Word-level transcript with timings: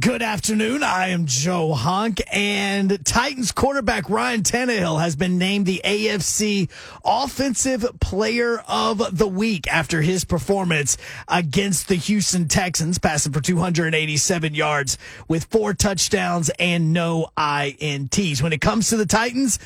Good 0.00 0.20
afternoon. 0.20 0.82
I 0.82 1.10
am 1.10 1.26
Joe 1.26 1.72
Hunk, 1.72 2.20
and 2.32 3.06
Titans 3.06 3.52
quarterback 3.52 4.10
Ryan 4.10 4.42
Tannehill 4.42 5.00
has 5.00 5.14
been 5.14 5.38
named 5.38 5.64
the 5.64 5.80
AFC 5.84 6.68
Offensive 7.04 7.86
Player 8.00 8.58
of 8.66 9.16
the 9.16 9.28
Week 9.28 9.72
after 9.72 10.02
his 10.02 10.24
performance 10.24 10.96
against 11.28 11.86
the 11.86 11.94
Houston 11.94 12.48
Texans, 12.48 12.98
passing 12.98 13.32
for 13.32 13.40
287 13.40 14.56
yards 14.56 14.98
with 15.28 15.44
four 15.44 15.72
touchdowns 15.72 16.50
and 16.58 16.92
no 16.92 17.28
INTs. 17.38 18.42
When 18.42 18.52
it 18.52 18.60
comes 18.60 18.88
to 18.88 18.96
the 18.96 19.06
Titans, 19.06 19.60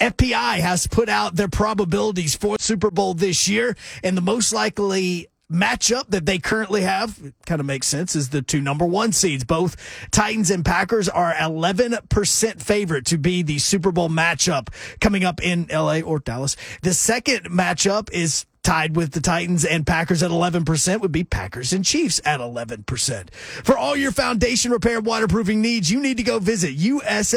FPI 0.00 0.60
has 0.60 0.86
put 0.86 1.10
out 1.10 1.36
their 1.36 1.48
probabilities 1.48 2.34
for 2.34 2.56
Super 2.58 2.90
Bowl 2.90 3.12
this 3.12 3.46
year, 3.46 3.76
and 4.02 4.16
the 4.16 4.22
most 4.22 4.54
likely 4.54 5.28
matchup 5.50 6.08
that 6.08 6.26
they 6.26 6.38
currently 6.38 6.82
have 6.82 7.32
kind 7.46 7.60
of 7.60 7.66
makes 7.66 7.86
sense 7.86 8.16
is 8.16 8.30
the 8.30 8.42
two 8.42 8.60
number 8.60 8.84
one 8.84 9.12
seeds. 9.12 9.44
Both 9.44 9.76
Titans 10.10 10.50
and 10.50 10.64
Packers 10.64 11.08
are 11.08 11.32
11% 11.32 12.62
favorite 12.62 13.06
to 13.06 13.18
be 13.18 13.42
the 13.42 13.58
Super 13.58 13.92
Bowl 13.92 14.08
matchup 14.08 14.68
coming 15.00 15.24
up 15.24 15.42
in 15.42 15.66
LA 15.72 16.00
or 16.00 16.18
Dallas. 16.18 16.56
The 16.82 16.94
second 16.94 17.44
matchup 17.50 18.10
is 18.10 18.46
tied 18.66 18.96
with 18.96 19.12
the 19.12 19.20
Titans 19.20 19.64
and 19.64 19.86
Packers 19.86 20.24
at 20.24 20.32
11% 20.32 21.00
would 21.00 21.12
be 21.12 21.22
Packers 21.22 21.72
and 21.72 21.84
Chiefs 21.84 22.20
at 22.24 22.40
11%. 22.40 23.30
For 23.30 23.78
all 23.78 23.96
your 23.96 24.10
foundation 24.10 24.72
repair 24.72 24.96
and 24.96 25.06
waterproofing 25.06 25.62
needs, 25.62 25.88
you 25.88 26.00
need 26.00 26.16
to 26.16 26.24
go 26.24 26.40
visit 26.40 26.76
USSTN.com. 26.76 27.28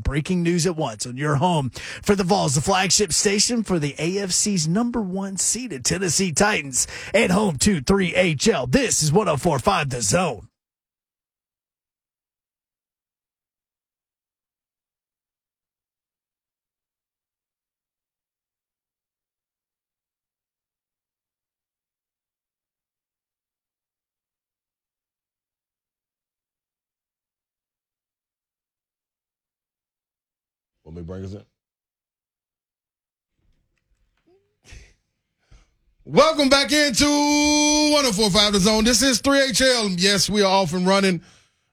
Breaking 0.00 0.42
news 0.42 0.66
at 0.66 0.74
once 0.74 1.06
on 1.06 1.16
your 1.16 1.36
home 1.36 1.70
for 2.02 2.16
the 2.16 2.24
Vols, 2.24 2.56
the 2.56 2.60
flagship 2.60 3.12
station 3.12 3.62
for 3.62 3.78
the 3.78 3.92
AFC's 3.92 4.66
number 4.66 5.00
one 5.00 5.36
seeded 5.36 5.84
Tennessee 5.84 6.32
Titans 6.32 6.88
and 7.14 7.30
home 7.30 7.58
to 7.58 7.80
3HL. 7.80 8.72
This 8.72 9.04
is 9.04 9.12
1045 9.12 9.90
The 9.90 10.02
Zone. 10.02 10.48
Want 30.98 31.06
me 31.08 31.14
bring 31.14 31.24
us 31.24 31.32
in? 31.32 31.44
Welcome 36.04 36.48
back 36.48 36.72
into 36.72 37.04
1045 37.04 38.52
The 38.54 38.58
Zone. 38.58 38.82
This 38.82 39.02
is 39.02 39.22
3HL. 39.22 39.94
Yes, 39.98 40.28
we 40.28 40.42
are 40.42 40.50
off 40.50 40.72
and 40.72 40.86
running. 40.86 41.20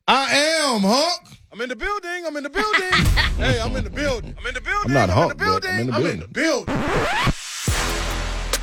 I 0.08 0.32
am 0.32 0.82
Hunk. 0.82 1.40
I'm 1.52 1.60
in 1.62 1.70
the 1.70 1.76
building. 1.76 2.26
I'm 2.28 2.38
in 2.38 2.44
the 2.44 2.50
building. 2.52 2.92
hey, 3.38 3.60
I'm 3.60 3.76
in 3.76 3.84
the 3.86 3.90
building. 3.90 4.36
I'm 4.38 4.46
in 4.46 4.54
the 4.54 4.62
building. 4.62 4.82
I'm 4.86 4.94
not 4.94 5.10
I'm 5.10 5.16
Hunk, 5.16 5.32
in 5.32 5.38
the 5.38 5.44
but 5.44 5.62
building. 5.62 5.72
I'm 5.72 5.80
in 5.80 5.88
the 5.88 5.94
I'm 5.96 6.06
in 6.06 6.20
building. 6.20 6.20
the 6.20 6.28
building. 6.28 6.76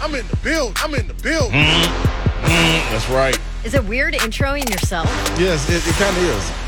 I'm 0.00 0.14
in 0.14 0.26
the 0.28 0.36
building. 0.36 0.76
I'm 0.76 0.94
in 0.94 1.08
the 1.08 1.14
building. 1.14 1.52
Mm-hmm. 1.58 2.44
Mm-hmm. 2.46 2.92
That's 2.92 3.08
right. 3.10 3.38
Is 3.64 3.74
it 3.74 3.84
weird 3.84 4.14
introing 4.14 4.70
yourself? 4.70 5.08
Yes, 5.40 5.68
it, 5.68 5.84
it 5.88 5.94
kind 5.94 6.16
of 6.16 6.22
is. 6.22 6.61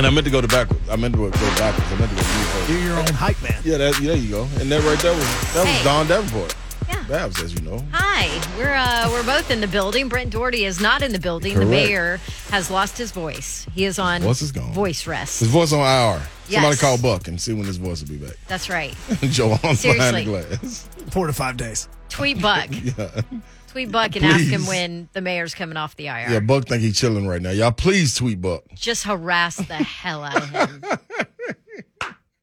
And 0.00 0.06
I 0.06 0.10
meant 0.10 0.24
to 0.24 0.30
go 0.30 0.40
to 0.40 0.48
backwards. 0.48 0.88
I 0.88 0.96
meant 0.96 1.12
to 1.12 1.18
go 1.20 1.30
backwards. 1.30 1.92
I 1.92 1.96
meant 1.98 2.10
to 2.10 2.16
go 2.16 2.22
to 2.22 2.28
you 2.38 2.44
first. 2.44 2.70
You're 2.70 2.78
your 2.80 2.98
own 2.98 3.06
hype 3.08 3.42
man. 3.42 3.60
Yeah, 3.62 3.76
that, 3.76 3.96
there 3.96 4.16
you 4.16 4.30
go. 4.30 4.42
And 4.58 4.72
that 4.72 4.82
right 4.82 4.98
there 5.00 5.12
was 5.12 5.52
that 5.52 5.66
was 5.66 5.84
Dawn 5.84 6.06
Davenport. 6.06 6.54
Yeah. 6.88 7.04
Babs, 7.06 7.42
as 7.42 7.52
you 7.52 7.60
know. 7.60 7.84
Hi, 7.92 8.28
we're 8.56 8.74
uh, 8.74 9.10
we're 9.10 9.24
both 9.24 9.50
in 9.50 9.60
the 9.60 9.68
building. 9.68 10.08
Brent 10.08 10.30
Dougherty 10.30 10.64
is 10.64 10.80
not 10.80 11.02
in 11.02 11.12
the 11.12 11.18
building. 11.18 11.58
The 11.58 11.66
mayor 11.66 12.16
has 12.48 12.70
lost 12.70 12.96
his 12.96 13.12
voice. 13.12 13.66
He 13.74 13.84
is 13.84 13.98
on 13.98 14.22
Voice 14.22 14.40
is 14.40 14.52
gone. 14.52 14.72
voice 14.72 15.06
rest. 15.06 15.40
His 15.40 15.50
voice 15.50 15.70
on 15.74 15.80
IR. 15.80 16.22
Somebody 16.48 16.76
call 16.78 16.96
Buck 16.96 17.28
and 17.28 17.38
see 17.38 17.52
when 17.52 17.66
his 17.66 17.76
voice 17.76 18.00
will 18.00 18.08
be 18.08 18.16
back. 18.16 18.38
That's 18.48 18.70
right. 18.70 18.96
Joe 19.20 19.50
on 19.52 19.76
behind 19.76 20.16
the 20.16 20.24
glass. 20.24 20.88
Four 21.10 21.26
to 21.26 21.34
five 21.34 21.58
days. 21.58 21.90
Tweet 22.08 22.40
Buck. 22.40 22.70
Yeah. 22.96 23.20
Tweet 23.70 23.92
Buck 23.92 24.16
and 24.16 24.24
ask 24.24 24.44
him 24.44 24.66
when 24.66 25.08
the 25.12 25.20
mayor's 25.20 25.54
coming 25.54 25.76
off 25.76 25.94
the 25.96 26.08
IR. 26.08 26.26
yeah, 26.28 26.40
Buck 26.40 26.66
think 26.66 26.82
he's 26.82 26.98
chilling 26.98 27.26
right 27.26 27.40
now. 27.40 27.50
Y'all 27.50 27.70
please 27.72 28.14
tweet 28.16 28.40
Buck. 28.40 28.64
Just 28.74 29.04
harass 29.04 29.56
the 29.56 29.74
hell 29.76 30.24
out 30.24 30.36
of 30.42 30.48
him. 30.50 30.84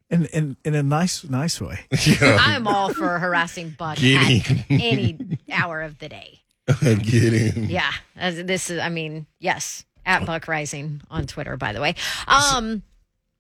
In, 0.10 0.24
in, 0.28 0.56
in 0.64 0.74
a 0.74 0.82
nice, 0.84 1.26
nice 1.26 1.60
way. 1.60 1.82
Yeah. 2.06 2.38
I'm 2.40 2.66
all 2.66 2.94
for 2.94 3.20
harassing 3.20 3.72
Buck 3.78 4.02
at 4.02 4.66
any 4.70 5.18
hour 5.52 5.82
of 5.82 6.00
the 6.00 6.08
day. 6.08 6.40
Get 6.66 7.34
him. 7.34 7.66
Yeah, 7.66 7.92
as 8.16 8.42
this 8.46 8.70
is. 8.70 8.80
I 8.80 8.88
mean, 8.88 9.26
yes, 9.40 9.84
at 10.06 10.26
Buck 10.26 10.46
Reising 10.46 11.02
on 11.12 11.28
Twitter, 11.28 11.58
by 11.58 11.74
the 11.74 11.82
way. 11.82 11.96
Um, 12.26 12.84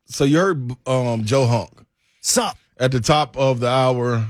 So 0.08 0.26
you 0.26 0.40
heard 0.40 0.72
um, 0.86 1.24
Joe 1.24 1.46
Hunk 1.46 1.70
Sup? 2.20 2.58
at 2.78 2.92
the 2.92 3.00
top 3.00 3.38
of 3.38 3.62
the 3.62 3.70
hour 3.70 4.28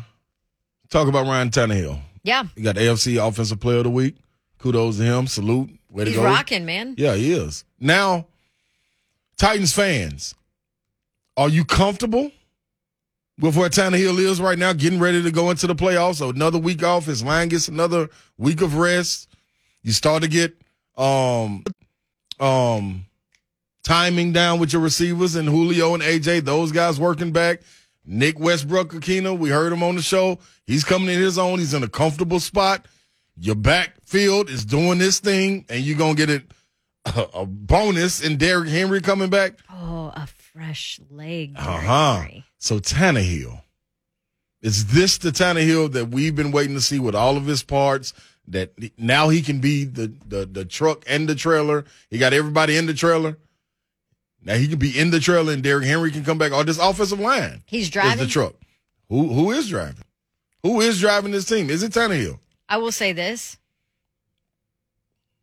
talk 0.91 1.07
about 1.07 1.25
Ryan 1.25 1.50
Tannehill. 1.50 2.00
Yeah, 2.28 2.44
He 2.56 2.62
got 2.62 2.76
the 2.76 2.82
AFC 2.82 3.26
Offensive 3.26 3.60
Player 3.62 3.78
of 3.78 3.86
the 3.86 3.90
Week. 3.90 4.18
Kudos 4.60 4.98
to 4.98 5.04
him. 5.04 5.28
Salute. 5.28 5.70
Way 5.90 6.04
to 6.04 6.10
he's 6.10 6.20
go. 6.20 6.26
rocking, 6.26 6.66
man. 6.66 6.94
Yeah, 6.98 7.16
he 7.16 7.32
is. 7.32 7.64
Now, 7.80 8.28
Titans 9.38 9.72
fans, 9.74 10.36
are 11.38 11.48
you 11.48 11.64
comfortable 11.64 12.32
with 13.40 13.56
where 13.56 13.70
Tannehill 13.70 14.20
is 14.20 14.42
right 14.42 14.60
now, 14.60 14.74
getting 14.74 15.00
ready 15.00 15.24
to 15.24 15.32
go 15.32 15.52
into 15.52 15.68
the 15.68 15.76
playoffs? 15.76 16.16
So 16.16 16.30
another 16.30 16.58
week 16.60 16.84
off. 16.84 17.06
His 17.06 17.24
line 17.24 17.48
gets 17.48 17.70
another 17.70 18.10
week 18.38 18.62
of 18.62 18.76
rest. 18.76 19.30
You 19.84 19.94
start 19.94 20.24
to 20.24 20.28
get 20.28 20.54
um 20.98 21.64
um 22.42 23.06
timing 23.84 24.34
down 24.34 24.60
with 24.60 24.74
your 24.74 24.82
receivers 24.82 25.36
and 25.36 25.48
Julio 25.48 25.94
and 25.94 26.04
AJ, 26.04 26.44
those 26.44 26.74
guys 26.74 27.00
working 27.00 27.32
back. 27.32 27.62
Nick 28.07 28.40
Westbrook-Ikhine, 28.40 29.38
we 29.38 29.50
heard 29.50 29.73
him 29.73 29.84
on 29.84 29.95
the 29.95 30.01
show. 30.01 30.40
He's 30.66 30.85
coming 30.85 31.09
in 31.09 31.22
his 31.22 31.38
own. 31.38 31.59
He's 31.59 31.73
in 31.73 31.84
a 31.84 31.90
comfortable 31.90 32.40
spot. 32.40 32.88
Your 33.40 33.56
backfield 33.56 34.50
is 34.50 34.66
doing 34.66 34.97
this 34.97 35.19
thing, 35.19 35.66
and 35.69 35.84
you're 35.84 35.97
gonna 35.97 36.16
get 36.16 36.29
it 36.29 36.44
a, 37.06 37.28
a 37.34 37.45
bonus 37.45 38.23
in 38.23 38.38
Derrick 38.38 38.69
Henry 38.69 39.01
coming 39.01 39.29
back. 39.29 39.59
Oh, 39.69 40.12
a 40.16 40.25
fresh 40.25 41.00
leg. 41.12 41.53
Uh 41.57 41.62
huh. 41.62 42.25
So 42.57 42.79
Tannehill, 42.79 43.62
is 44.62 44.88
this 44.88 45.18
the 45.18 45.31
Tannehill 45.31 45.91
that 45.91 46.07
we've 46.09 46.35
been 46.35 46.51
waiting 46.51 46.75
to 46.75 46.81
see 46.81 47.00
with 47.00 47.13
all 47.13 47.38
of 47.38 47.45
his 47.45 47.62
parts? 47.62 48.13
That 48.50 48.72
now 48.97 49.28
he 49.28 49.41
can 49.41 49.59
be 49.59 49.84
the 49.84 50.13
the 50.25 50.45
the 50.45 50.63
truck 50.63 51.03
and 51.06 51.28
the 51.28 51.35
trailer. 51.35 51.84
He 52.09 52.18
got 52.18 52.31
everybody 52.31 52.78
in 52.78 52.85
the 52.85 52.94
trailer. 52.94 53.38
Now 54.47 54.56
he 54.56 54.69
can 54.69 54.80
be 54.80 54.97
in 54.97 55.12
the 55.12 55.19
trailer, 55.19 55.52
and 55.52 55.62
Derrick 55.62 55.85
Henry 55.85 56.09
can 56.09 56.24
come 56.24 56.38
back. 56.38 56.53
Or 56.53 56.63
this 56.63 56.80
offensive 56.80 57.19
line 57.19 57.63
He's 57.66 57.90
driving. 57.90 58.18
the 58.18 58.28
truck. 58.28 58.53
Who 59.09 59.28
who 59.28 59.52
is 59.52 59.68
driving? 59.68 60.06
Who 60.63 60.80
is 60.80 61.02
driving 61.02 61.31
this 61.34 61.46
team? 61.46 61.69
Is 61.69 61.84
it 61.84 61.91
Tannehill? 61.91 62.40
I 62.69 62.78
will 62.78 62.94
say 62.94 63.12
this: 63.12 63.57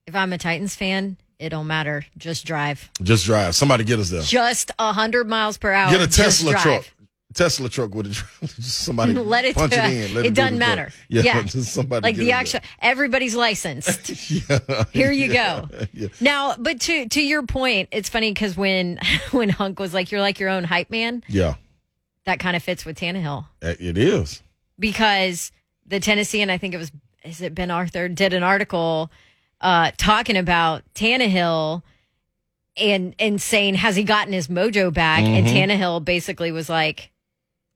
if 0.07 0.15
I'm 0.15 0.33
a 0.33 0.39
Titans 0.39 0.75
fan, 0.75 1.19
it 1.39 1.51
don't 1.51 1.67
matter. 1.67 2.07
Just 2.17 2.47
drive. 2.47 2.91
Just 3.03 3.27
drive. 3.27 3.55
Somebody 3.55 3.85
get 3.85 3.99
us 3.99 4.09
there. 4.09 4.23
Just 4.23 4.71
a 4.79 4.95
hundred 4.95 5.29
miles 5.29 5.59
per 5.59 5.71
hour. 5.71 5.91
Get 5.91 6.01
a 6.01 6.09
Tesla 6.11 6.55
truck. 6.55 6.87
Tesla 7.35 7.69
truck 7.69 7.95
a 7.95 8.03
just 8.45 8.63
somebody 8.63 9.13
Let 9.15 9.45
it. 9.45 9.55
punch 9.55 9.73
do 9.73 9.79
it 9.79 10.11
in. 10.11 10.15
Let 10.15 10.25
it 10.27 10.31
do 10.31 10.35
doesn't 10.43 10.59
matter. 10.59 10.91
Yeah, 11.09 11.23
Yeah, 11.23 11.43
just 11.43 11.73
somebody 11.73 12.03
like 12.05 12.17
the 12.17 12.33
actual. 12.33 12.61
Everybody's 12.81 13.35
licensed. 13.35 14.31
Yeah. 14.31 14.85
Here 14.93 15.13
you 15.13 15.33
go. 15.33 15.69
Yeah. 15.93 16.09
Now, 16.21 16.55
but 16.59 16.81
to 16.83 17.09
to 17.09 17.23
your 17.23 17.43
point, 17.45 17.89
it's 17.93 18.09
funny 18.09 18.33
because 18.33 18.57
when 18.57 18.99
when 19.33 19.49
Hunk 19.51 19.79
was 19.79 19.93
like, 19.93 20.11
"You're 20.13 20.21
like 20.21 20.39
your 20.41 20.49
own 20.51 20.65
hype 20.65 20.91
man," 20.91 21.23
Yeah, 21.29 21.55
that 22.25 22.39
kind 22.39 22.57
of 22.57 22.63
fits 22.63 22.85
with 22.85 22.99
Tannehill 22.99 23.47
it 23.63 23.99
is. 23.99 24.43
because 24.79 25.53
the 25.87 26.01
Tennessee 26.01 26.41
and 26.41 26.51
I 26.51 26.59
think 26.59 26.75
it 26.75 26.79
was 26.79 26.91
is 27.25 27.41
it 27.41 27.55
Ben 27.55 27.71
Arthur 27.71 28.09
did 28.09 28.33
an 28.35 28.43
article 28.43 29.11
uh, 29.61 29.91
talking 29.97 30.37
about 30.37 30.83
Tannehill 30.95 31.83
and 32.77 33.15
and 33.19 33.41
saying 33.41 33.75
has 33.77 33.97
he 33.97 34.05
gotten 34.05 34.33
his 34.33 34.49
mojo 34.49 34.93
back? 34.93 35.21
And 35.23 35.47
Mm-hmm. 35.47 35.57
Tannehill 35.57 36.05
basically 36.05 36.53
was 36.53 36.69
like, 36.69 37.11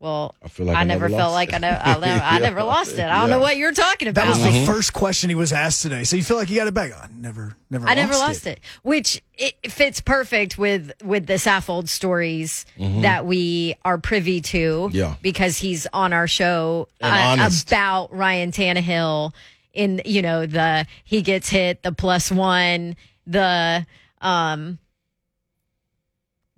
"Well, 0.01 0.35
I 0.43 0.49
feel 0.49 0.67
like 0.67 0.77
I, 0.77 0.81
I 0.81 0.85
never, 0.85 1.09
never 1.09 1.17
felt 1.21 1.33
lost 1.33 1.35
like 1.35 1.49
it." 1.51 1.55
I 1.55 1.59
never, 1.59 1.81
I 1.85 1.99
never, 1.99 2.25
I 2.25 2.39
never 2.39 2.63
lost 2.63 2.93
it. 2.95 3.01
I 3.01 3.21
don't 3.21 3.29
Yeah. 3.31 3.37
know 3.37 3.41
what 3.43 3.57
you're 3.57 3.73
talking 3.73 4.09
about." 4.09 4.23
That 4.27 4.29
was 4.29 4.39
Mm-hmm. 4.39 4.67
the 4.67 4.73
first 4.73 4.93
question 4.93 5.29
he 5.31 5.35
was 5.35 5.53
asked 5.53 5.83
today. 5.83 6.05
So 6.05 6.17
you 6.17 6.23
feel 6.23 6.37
like 6.37 6.49
you 6.51 6.57
got 6.57 6.67
it 6.69 6.75
back? 6.75 6.93
I 6.93 7.09
never, 7.15 7.57
never. 7.71 7.87
I 7.89 7.95
never 7.95 8.13
lost 8.15 8.47
it. 8.47 8.61
which 8.83 9.23
it 9.35 9.73
fits 9.73 10.01
perfect 10.01 10.57
with 10.59 10.93
with 11.03 11.27
the 11.27 11.35
Saffold 11.35 11.89
stories 11.89 12.65
that 12.79 13.27
we 13.27 13.75
are 13.85 13.99
privy 13.99 14.41
to. 14.41 14.57
Mm-hmm. 14.89 14.97
Yeah. 14.97 15.15
because 15.23 15.59
he's 15.59 15.87
on 15.93 16.13
our 16.13 16.27
show 16.29 16.89
uh, 17.01 17.49
about 17.67 18.15
Ryan 18.15 18.53
Tannehill. 18.53 19.33
In 19.75 20.01
you 20.05 20.23
know 20.23 20.47
the 20.47 20.87
he 21.05 21.23
gets 21.23 21.49
hit 21.51 21.83
the 21.83 21.93
plus 21.93 22.33
one 22.33 22.97
the 23.27 23.87
um. 24.21 24.79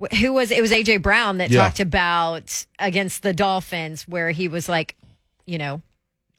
Wh- 0.00 0.14
Who 0.16 0.32
was 0.32 0.50
it? 0.50 0.60
Was 0.60 0.72
AJ 0.72 1.02
Brown 1.02 1.38
that 1.38 1.50
Yeah. 1.50 1.62
talked 1.62 1.80
about 1.80 2.66
against 2.78 3.22
the 3.22 3.32
Dolphins, 3.32 4.06
where 4.08 4.30
he 4.30 4.48
was 4.48 4.68
like, 4.68 4.96
you 5.46 5.58
know, 5.58 5.82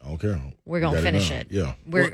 I 0.03 0.07
don't 0.07 0.17
care. 0.19 0.41
we're 0.65 0.79
gonna 0.79 1.01
finish 1.01 1.29
it. 1.31 1.47
Yeah. 1.51 1.73
we're 1.85 2.11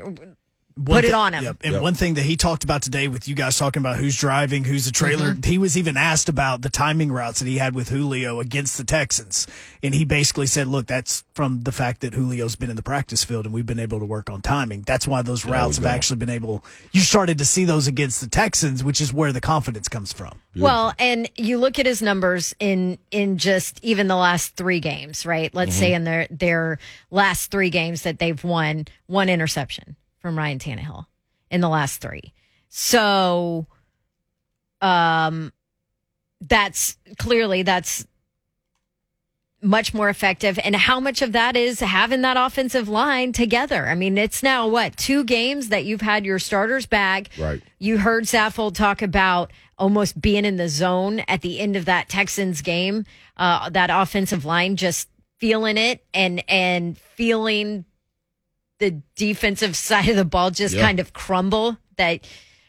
Put 0.84 1.04
it 1.04 1.12
on 1.14 1.34
him. 1.34 1.44
Yep. 1.44 1.56
And 1.64 1.72
Yep. 1.74 1.82
one 1.82 1.94
thing 1.94 2.14
that 2.14 2.22
he 2.24 2.36
talked 2.36 2.64
about 2.64 2.82
today 2.82 3.08
with 3.08 3.26
you 3.28 3.34
guys 3.34 3.56
talking 3.58 3.80
about 3.80 3.96
who's 3.96 4.16
driving, 4.16 4.64
who's 4.64 4.84
the 4.84 4.92
trailer, 4.92 5.32
Mm-hmm. 5.32 5.42
he 5.50 5.58
was 5.58 5.76
even 5.76 5.96
asked 5.96 6.28
about 6.28 6.62
the 6.62 6.70
timing 6.70 7.10
routes 7.10 7.40
that 7.40 7.46
he 7.48 7.58
had 7.58 7.74
with 7.74 7.88
Julio 7.88 8.40
against 8.40 8.76
the 8.78 8.84
Texans. 8.84 9.46
And 9.82 9.94
he 9.94 10.04
basically 10.04 10.46
said, 10.46 10.66
look, 10.68 10.86
that's 10.86 11.24
from 11.34 11.62
the 11.62 11.72
fact 11.72 12.00
that 12.02 12.12
Julio's 12.14 12.56
been 12.56 12.70
in 12.70 12.76
the 12.76 12.82
practice 12.82 13.24
field 13.24 13.44
and 13.44 13.54
we've 13.54 13.66
been 13.66 13.78
able 13.78 13.98
to 13.98 14.04
work 14.04 14.28
on 14.30 14.40
timing. 14.42 14.82
That's 14.82 15.06
why 15.08 15.22
those 15.22 15.44
routes 15.44 15.76
have 15.76 15.86
actually 15.86 16.16
been 16.18 16.30
able, 16.30 16.64
you 16.92 17.00
started 17.00 17.38
to 17.38 17.44
see 17.44 17.64
those 17.64 17.86
against 17.86 18.20
the 18.20 18.28
Texans, 18.28 18.84
which 18.84 19.00
is 19.00 19.12
where 19.12 19.32
the 19.32 19.40
confidence 19.40 19.88
comes 19.88 20.12
from. 20.12 20.40
Well, 20.56 20.92
and 20.98 21.28
you 21.36 21.58
look 21.58 21.78
at 21.78 21.86
his 21.86 22.02
numbers 22.02 22.54
in 22.58 22.98
in 23.12 23.38
just 23.38 23.78
even 23.84 24.08
the 24.08 24.16
last 24.16 24.56
three 24.56 24.80
games, 24.80 25.24
right? 25.24 25.54
Let's 25.54 25.76
say 25.76 25.92
in 25.94 26.02
their 26.02 26.26
their 26.30 26.78
last 27.12 27.52
three 27.52 27.70
games 27.70 28.02
that 28.02 28.18
they've 28.18 28.42
won, 28.42 28.86
one 29.06 29.28
interception 29.28 29.94
from 30.20 30.36
Ryan 30.36 30.58
Tannehill 30.58 31.06
in 31.50 31.60
the 31.60 31.68
last 31.68 32.00
three. 32.00 32.34
So, 32.68 33.66
um, 34.80 35.52
that's 36.40 36.96
clearly 37.18 37.62
that's 37.62 38.06
much 39.60 39.92
more 39.92 40.08
effective. 40.08 40.58
And 40.62 40.76
how 40.76 41.00
much 41.00 41.20
of 41.20 41.32
that 41.32 41.56
is 41.56 41.80
having 41.80 42.22
that 42.22 42.36
offensive 42.36 42.88
line 42.88 43.32
together? 43.32 43.88
I 43.88 43.94
mean, 43.94 44.16
it's 44.16 44.42
now 44.42 44.68
what 44.68 44.96
two 44.96 45.24
games 45.24 45.68
that 45.70 45.84
you've 45.84 46.00
had 46.00 46.24
your 46.24 46.38
starters 46.38 46.86
back. 46.86 47.30
Right. 47.38 47.62
You 47.78 47.98
heard 47.98 48.24
Saffold 48.24 48.74
talk 48.74 49.02
about 49.02 49.52
almost 49.76 50.20
being 50.20 50.44
in 50.44 50.56
the 50.56 50.68
zone 50.68 51.20
at 51.28 51.40
the 51.40 51.58
end 51.58 51.76
of 51.76 51.86
that 51.86 52.08
Texans 52.08 52.60
game. 52.62 53.04
Uh, 53.36 53.68
that 53.70 53.90
offensive 53.90 54.44
line 54.44 54.76
just 54.76 55.08
feeling 55.38 55.76
it 55.76 56.04
and 56.12 56.42
and 56.48 56.98
feeling 56.98 57.84
the 58.78 59.02
defensive 59.16 59.76
side 59.88 60.08
of 60.08 60.16
the 60.16 60.24
ball 60.24 60.50
just 60.50 60.76
kind 60.76 61.00
of 61.00 61.12
crumble. 61.12 61.76
That 61.96 62.26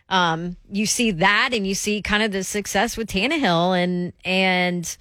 um, 0.09 0.57
you 0.71 0.85
see 0.85 1.11
that, 1.11 1.51
and 1.53 1.67
you 1.67 1.75
see 1.75 2.01
kind 2.01 2.23
of 2.23 2.31
the 2.31 2.43
success 2.43 2.97
with 2.97 3.09
Tannehill, 3.09 3.77
and 3.81 4.13
and 4.25 4.97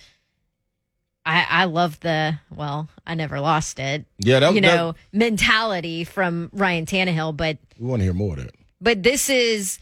I 1.25 1.47
I 1.49 1.65
love 1.65 2.01
the 2.01 2.39
well, 2.55 2.89
I 3.07 3.15
never 3.15 3.41
lost 3.41 3.79
it. 3.79 4.05
Yeah, 4.19 4.41
that 4.41 4.55
you 4.55 4.61
that- 4.61 4.75
know 4.77 4.95
mentality 5.13 6.05
from 6.05 6.51
Ryan 6.53 6.87
Tannehill, 6.87 7.37
but 7.37 7.59
we 7.79 7.87
want 7.87 8.01
to 8.01 8.05
hear 8.05 8.15
more 8.15 8.37
of 8.39 8.45
that. 8.45 8.55
but 8.81 9.03
this 9.03 9.29
is 9.31 9.79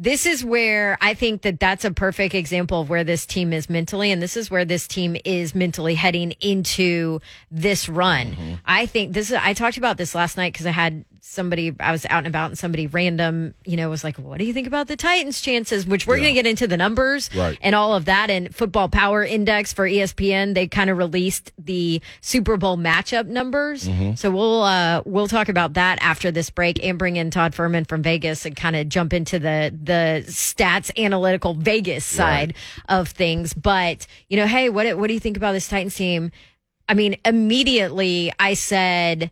this 0.00 0.24
is 0.24 0.42
where 0.42 0.96
I 1.02 1.12
think 1.12 1.42
that 1.42 1.60
that's 1.60 1.84
a 1.84 1.90
perfect 1.90 2.34
example 2.34 2.80
of 2.80 2.88
where 2.88 3.04
this 3.04 3.26
team 3.26 3.52
is 3.52 3.68
mentally, 3.68 4.10
and 4.10 4.22
this 4.22 4.34
is 4.34 4.50
where 4.50 4.64
this 4.64 4.88
team 4.88 5.14
is 5.26 5.54
mentally 5.54 5.94
heading 5.94 6.32
into 6.40 7.20
this 7.50 7.86
run. 7.86 8.28
Mm-hmm. 8.28 8.54
I 8.64 8.86
think 8.86 9.12
this 9.12 9.30
is. 9.30 9.36
I 9.36 9.52
talked 9.52 9.76
about 9.76 9.98
this 9.98 10.14
last 10.14 10.38
night 10.38 10.54
because 10.54 10.64
I 10.64 10.70
had 10.70 11.04
somebody. 11.20 11.74
I 11.80 11.92
was 11.92 12.04
out 12.06 12.18
and 12.18 12.26
about, 12.26 12.50
and 12.50 12.58
somebody 12.58 12.86
random, 12.86 13.54
you 13.64 13.76
know, 13.76 13.88
was 13.90 14.02
like, 14.04 14.16
"What 14.18 14.38
do 14.38 14.44
you 14.44 14.52
think 14.52 14.66
about 14.66 14.88
the 14.88 14.96
Titans' 14.96 15.40
chances?" 15.40 15.86
Which 15.86 16.06
we're 16.06 16.16
Yeah. 16.16 16.22
going 16.24 16.34
to 16.34 16.42
get 16.42 16.46
into 16.50 16.66
the 16.66 16.76
numbers 16.76 17.30
Right. 17.34 17.58
and 17.60 17.74
all 17.74 17.94
of 17.94 18.06
that. 18.06 18.30
And 18.30 18.54
Football 18.54 18.88
Power 18.88 19.24
Index 19.24 19.72
for 19.72 19.86
ESPN, 19.86 20.54
they 20.54 20.66
kind 20.66 20.90
of 20.90 20.98
released 20.98 21.52
the 21.58 22.00
Super 22.20 22.56
Bowl 22.56 22.76
matchup 22.76 23.26
numbers. 23.26 23.88
So 24.16 24.30
we'll 24.30 24.62
uh, 24.62 25.02
we'll 25.04 25.28
talk 25.28 25.48
about 25.48 25.74
that 25.74 25.98
after 26.02 26.30
this 26.30 26.50
break 26.50 26.82
and 26.84 26.98
bring 26.98 27.16
in 27.16 27.30
Todd 27.30 27.52
Fuhrman 27.54 27.86
from 27.88 28.02
Vegas 28.02 28.44
and 28.46 28.56
kind 28.56 28.76
of 28.76 28.88
jump 28.88 29.12
into 29.12 29.38
the 29.38 29.74
the 29.82 30.24
stats 30.26 30.90
analytical 30.98 31.54
Vegas 31.54 32.04
side 32.04 32.54
of 32.88 33.08
things. 33.08 33.54
But 33.54 34.06
you 34.28 34.36
know, 34.36 34.46
hey, 34.46 34.68
what 34.70 34.98
what 34.98 35.08
do 35.08 35.14
you 35.14 35.20
think 35.20 35.36
about 35.36 35.52
this 35.52 35.68
Titans 35.68 35.94
team? 35.94 36.32
I 36.88 36.94
mean, 36.94 37.16
immediately 37.24 38.32
I 38.40 38.54
said 38.54 39.30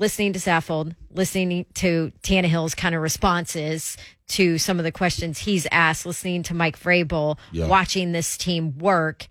listening 0.00 0.32
to 0.32 0.38
Saffold, 0.40 0.96
listening 1.12 1.66
to 1.74 2.10
Tannehill's 2.22 2.74
kind 2.74 2.94
of 2.94 3.02
responses 3.02 3.96
to 4.28 4.58
some 4.58 4.78
of 4.78 4.84
the 4.84 4.92
questions 4.92 5.38
he's 5.38 5.66
asked, 5.70 6.06
listening 6.06 6.42
to 6.44 6.54
Mike 6.54 6.78
Vrabel, 6.80 7.38
Yeah. 7.52 7.66
watching 7.66 8.12
this 8.12 8.36
team 8.36 8.78
work, 8.78 9.28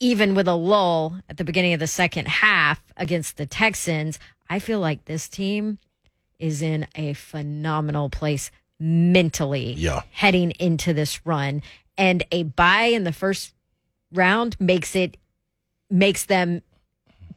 even 0.00 0.34
with 0.34 0.48
a 0.48 0.54
lull 0.54 1.20
at 1.28 1.36
the 1.36 1.44
beginning 1.44 1.74
of 1.74 1.80
the 1.80 1.86
second 1.86 2.26
half 2.26 2.82
against 2.96 3.36
the 3.36 3.46
Texans, 3.46 4.18
I 4.48 4.58
feel 4.58 4.80
like 4.80 5.04
this 5.04 5.28
team 5.28 5.78
is 6.38 6.60
in 6.60 6.86
a 6.96 7.12
phenomenal 7.12 8.10
place 8.10 8.50
mentally 8.80 9.74
Yeah. 9.74 10.00
heading 10.10 10.50
into 10.52 10.92
this 10.92 11.24
run. 11.24 11.62
And 11.96 12.24
a 12.32 12.44
bye 12.44 12.86
in 12.86 13.04
the 13.04 13.12
first 13.12 13.52
round 14.12 14.56
makes 14.58 14.96
it 14.96 15.16
makes 15.90 16.24
them 16.24 16.62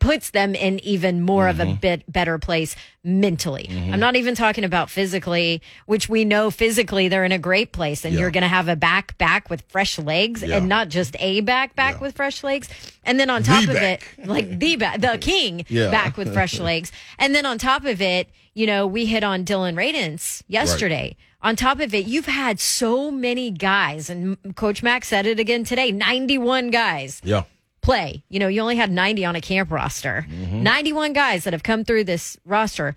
puts 0.04 0.30
them 0.32 0.54
in 0.54 0.80
even 0.84 1.22
more 1.22 1.48
of 1.48 1.60
a 1.60 1.64
Mm-hmm. 1.64 1.76
bit 1.80 2.12
better 2.12 2.38
place 2.38 2.76
mentally. 3.06 3.70
I'm 3.92 4.00
not 4.00 4.16
even 4.16 4.36
talking 4.36 4.64
about 4.64 4.90
physically, 4.90 5.62
which 5.86 6.10
we 6.10 6.26
know 6.26 6.52
physically 6.52 7.08
they're 7.08 7.24
in 7.26 7.32
a 7.32 7.40
great 7.40 7.72
place 7.72 8.04
and 8.06 8.14
Yeah. 8.14 8.20
you're 8.22 8.32
going 8.32 8.44
to 8.44 8.48
have 8.60 8.68
a 8.68 8.76
back 8.76 9.18
back 9.18 9.50
with 9.50 9.64
fresh 9.70 9.98
legs 9.98 10.44
Yeah. 10.44 10.58
and 10.58 10.68
not 10.68 10.90
just 10.90 11.16
a 11.20 11.42
back 11.42 11.76
back 11.76 11.96
Yeah. 11.96 12.02
with 12.02 12.16
fresh 12.16 12.44
legs. 12.44 12.68
And 13.06 13.20
then 13.20 13.30
on 13.30 13.44
top 13.44 13.64
of 13.64 13.74
back. 13.76 14.16
it, 14.18 14.28
like 14.28 14.60
the 14.60 14.76
back, 14.76 15.00
the 15.02 15.18
king 15.22 15.66
back 15.70 16.18
with 16.18 16.34
fresh 16.34 16.60
legs. 16.60 16.92
And 17.18 17.34
then 17.34 17.46
on 17.46 17.58
top 17.58 17.86
of 17.86 18.02
it, 18.02 18.30
you 18.54 18.68
know, 18.68 18.86
we 18.86 19.06
hit 19.06 19.24
on 19.24 19.44
Dillon 19.46 19.76
Radunz 19.76 20.44
yesterday. 20.48 21.16
On 21.42 21.56
top 21.58 21.80
of 21.82 21.94
it, 21.94 22.06
you've 22.06 22.28
had 22.28 22.60
so 22.60 23.12
many 23.12 23.52
guys, 23.52 24.10
and 24.10 24.38
Coach 24.56 24.82
Mack 24.82 25.04
said 25.04 25.26
it 25.26 25.40
again 25.42 25.66
today 25.66 25.92
91 25.92 26.70
guys 26.72 27.20
Yeah. 27.24 27.44
Play. 27.84 28.24
You 28.30 28.40
know, 28.40 28.48
you 28.48 28.62
only 28.62 28.76
had 28.76 28.92
90 28.92 29.26
on 29.26 29.36
a 29.36 29.42
camp 29.42 29.72
roster. 29.72 30.26
Mm-hmm. 30.28 30.64
91 30.64 31.14
guys 31.14 31.44
that 31.44 31.54
have 31.54 31.64
come 31.64 31.86
through 31.86 32.06
this 32.06 32.38
roster. 32.46 32.96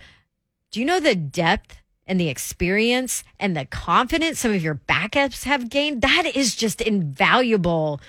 Do 0.71 0.81
you 0.81 0.87
know 0.87 1.01
the 1.01 1.15
depth 1.15 1.77
and 2.07 2.19
the 2.19 2.29
experience 2.29 3.25
and 3.39 3.57
the 3.57 3.67
confidence 3.67 4.39
some 4.39 4.53
of 4.53 4.63
your 4.63 4.77
backups 4.89 5.45
have 5.45 5.69
gained? 5.69 6.03
That 6.03 6.25
is 6.35 6.55
just 6.55 6.81
invaluable 6.81 8.01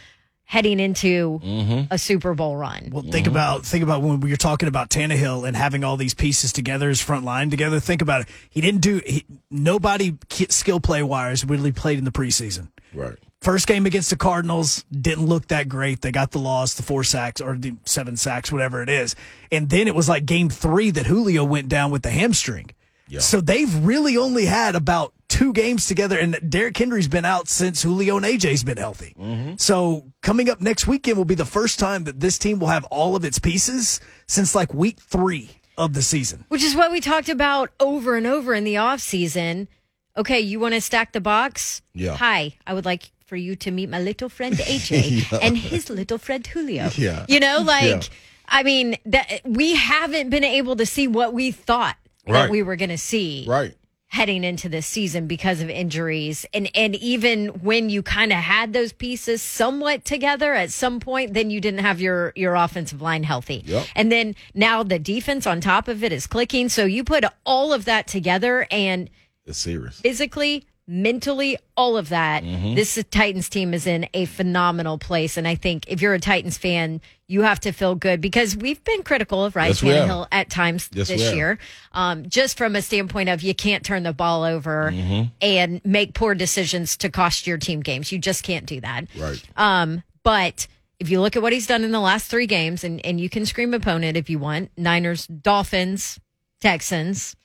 heading 0.48 0.80
into 0.80 1.40
mm-hmm. 1.40 1.94
a 1.94 1.98
Super 1.98 2.34
Bowl 2.34 2.56
run. 2.56 2.90
Well, 2.92 3.04
think 3.04 3.26
mm-hmm. 3.26 3.36
about 3.36 3.66
think 3.66 3.84
about 3.84 4.02
when 4.02 4.22
we 4.22 4.32
were 4.32 4.38
talking 4.38 4.70
about 4.70 4.90
Tannehill 4.90 5.46
and 5.46 5.58
having 5.58 5.84
all 5.84 5.98
these 5.98 6.14
pieces 6.14 6.54
together, 6.54 6.88
his 6.90 7.02
front 7.02 7.26
line 7.26 7.50
together. 7.50 7.80
Think 7.80 8.02
about 8.02 8.22
it. 8.22 8.28
He 8.50 8.62
didn't 8.62 8.82
do 8.82 9.02
he, 9.06 9.26
nobody 9.52 10.18
skill 10.30 10.80
play 10.80 11.04
wise 11.04 11.46
really 11.46 11.74
played 11.74 12.00
in 12.00 12.06
the 12.06 12.12
preseason. 12.12 12.70
Right. 12.94 13.18
First 13.48 13.66
game 13.66 13.86
against 13.86 14.10
the 14.10 14.18
Cardinals 14.18 14.84
didn't 14.92 15.26
look 15.26 15.48
that 15.48 15.70
great. 15.70 16.02
They 16.02 16.12
got 16.12 16.32
the 16.32 16.38
loss, 16.38 16.74
the 16.74 16.84
four 16.84 17.06
sacks 17.06 17.40
or 17.40 17.56
the 17.56 17.78
seven 17.86 18.18
sacks, 18.18 18.52
whatever 18.52 18.84
it 18.84 18.90
is. 18.90 19.16
And 19.54 19.70
then 19.70 19.88
it 19.88 19.96
was 19.96 20.10
like 20.10 20.26
game 20.26 20.50
three 20.50 20.92
that 20.92 21.06
Julio 21.06 21.46
went 21.46 21.70
down 21.70 21.90
with 21.90 22.02
the 22.02 22.10
hamstring. 22.10 22.72
Yeah. 23.08 23.22
So 23.22 23.40
they've 23.40 23.74
really 23.86 24.18
only 24.18 24.48
had 24.48 24.76
about 24.76 25.14
two 25.30 25.54
games 25.54 25.88
together, 25.88 26.20
and 26.20 26.38
Derrick 26.50 26.76
Henry's 26.76 27.08
been 27.08 27.24
out 27.24 27.48
since 27.48 27.82
Julio 27.82 28.18
and 28.18 28.26
AJ's 28.26 28.66
been 28.66 28.76
healthy. 28.76 29.16
Mm-hmm. 29.18 29.54
So 29.60 30.12
coming 30.22 30.50
up 30.50 30.60
next 30.60 30.86
weekend 30.86 31.16
will 31.16 31.24
be 31.24 31.34
the 31.34 31.46
first 31.46 31.80
time 31.80 32.04
that 32.04 32.20
this 32.20 32.38
team 32.38 32.60
will 32.60 32.68
have 32.68 32.84
all 32.92 33.16
of 33.16 33.24
its 33.24 33.40
pieces 33.40 34.02
since 34.28 34.56
like 34.56 34.74
week 34.74 35.00
three 35.00 35.52
of 35.78 35.94
the 35.94 36.02
season. 36.02 36.44
Which 36.50 36.64
is 36.64 36.76
what 36.76 36.92
we 36.92 37.00
talked 37.00 37.30
about 37.30 37.72
over 37.80 38.18
and 38.18 38.28
over 38.28 38.54
in 38.54 38.66
the 38.66 38.76
offseason. 38.76 39.70
Okay, 40.18 40.42
you 40.42 40.60
want 40.60 40.74
to 40.74 40.82
stack 40.82 41.14
the 41.14 41.22
box? 41.22 41.82
Yeah. 41.94 42.18
Hi, 42.18 42.58
I 42.68 42.74
would 42.74 42.84
like 42.84 43.12
for 43.28 43.36
you 43.36 43.56
to 43.58 43.72
meet 43.72 43.90
my 43.90 44.00
little 44.00 44.30
friend 44.30 44.56
AJ 44.74 45.40
and 45.42 45.58
his 45.58 45.90
little 45.90 46.18
friend 46.18 46.46
Julio. 46.48 46.90
Yeah. 46.96 47.26
You 47.28 47.40
know, 47.40 47.60
like 47.64 47.84
Yeah. 47.86 48.02
I 48.50 48.64
mean, 48.64 48.96
that 49.06 49.42
we 49.44 49.76
haven't 49.76 50.30
been 50.30 50.46
able 50.46 50.78
to 50.78 50.86
see 50.86 51.08
what 51.08 51.34
we 51.34 51.52
thought 51.52 51.98
that 52.26 52.50
we 52.50 52.64
were 52.64 52.76
going 52.78 52.90
to 52.90 52.98
see 52.98 53.46
Right. 53.48 53.74
heading 54.08 54.44
into 54.46 54.70
this 54.70 54.88
season 54.88 55.28
because 55.28 55.60
of 55.62 55.70
injuries 55.70 56.46
and 56.54 56.70
and 56.76 56.96
even 56.96 57.48
when 57.62 57.90
you 57.90 58.02
kind 58.02 58.32
of 58.32 58.38
had 58.40 58.72
those 58.74 58.92
pieces 58.94 59.42
somewhat 59.42 60.04
together 60.06 60.54
at 60.54 60.72
some 60.72 61.00
point 61.02 61.34
then 61.34 61.50
you 61.50 61.60
didn't 61.62 61.82
have 61.82 62.00
your 62.02 62.32
your 62.36 62.56
offensive 62.56 63.02
line 63.02 63.24
healthy 63.24 63.64
Yep. 63.66 63.86
and 63.96 64.12
then 64.12 64.36
now 64.54 64.82
the 64.84 65.00
defense 65.00 65.46
on 65.48 65.60
top 65.62 65.88
of 65.90 66.04
it 66.06 66.12
is 66.14 66.26
clicking 66.28 66.68
so 66.70 66.86
you 66.86 67.04
put 67.04 67.24
all 67.46 67.72
of 67.74 67.84
that 67.86 68.08
together 68.08 68.66
and 68.72 69.10
It's 69.46 69.60
serious. 69.60 70.00
physically 70.02 70.66
mentally 70.88 71.58
all 71.76 71.98
of 71.98 72.10
that 72.10 72.44
Mm-hmm. 72.44 72.76
this 72.76 73.04
titans 73.12 73.50
team 73.50 73.74
is 73.74 73.86
in 73.86 74.08
a 74.14 74.26
phenomenal 74.26 74.98
place 74.98 75.36
and 75.38 75.48
i 75.48 75.54
think 75.56 75.84
if 75.88 76.02
you're 76.02 76.14
a 76.14 76.20
titans 76.20 76.58
fan 76.58 77.02
you 77.28 77.42
have 77.42 77.60
to 77.60 77.72
feel 77.74 77.94
good 77.94 78.22
because 78.22 78.56
we've 78.56 78.82
been 78.86 79.04
critical 79.04 79.44
of 79.44 79.56
Ryan 79.56 79.70
Yes. 79.72 79.82
Tannehill 79.82 80.28
at 80.32 80.50
times 80.50 80.90
Yes, 80.94 81.10
this 81.10 81.34
year 81.34 81.60
um, 81.92 82.30
just 82.30 82.58
from 82.58 82.76
a 82.78 82.82
standpoint 82.82 83.28
of 83.28 83.42
you 83.42 83.54
can't 83.54 83.84
turn 83.84 84.04
the 84.04 84.14
ball 84.14 84.44
over 84.44 84.92
Mm-hmm. 84.94 85.24
and 85.42 85.82
make 85.84 86.14
poor 86.14 86.34
decisions 86.36 86.96
to 86.98 87.10
cost 87.10 87.46
your 87.48 87.58
team 87.58 87.82
games 87.82 88.12
you 88.12 88.18
just 88.20 88.44
can't 88.44 88.66
do 88.66 88.80
that 88.82 89.06
Right. 89.18 89.44
um, 89.58 90.04
but 90.24 90.68
if 91.00 91.10
you 91.10 91.20
look 91.22 91.36
at 91.36 91.42
what 91.42 91.54
he's 91.54 91.68
done 91.68 91.84
in 91.84 91.92
the 91.92 92.00
last 92.00 92.26
three 92.32 92.48
games, 92.48 92.84
and, 92.84 93.06
and 93.06 93.22
you 93.22 93.30
can 93.30 93.46
scream 93.46 93.72
opponent 93.76 94.18
if 94.18 94.32
you 94.32 94.40
want 94.40 94.72
Niners, 94.78 95.28
Dolphins, 95.28 96.20
Texans. 96.60 97.36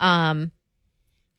Um, 0.00 0.50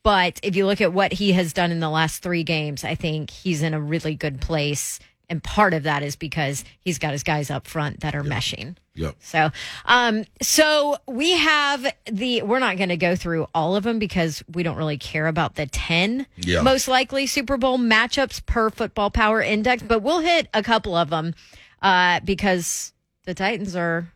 but 0.05 0.39
if 0.43 0.55
you 0.55 0.67
look 0.67 0.81
at 0.81 0.93
what 0.93 1.12
he 1.12 1.31
has 1.33 1.51
done 1.51 1.71
in 1.71 1.79
the 1.81 1.89
last 1.89 2.21
three 2.21 2.43
games, 2.43 2.83
I 2.83 2.93
think 2.93 3.31
he's 3.31 3.63
in 3.63 3.74
a 3.74 3.79
really 3.81 4.13
good 4.15 4.39
place 4.39 5.00
And 5.27 5.41
part 5.43 5.74
of 5.74 5.81
that 5.83 6.03
is 6.03 6.15
because 6.15 6.63
he's 6.79 7.00
got 7.00 7.12
his 7.12 7.24
guys 7.24 7.50
up 7.50 7.65
front 7.67 8.01
that 8.01 8.13
are 8.13 8.21
meshing. 8.24 8.75
Yep. 8.93 9.15
So, 9.19 9.50
um, 9.85 10.25
so 10.39 10.97
we 11.07 11.31
have 11.31 11.88
the. 12.05 12.43
We're 12.43 12.59
not 12.59 12.77
going 12.77 12.89
to 12.89 12.97
go 12.97 13.15
through 13.15 13.47
all 13.55 13.75
of 13.75 13.83
them 13.83 13.97
because 13.97 14.43
we 14.53 14.62
don't 14.62 14.77
really 14.77 15.00
care 15.00 15.25
about 15.25 15.55
the 15.55 15.65
ten 15.65 16.27
Yeah. 16.38 16.62
most 16.62 16.88
likely 16.88 17.25
Super 17.25 17.57
Bowl 17.57 17.79
matchups 17.79 18.45
per 18.45 18.69
Football 18.69 19.09
Power 19.09 19.41
Index, 19.41 19.81
but 19.81 20.03
we'll 20.03 20.19
hit 20.21 20.47
a 20.53 20.62
couple 20.62 20.95
of 20.95 21.09
them 21.09 21.33
uh, 21.81 22.19
because 22.24 22.93
the 23.25 23.33
Titans 23.33 23.75
are 23.75 24.07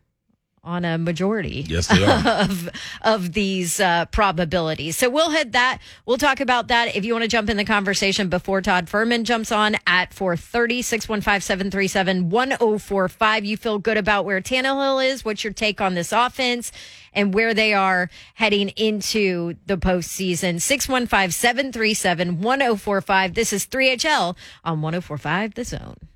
on 0.63 0.85
a 0.85 0.97
majority 0.97 1.65
Yes, 1.67 1.87
they 1.87 2.03
are. 2.03 2.25
of 2.43 2.69
of 3.01 3.33
these 3.33 3.79
uh, 3.79 4.05
probabilities. 4.07 4.97
So 4.97 5.09
we'll 5.09 5.31
hit 5.31 5.53
that. 5.53 5.79
We'll 6.05 6.17
talk 6.17 6.39
about 6.39 6.67
that. 6.67 6.95
If 6.95 7.05
you 7.05 7.13
want 7.13 7.23
to 7.23 7.29
jump 7.29 7.49
in 7.49 7.57
the 7.57 7.65
conversation 7.65 8.29
before 8.29 8.61
Todd 8.61 8.87
Fuhrman 8.87 9.23
jumps 9.23 9.51
on 9.51 9.77
at 9.87 10.13
430 10.13 10.81
615 10.81 11.41
737 11.41 12.29
1045. 12.29 13.45
You 13.45 13.57
feel 13.57 13.79
good 13.79 13.97
about 13.97 14.25
where 14.25 14.41
Tannehill 14.41 15.05
is. 15.05 15.23
What's 15.23 15.43
your 15.43 15.53
take 15.53 15.81
on 15.81 15.95
this 15.95 16.11
offense 16.11 16.71
and 17.13 17.33
where 17.33 17.53
they 17.53 17.73
are 17.73 18.09
heading 18.35 18.69
into 18.69 19.55
the 19.65 19.77
postseason? 19.77 20.61
615 20.61 21.31
737 21.31 22.41
1045. 22.41 23.33
This 23.33 23.53
is 23.53 23.65
3HL 23.65 24.35
on 24.63 24.81
1045 24.81 25.53
The 25.53 25.63
Zone. 25.63 26.08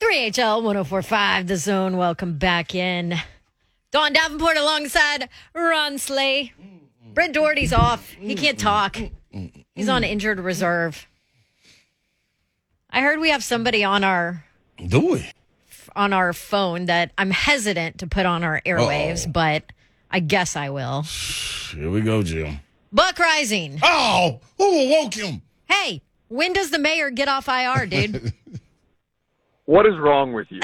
Three 0.00 0.30
HL 0.30 0.62
1045 0.62 1.46
The 1.46 1.56
Zone. 1.56 1.96
Welcome 1.96 2.36
back 2.38 2.74
in. 2.74 3.14
Dawn 3.90 4.12
Davenport 4.12 4.56
alongside 4.56 5.28
Ron 5.54 5.98
Slay. 5.98 6.52
Brett 7.14 7.32
Dougherty's 7.32 7.72
off. 7.72 8.10
He 8.10 8.34
can't 8.34 8.58
talk. 8.58 8.98
He's 9.74 9.88
on 9.88 10.04
injured 10.04 10.38
reserve. 10.40 11.06
I 12.90 13.00
heard 13.00 13.20
we 13.20 13.30
have 13.30 13.42
somebody 13.42 13.84
on 13.84 14.04
our 14.04 14.44
Do 14.86 15.14
it. 15.14 15.32
on 15.94 16.12
our 16.12 16.32
phone 16.32 16.86
that 16.86 17.12
I'm 17.16 17.30
hesitant 17.30 17.98
to 17.98 18.06
put 18.06 18.26
on 18.26 18.44
our 18.44 18.60
airwaves, 18.66 19.24
Uh-oh. 19.24 19.32
but 19.32 19.72
I 20.10 20.20
guess 20.20 20.56
I 20.56 20.68
will. 20.70 21.02
Here 21.72 21.90
we 21.90 22.00
go, 22.02 22.22
Jim. 22.22 22.60
Buck 22.92 23.16
Reising. 23.16 23.80
Oh, 23.82 24.40
who 24.58 24.64
awoke 24.86 25.14
him? 25.14 25.42
Hey, 25.68 26.02
when 26.28 26.52
does 26.52 26.70
the 26.70 26.78
mayor 26.78 27.10
get 27.10 27.28
off 27.28 27.48
IR, 27.48 27.86
dude? 27.86 28.32
What 29.66 29.84
is 29.84 29.98
wrong 29.98 30.32
with 30.32 30.46
you? 30.50 30.60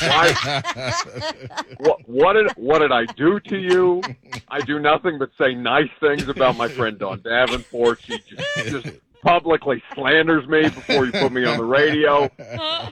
Why, 0.00 0.62
what, 1.78 2.08
what 2.08 2.32
did 2.32 2.50
what 2.56 2.78
did 2.78 2.90
I 2.90 3.04
do 3.04 3.38
to 3.38 3.56
you? 3.56 4.02
I 4.48 4.60
do 4.60 4.78
nothing 4.78 5.18
but 5.18 5.30
say 5.38 5.54
nice 5.54 5.90
things 6.00 6.26
about 6.28 6.56
my 6.56 6.66
friend 6.68 6.98
Dawn 6.98 7.20
Davenport. 7.20 8.00
She 8.00 8.18
just, 8.18 8.68
just 8.68 8.86
publicly 9.22 9.82
slanders 9.94 10.46
me 10.48 10.62
before 10.62 11.06
you 11.06 11.12
put 11.12 11.32
me 11.32 11.44
on 11.44 11.56
the 11.56 11.64
radio. 11.64 12.30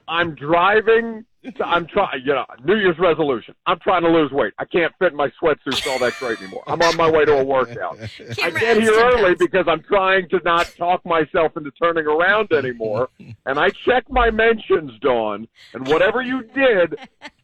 I'm 0.09 0.35
driving. 0.35 1.25
I'm 1.63 1.87
trying. 1.87 2.23
You 2.25 2.35
know, 2.35 2.47
New 2.65 2.77
Year's 2.77 2.99
resolution. 2.99 3.55
I'm 3.67 3.79
trying 3.81 4.03
to 4.03 4.09
lose 4.09 4.33
weight. 4.33 4.55
I 4.59 4.65
can't 4.65 4.93
fit 4.99 5.13
in 5.13 5.17
my 5.17 5.31
sweatsuits 5.43 5.87
all 5.87 5.99
that 5.99 6.15
great 6.19 6.41
anymore. 6.41 6.63
I'm 6.67 6.81
on 6.81 6.97
my 6.97 7.11
way 7.11 7.25
to 7.27 7.39
a 7.39 7.45
workout. 7.45 7.99
I 8.43 8.51
get 8.51 8.81
here 8.81 8.95
early 8.95 9.35
because 9.35 9.67
I'm 9.69 9.83
trying 9.83 10.29
to 10.31 10.41
not 10.45 10.75
talk 10.77 11.05
myself 11.05 11.57
into 11.57 11.71
turning 11.73 12.07
around 12.07 12.53
anymore. 12.53 13.11
And 13.45 13.59
I 13.59 13.71
check 13.71 14.05
my 14.09 14.31
mentions, 14.31 14.99
Dawn, 15.01 15.47
and 15.75 15.87
whatever 15.89 16.23
you 16.23 16.45
did, 16.55 16.97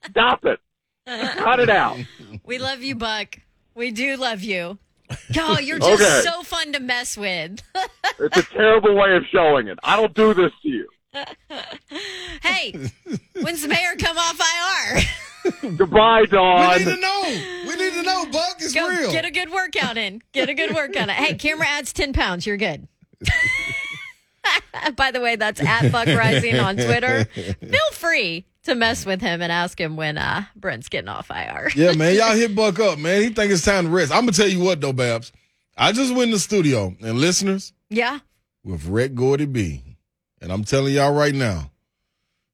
stop 0.08 0.44
it. 0.46 0.60
Cut 1.06 1.60
it 1.60 1.70
out. 1.70 1.98
We 2.44 2.58
love 2.58 2.82
you, 2.82 2.94
Buck. 2.94 3.38
We 3.74 3.90
do 3.90 4.16
love 4.16 4.42
you. 4.42 4.78
Oh, 5.38 5.58
you're 5.58 5.78
just 5.78 6.02
Okay. 6.02 6.20
so 6.22 6.42
fun 6.42 6.72
to 6.72 6.80
mess 6.80 7.16
with. 7.16 7.62
It's 8.22 8.36
a 8.36 8.42
terrible 8.42 8.94
way 8.96 9.16
of 9.16 9.24
showing 9.32 9.68
it. 9.68 9.78
I 9.82 9.96
don't 9.96 10.12
do 10.14 10.34
this 10.34 10.52
to 10.62 10.68
you. 10.68 10.86
hey, 12.42 12.72
when's 13.40 13.62
the 13.62 13.68
mayor 13.68 13.94
come 13.98 14.18
off 14.18 14.38
IR? 14.38 15.70
Goodbye, 15.76 16.26
dog. 16.26 16.78
We 16.78 16.84
need 16.84 16.94
to 16.96 17.00
know. 17.00 17.22
We 17.66 17.76
need 17.76 17.92
to 17.94 18.02
know, 18.02 18.26
Buck. 18.26 18.56
It's 18.58 18.74
Go 18.74 18.88
real. 18.90 19.10
get 19.10 19.24
a 19.24 19.30
good 19.30 19.50
workout 19.50 19.96
in. 19.96 20.20
Get 20.32 20.50
a 20.50 20.54
good 20.54 20.74
workout 20.74 21.08
in. 21.08 21.14
Hey, 21.14 21.34
camera 21.34 21.66
adds 21.66 21.94
10 21.94 22.12
pounds. 22.12 22.46
You're 22.46 22.58
good. 22.58 22.86
By 24.96 25.10
the 25.10 25.20
way, 25.20 25.36
that's 25.36 25.60
at 25.62 25.90
Buck 25.90 26.08
Reising 26.08 26.62
on 26.62 26.74
Twitter. 26.76 27.24
Feel 27.24 27.90
free 27.92 28.44
to 28.64 28.74
mess 28.74 29.06
with 29.06 29.20
him 29.20 29.40
and 29.42 29.50
ask 29.50 29.80
him 29.80 29.96
when 29.96 30.18
uh, 30.18 30.44
Brent's 30.56 30.88
getting 30.88 31.08
off 31.08 31.30
IR. 31.30 31.70
yeah, 31.74 31.92
man. 31.92 32.14
Y'all 32.16 32.34
hit 32.36 32.54
Buck 32.56 32.78
up, 32.80 32.98
man. 32.98 33.22
He 33.22 33.30
think 33.30 33.52
it's 33.52 33.64
time 33.64 33.84
to 33.86 33.90
rest. 33.90 34.12
I'm 34.12 34.20
gonna 34.22 34.32
tell 34.32 34.48
you 34.48 34.60
what 34.60 34.80
though, 34.80 34.92
Babs. 34.92 35.32
I 35.76 35.92
just 35.92 36.10
went 36.12 36.24
in 36.28 36.30
the 36.32 36.38
studio 36.38 36.94
and 37.00 37.18
listeners 37.18 37.72
Yeah. 37.88 38.18
with 38.64 38.86
Rick 38.86 39.14
Gordy 39.14 39.46
B. 39.46 39.82
And 40.42 40.52
I'm 40.52 40.64
telling 40.64 40.92
y'all 40.94 41.12
right 41.14 41.34
now, 41.34 41.70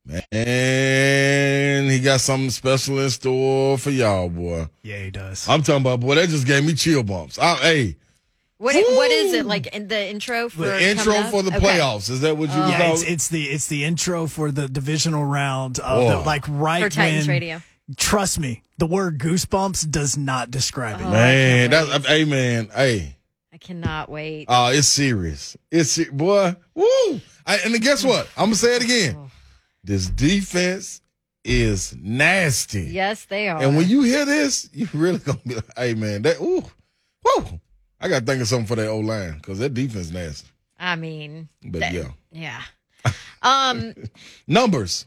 man, 0.07 1.89
he 1.91 2.01
got 2.01 2.21
something 2.21 2.51
special 2.51 2.99
in 3.01 3.11
store 3.11 3.79
for 3.79 3.91
y'all, 3.91 4.29
boy. 4.29 4.69
Yeah, 4.83 4.99
he 4.99 5.11
does. 5.11 5.49
I'm 5.49 5.63
talking 5.63 5.83
about, 5.83 6.01
boy, 6.01 6.15
that 6.17 6.29
just 6.29 6.47
gave 6.47 6.65
me 6.65 6.75
chill 6.75 7.03
bumps. 7.03 7.39
I, 7.39 7.55
hey, 7.57 7.97
What 8.59 8.75
what 8.75 9.11
is 9.11 9.35
it 9.35 9.45
like 9.45 9.67
in 9.69 9.89
the 9.89 10.09
intro 10.09 10.49
for 10.49 10.63
the 10.67 10.83
intro 10.83 11.15
up? 11.15 11.31
for 11.31 11.43
the 11.43 11.55
Okay. 11.55 11.61
playoffs. 11.79 12.09
Is 12.09 12.23
that 12.23 12.37
what 12.39 12.49
you 12.49 12.57
yeah, 12.57 12.93
it's, 12.93 13.03
it's 13.03 13.29
the 13.29 13.45
it's 13.45 13.67
the 13.67 13.85
intro 13.85 14.27
for 14.27 14.51
the 14.51 14.67
divisional 14.67 15.25
round 15.27 15.79
of 15.81 16.09
the, 16.09 16.15
Oh. 16.17 16.23
like 16.25 16.45
right 16.49 16.83
for 16.83 16.89
Titans 16.89 17.27
when. 17.27 17.35
Radio. 17.35 17.63
Trust 17.97 18.39
me, 18.41 18.63
the 18.79 18.87
word 18.87 19.19
goosebumps 19.19 19.91
does 19.91 20.17
not 20.17 20.51
describe 20.51 21.01
it. 21.01 21.05
Oh. 21.05 21.11
Man, 21.11 21.73
I 21.73 21.77
can't 21.77 21.91
that's, 21.91 22.07
hey, 22.07 22.25
man, 22.25 22.69
hey. 22.75 23.17
I 23.53 23.59
cannot 23.59 24.09
wait. 24.11 24.47
Oh, 24.49 24.69
it's 24.73 24.89
serious. 24.89 25.57
It's 25.71 25.99
boy. 26.09 26.57
Woo! 26.75 27.21
I, 27.47 27.59
and 27.65 27.73
then 27.75 27.81
guess 27.81 28.05
what? 28.05 28.27
I'm 28.37 28.47
gonna 28.47 28.55
say 28.57 28.77
it 28.77 28.83
again. 28.83 29.17
Oh. 29.19 29.31
This 29.85 30.09
defense 30.09 31.01
is 31.45 31.95
nasty. 32.01 32.85
yes, 32.85 33.25
they 33.27 33.49
are. 33.49 33.63
And 33.63 33.77
when 33.77 33.89
you 33.89 34.03
hear 34.03 34.25
this, 34.25 34.69
you 34.73 34.89
really 34.95 35.19
gonna 35.19 35.39
be 35.47 35.55
like, 35.57 35.65
"Hey, 35.77 35.95
man, 35.95 36.23
that 36.23 36.41
ooh, 36.41 36.65
woo!" 37.25 37.61
I 38.01 38.09
got 38.09 38.21
to 38.21 38.27
think 38.27 38.43
of 38.43 38.49
something 38.49 38.67
for 38.67 38.77
that 38.77 38.89
old 38.89 39.05
line 39.07 39.35
because 39.37 39.59
that 39.59 39.75
defense 39.75 40.11
nasty. 40.11 40.49
I 40.79 40.97
mean, 40.97 41.49
But 41.65 41.81
that- 41.81 41.93
yeah, 41.93 42.09
yeah. 42.33 42.63
Um, 43.43 43.95
numbers. 44.47 45.07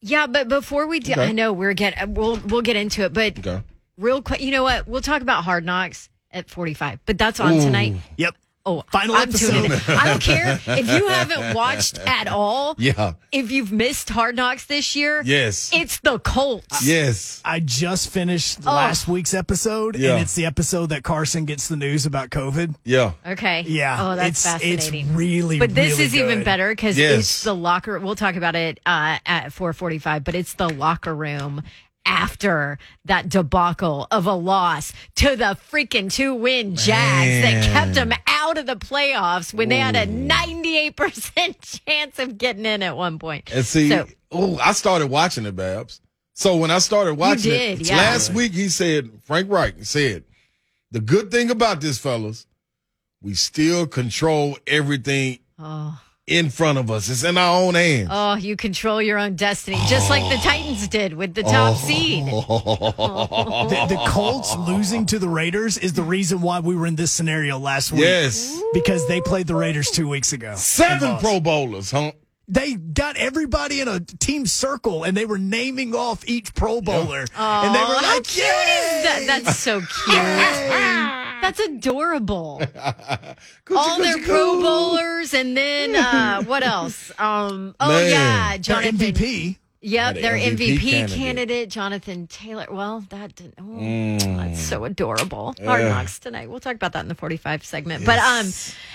yeah, 0.00 0.26
but 0.26 0.48
before 0.48 0.86
we 0.86 0.98
do, 1.00 1.12
Okay. 1.12 1.26
I 1.28 1.32
know 1.32 1.52
we're 1.52 1.72
get 1.74 2.08
we'll 2.10 2.36
we'll 2.46 2.62
get 2.62 2.74
into 2.76 3.04
it, 3.04 3.12
but 3.12 3.38
Okay. 3.38 3.62
real 3.96 4.20
quick, 4.22 4.40
you 4.40 4.50
know 4.50 4.64
what? 4.64 4.88
We'll 4.88 5.00
talk 5.02 5.22
about 5.22 5.44
Hard 5.44 5.64
Knocks 5.64 6.08
at 6.32 6.50
forty 6.50 6.74
five, 6.74 6.98
but 7.06 7.16
that's 7.18 7.38
on 7.38 7.54
Ooh. 7.54 7.60
tonight. 7.60 7.94
Yep. 8.16 8.34
Oh, 8.68 8.82
Final 8.90 9.14
I'm 9.14 9.28
episode. 9.28 9.52
tuning 9.52 9.70
in. 9.72 9.80
I 9.88 10.06
don't 10.06 10.20
care 10.22 10.58
if 10.66 10.88
you 10.90 11.06
haven't 11.08 11.54
watched 11.54 11.98
at 12.00 12.26
all. 12.26 12.74
Yeah. 12.78 13.12
If 13.30 13.52
you've 13.52 13.70
missed 13.70 14.10
Hard 14.10 14.34
Knocks 14.34 14.66
this 14.66 14.96
year, 14.96 15.22
Yes. 15.24 15.70
it's 15.72 16.00
the 16.00 16.18
Colts. 16.18 16.84
yes. 16.84 17.40
I 17.44 17.60
just 17.60 18.10
finished 18.10 18.58
Oh. 18.66 18.72
last 18.74 19.06
week's 19.06 19.34
episode, 19.34 19.94
Yeah. 19.96 20.14
and 20.14 20.22
it's 20.22 20.34
the 20.34 20.46
episode 20.46 20.86
that 20.88 21.04
Carson 21.04 21.44
gets 21.44 21.68
the 21.68 21.76
news 21.76 22.06
about 22.06 22.30
COVID. 22.30 22.74
Yeah. 22.84 23.12
Okay. 23.24 23.64
Yeah. 23.68 23.98
Oh, 24.00 24.16
that's 24.16 24.30
it's, 24.30 24.44
fascinating. 24.44 25.06
It's 25.06 25.16
really, 25.16 25.58
But 25.60 25.74
this 25.74 25.92
really 25.92 26.04
is 26.04 26.14
even 26.16 26.42
better 26.42 26.70
because 26.70 26.98
Yes. 26.98 27.20
it's 27.20 27.42
the 27.44 27.54
locker. 27.54 27.98
We'll 28.00 28.16
talk 28.16 28.34
about 28.34 28.56
it 28.56 28.80
uh, 28.84 29.18
at 29.24 29.52
4:45, 29.52 30.24
but 30.24 30.34
it's 30.34 30.54
the 30.54 30.68
locker 30.68 31.14
room 31.14 31.62
after 32.06 32.78
that 33.04 33.28
debacle 33.28 34.06
of 34.10 34.26
a 34.26 34.32
loss 34.32 34.92
to 35.16 35.36
the 35.36 35.58
freaking 35.70 36.10
two-win 36.10 36.76
Jags 36.76 37.42
that 37.42 37.64
kept 37.72 37.94
them 37.94 38.12
out 38.26 38.56
of 38.56 38.66
the 38.66 38.76
playoffs 38.76 39.52
when 39.52 39.68
they 39.68 39.78
had 39.78 39.96
a 39.96 40.06
98% 40.06 41.80
chance 41.86 42.18
of 42.18 42.38
getting 42.38 42.64
in 42.64 42.82
at 42.82 42.96
one 42.96 43.18
point. 43.18 43.50
And 43.52 43.64
see, 43.66 43.88
So- 43.90 44.06
oh, 44.30 44.58
I 44.58 44.72
started 44.72 45.08
watching 45.08 45.44
it, 45.46 45.56
Babs. 45.56 46.00
So 46.34 46.56
when 46.56 46.70
I 46.70 46.78
started 46.78 47.14
watching 47.14 47.50
did, 47.50 47.80
it 47.80 47.88
yeah. 47.88 47.96
last 47.96 48.32
week, 48.32 48.52
he 48.52 48.68
said, 48.68 49.10
Frank 49.24 49.50
Reich 49.50 49.74
said, 49.84 50.24
the 50.90 51.00
good 51.00 51.30
thing 51.30 51.50
about 51.50 51.80
this, 51.80 51.98
fellas, 51.98 52.46
we 53.22 53.34
still 53.34 53.86
control 53.86 54.56
everything 54.66 55.38
Oh, 55.58 55.98
in 56.26 56.50
front 56.50 56.76
of 56.78 56.90
us. 56.90 57.08
It's 57.08 57.22
in 57.22 57.38
our 57.38 57.60
own 57.62 57.74
hands. 57.74 58.08
oh, 58.10 58.34
you 58.34 58.56
control 58.56 59.00
your 59.00 59.16
own 59.18 59.36
destiny, 59.36 59.78
just 59.88 60.10
like 60.10 60.22
the 60.28 60.36
Titans 60.42 60.88
did 60.88 61.14
with 61.14 61.34
the 61.34 61.42
top 61.44 61.76
oh. 61.76 61.86
seed. 61.86 62.24
The, 63.66 63.86
the 63.88 64.04
Colts 64.08 64.54
losing 64.56 65.06
to 65.06 65.18
the 65.18 65.28
Raiders 65.28 65.76
is 65.78 65.92
the 65.92 66.02
reason 66.02 66.40
why 66.40 66.60
we 66.60 66.74
were 66.76 66.86
in 66.86 66.96
this 66.96 67.10
scenario 67.12 67.58
last 67.58 67.92
week. 67.92 68.02
yes. 68.02 68.60
Because 68.72 69.06
they 69.08 69.20
played 69.20 69.46
the 69.46 69.54
Raiders 69.54 69.90
two 69.90 70.08
weeks 70.08 70.32
ago. 70.32 70.54
Seven. 70.56 71.18
Pro 71.18 71.40
Bowlers, 71.40 71.90
huh? 71.90 72.12
They 72.48 72.74
got 72.74 73.16
everybody 73.16 73.80
in 73.80 73.88
a 73.88 73.98
team 74.00 74.46
circle 74.46 75.02
and 75.04 75.16
they 75.16 75.26
were 75.26 75.38
naming 75.38 75.94
off 75.94 76.22
each 76.28 76.54
Pro 76.54 76.80
Bowler. 76.80 77.20
and 77.36 77.74
they 77.74 77.80
were 77.80 77.86
Oh, 77.96 77.98
how 78.02 78.14
like, 78.14 78.24
cute 78.24 78.46
is 78.46 79.02
that? 79.04 79.24
That's 79.26 79.56
so 79.58 79.80
cute. 79.80 81.16
That's 81.46 81.60
adorable. 81.60 82.60
All 83.76 83.98
their 83.98 84.18
Pro 84.22 84.60
Bowlers, 84.60 85.34
and 85.34 85.56
then 85.56 85.94
uh, 85.94 86.42
what 86.44 86.62
else? 86.64 87.10
Um, 87.18 87.74
oh 87.80 87.88
Man. 87.88 88.10
yeah, 88.10 88.50
Their 88.52 88.58
Jonathan. 88.58 88.96
MVP. 88.98 89.56
Yep, 89.82 90.14
the 90.16 90.20
their 90.22 90.32
MVP 90.32 90.56
MVP, 90.56 90.80
candidate. 90.80 91.16
candidate. 91.16 91.70
Jonathan 91.70 92.26
Taylor. 92.26 92.66
Well, 92.68 93.04
that 93.10 93.36
didn't, 93.36 93.54
oh, 93.58 93.62
Mm. 93.62 94.36
that's 94.38 94.60
so 94.60 94.84
adorable. 94.84 95.54
Hard 95.64 95.84
knocks 95.84 96.18
tonight. 96.18 96.50
We'll 96.50 96.58
talk 96.58 96.74
about 96.74 96.92
that 96.94 97.00
in 97.02 97.08
the 97.08 97.14
45 97.14 97.64
segment. 97.64 98.04
But 98.04 98.18
um, 98.18 98.46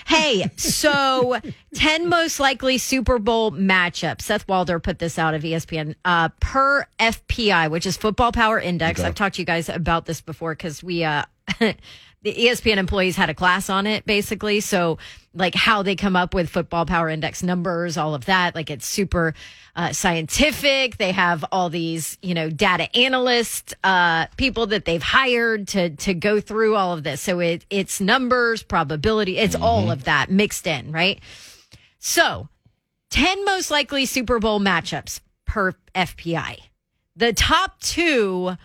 hey, 0.07 0.49
so 0.57 1.37
10 1.75 2.09
most 2.09 2.41
likely 2.41 2.77
Super 2.77 3.19
Bowl 3.19 3.51
matchups. 3.51 4.23
Seth 4.23 4.45
Walder 4.49 4.79
put 4.79 4.99
this 4.99 5.17
out 5.17 5.33
of 5.33 5.43
ESPN 5.43 5.95
uh, 6.03 6.27
per 6.41 6.85
FPI, 6.99 7.71
which 7.71 7.85
is 7.85 7.95
Football 7.95 8.33
Power 8.33 8.59
Index. 8.59 8.99
Okay. 8.99 9.07
I've 9.07 9.15
talked 9.15 9.35
to 9.35 9.41
you 9.41 9.45
guys 9.45 9.69
about 9.69 10.07
this 10.07 10.19
before 10.19 10.55
because 10.55 10.83
we 10.83 11.05
uh. 11.05 11.23
The 12.23 12.33
ESPN 12.33 12.77
employees 12.77 13.15
had 13.15 13.29
a 13.29 13.33
class 13.33 13.69
on 13.69 13.87
it 13.87 14.05
basically. 14.05 14.59
So, 14.59 14.99
like 15.33 15.55
how 15.55 15.81
they 15.81 15.95
come 15.95 16.15
up 16.15 16.33
with 16.33 16.49
football 16.49 16.85
power 16.85 17.09
index 17.09 17.41
numbers, 17.41 17.97
all 17.97 18.13
of 18.13 18.25
that. 18.25 18.53
Like 18.53 18.69
it's 18.69 18.85
super 18.85 19.33
uh, 19.75 19.93
scientific. 19.93 20.97
They 20.97 21.13
have 21.13 21.45
all 21.51 21.69
these, 21.69 22.17
you 22.21 22.33
know, 22.33 22.49
data 22.49 22.95
analysts, 22.95 23.73
uh, 23.83 24.27
people 24.37 24.67
that 24.67 24.85
they've 24.85 25.01
hired 25.01 25.69
to 25.69 25.91
to 25.91 26.13
go 26.13 26.39
through 26.39 26.75
all 26.75 26.93
of 26.93 27.03
this. 27.03 27.21
So 27.21 27.39
it 27.39 27.65
it's 27.69 27.99
numbers, 28.01 28.61
probability, 28.61 29.37
it's 29.37 29.55
all 29.55 29.89
of 29.89 30.03
that 30.03 30.29
mixed 30.29 30.67
in, 30.67 30.91
right? 30.91 31.19
So, 31.97 32.49
10 33.11 33.45
most 33.45 33.69
likely 33.71 34.05
Super 34.05 34.39
Bowl 34.39 34.59
matchups 34.59 35.21
per 35.45 35.73
FPI. 35.93 36.59
The 37.15 37.33
top 37.33 37.79
two 37.79 38.55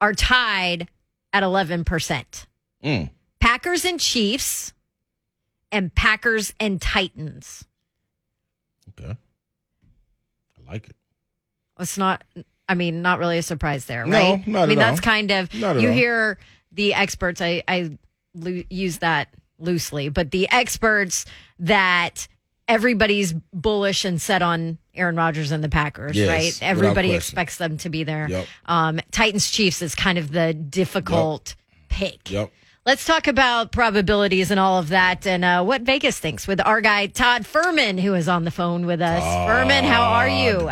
are 0.00 0.14
tied 0.14 0.88
at 1.32 1.42
11%. 1.42 2.46
Mm. 2.84 3.10
Packers 3.40 3.84
and 3.84 3.98
Chiefs 4.00 4.72
and 5.70 5.94
Packers 5.94 6.52
and 6.60 6.80
Titans. 6.80 7.64
Okay. 8.90 9.16
I 9.16 10.72
like 10.72 10.88
it. 10.88 10.96
It's 11.80 11.96
not, 11.98 12.22
I 12.68 12.74
mean, 12.74 13.02
not 13.02 13.18
really 13.18 13.38
a 13.38 13.42
surprise 13.42 13.86
there, 13.86 14.04
No, 14.06 14.16
right? 14.16 14.46
not 14.46 14.64
I 14.64 14.66
mean, 14.66 14.78
at 14.78 14.82
that's 14.90 15.00
all. 15.00 15.04
kind 15.12 15.30
of, 15.30 15.52
you 15.54 15.66
all. 15.66 15.74
hear 15.74 16.38
the 16.70 16.94
experts, 16.94 17.40
I, 17.40 17.62
I 17.66 17.96
lo- 18.34 18.62
use 18.70 18.98
that 18.98 19.28
loosely, 19.58 20.08
but 20.08 20.30
the 20.30 20.48
experts 20.50 21.24
that 21.58 22.28
everybody's 22.68 23.32
bullish 23.52 24.04
and 24.04 24.20
set 24.20 24.42
on 24.42 24.78
Aaron 24.94 25.16
Rodgers 25.16 25.52
and 25.52 25.62
the 25.62 25.68
Packers, 25.68 26.16
Yes, 26.16 26.28
right? 26.28 26.68
Everybody 26.68 27.12
expects 27.12 27.56
them 27.56 27.78
to 27.78 27.88
be 27.88 28.04
there. 28.04 28.26
Yep. 28.28 28.46
Um, 28.66 29.00
Titans 29.10 29.50
Chiefs 29.50 29.82
is 29.82 29.94
kind 29.94 30.18
of 30.18 30.32
the 30.32 30.54
difficult 30.54 31.54
pick. 31.88 32.30
Yep. 32.30 32.50
Let's 32.84 33.04
talk 33.04 33.28
about 33.28 33.70
probabilities 33.70 34.50
and 34.50 34.58
all 34.58 34.78
of 34.80 34.88
that 34.88 35.24
and 35.26 35.44
uh, 35.44 35.62
what 35.62 35.82
Vegas 35.82 36.18
thinks 36.18 36.48
with 36.48 36.60
our 36.66 36.80
guy, 36.80 37.06
Todd 37.06 37.44
Fuhrman, 37.44 38.00
who 38.00 38.14
is 38.14 38.28
on 38.28 38.44
the 38.44 38.50
phone 38.50 38.86
with 38.86 39.00
us. 39.00 39.22
Fuhrman, 39.22 39.84
how 39.84 40.02
are 40.02 40.28
you? 40.28 40.68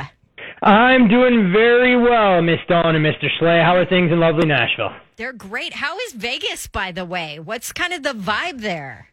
I'm 0.63 1.09
doing 1.09 1.53
very 1.53 1.97
well, 1.97 2.43
Miss 2.43 2.59
Dawn 2.69 2.97
and 2.97 3.05
Mr. 3.05 3.29
Slay. 3.39 3.61
How 3.65 3.77
are 3.77 3.87
things 3.87 4.11
in 4.11 4.19
lovely 4.19 4.47
Nashville? 4.47 4.91
They're 5.17 5.33
great. 5.33 5.75
How 5.75 5.99
is 6.01 6.13
Vegas, 6.15 6.67
by 6.67 6.93
the 6.93 7.05
way? 7.05 7.39
What's 7.39 7.73
kind 7.73 7.93
of 7.93 8.03
the 8.03 8.13
vibe 8.13 8.61
there? 8.61 9.10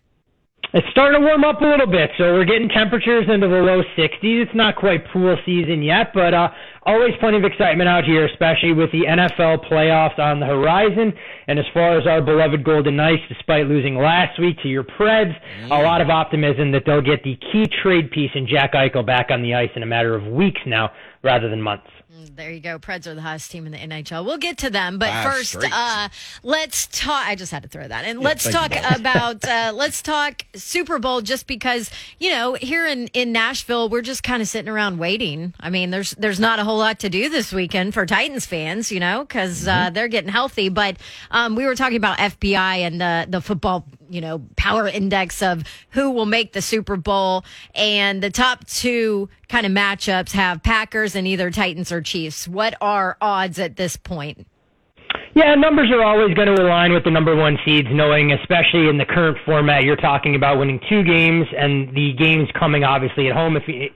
It's 0.74 0.86
starting 0.92 1.22
to 1.22 1.26
warm 1.26 1.46
up 1.46 1.62
a 1.62 1.66
little 1.66 1.88
bit, 1.88 2.12
so 2.18 2.34
we're 2.34 2.44
getting 2.44 2.68
temperatures 2.68 3.24
into 3.30 3.48
the 3.48 3.56
low 3.56 3.84
60s. 3.98 4.20
It's 4.22 4.52
not 4.54 4.76
quite 4.76 5.08
pool 5.14 5.38
season 5.46 5.82
yet, 5.82 6.12
but 6.14 6.34
uh, 6.34 6.50
always 6.84 7.14
plenty 7.22 7.38
of 7.38 7.46
excitement 7.46 7.88
out 7.88 8.04
here, 8.04 8.26
especially 8.26 8.74
with 8.74 8.92
the 8.92 9.04
NFL 9.08 9.64
playoffs 9.72 10.20
on 10.20 10.42
the 10.42 10.46
horizon. 10.46 11.14
And 11.48 11.58
as 11.58 11.64
far 11.74 11.98
as 11.98 12.06
our 12.06 12.22
beloved 12.22 12.66
Golden 12.66 12.98
Knights, 12.98 13.24
despite 13.30 13.68
losing 13.68 13.96
last 13.96 14.38
week 14.42 14.58
to 14.64 14.68
your 14.68 14.84
Preds, 14.84 15.34
a 15.72 15.82
lot 15.82 16.02
of 16.02 16.10
optimism 16.10 16.74
that 16.74 16.84
they'll 16.86 17.02
get 17.02 17.24
the 17.24 17.38
key 17.50 17.66
trade 17.82 18.12
piece 18.12 18.32
in 18.36 18.46
Jack 18.46 18.74
Eichel 18.74 19.06
back 19.06 19.28
on 19.32 19.42
the 19.42 19.56
ice 19.56 19.72
in 19.78 19.84
a 19.84 19.88
matter 19.88 20.16
of 20.16 20.28
weeks 20.28 20.60
now, 20.66 20.92
rather 21.24 21.50
than 21.50 21.62
months. 21.62 21.88
There 22.38 22.52
you 22.52 22.60
go. 22.60 22.78
Preds 22.78 23.08
are 23.08 23.16
the 23.16 23.22
hottest 23.22 23.50
team 23.50 23.66
in 23.66 23.72
the 23.72 23.80
NHL. 23.80 24.24
We'll 24.24 24.38
get 24.38 24.60
to 24.60 24.70
them, 24.70 25.00
but 25.00 25.10
Five 25.10 25.34
first, 25.34 25.58
uh, 25.60 26.08
let's 26.44 26.86
talk. 26.88 27.26
I 27.28 27.34
just 27.34 27.52
had 27.52 27.64
to 27.64 27.68
throw 27.70 27.88
that 27.88 28.06
in. 28.06 28.22
let's 28.22 28.48
talk 28.48 28.76
about 28.76 29.00
about. 29.00 29.46
uh, 29.48 29.72
let's 29.74 30.04
talk 30.04 30.44
Super 30.54 31.00
Bowl, 31.00 31.22
just 31.22 31.48
because 31.48 31.90
you 32.20 32.30
know 32.30 32.54
here 32.54 32.86
in 32.86 33.08
in 33.08 33.32
Nashville, 33.32 33.90
we're 33.90 34.04
just 34.04 34.22
kind 34.22 34.44
of 34.44 34.48
sitting 34.48 34.70
around 34.70 35.00
waiting. 35.00 35.56
I 35.60 35.72
mean, 35.72 35.90
there's 35.90 36.12
there's 36.12 36.40
not 36.40 36.60
a 36.60 36.64
whole 36.64 36.78
lot 36.78 37.00
to 37.00 37.10
do 37.10 37.28
this 37.28 37.52
weekend 37.52 37.96
for 37.96 38.06
Titans 38.06 38.46
fans, 38.46 38.92
you 38.92 39.00
know, 39.00 39.24
because 39.24 39.48
Mm-hmm. 39.58 39.88
uh, 39.88 39.90
they're 39.90 40.08
getting 40.08 40.30
healthy. 40.30 40.70
But 40.70 40.98
um, 41.32 41.56
we 41.56 41.66
were 41.66 41.74
talking 41.76 41.98
about 41.98 42.20
FPI 42.20 42.80
and 42.80 43.02
the 43.02 43.26
the 43.28 43.42
football 43.42 43.86
you 44.10 44.22
know, 44.22 44.42
power 44.56 44.88
index 44.88 45.42
of 45.42 45.64
who 45.90 46.12
will 46.12 46.26
make 46.26 46.54
the 46.54 46.62
Super 46.62 46.96
Bowl. 46.96 47.44
And 47.76 48.24
the 48.24 48.30
top 48.30 48.66
two 48.68 49.28
kind 49.50 49.66
of 49.66 49.72
matchups 49.72 50.32
have 50.32 50.64
Packers 50.64 51.16
and 51.16 51.28
either 51.28 51.52
Titans 51.52 51.92
or 51.92 52.02
Chiefs. 52.02 52.27
What 52.48 52.76
are 52.82 53.18
odds 53.22 53.60
at 53.60 53.76
this 53.76 53.96
point? 53.96 54.48
Yeah, 55.36 55.54
numbers 55.56 55.92
are 55.92 56.04
always 56.04 56.34
going 56.34 56.48
to 56.48 56.62
align 56.62 56.94
with 56.94 57.04
the 57.04 57.12
number 57.12 57.36
one 57.36 57.58
seeds, 57.64 57.88
knowing, 57.92 58.32
especially 58.32 58.88
in 58.90 58.98
the 58.98 59.06
current 59.06 59.38
format, 59.46 59.84
you're 59.84 59.96
talking 59.96 60.36
about 60.36 60.58
winning 60.58 60.80
two 60.90 61.04
games, 61.04 61.46
and 61.56 61.94
the 61.96 62.14
games 62.18 62.50
coming 62.58 62.84
obviously 62.84 63.28
at 63.28 63.36
home. 63.36 63.56
If 63.56 63.64
you, 63.68 63.90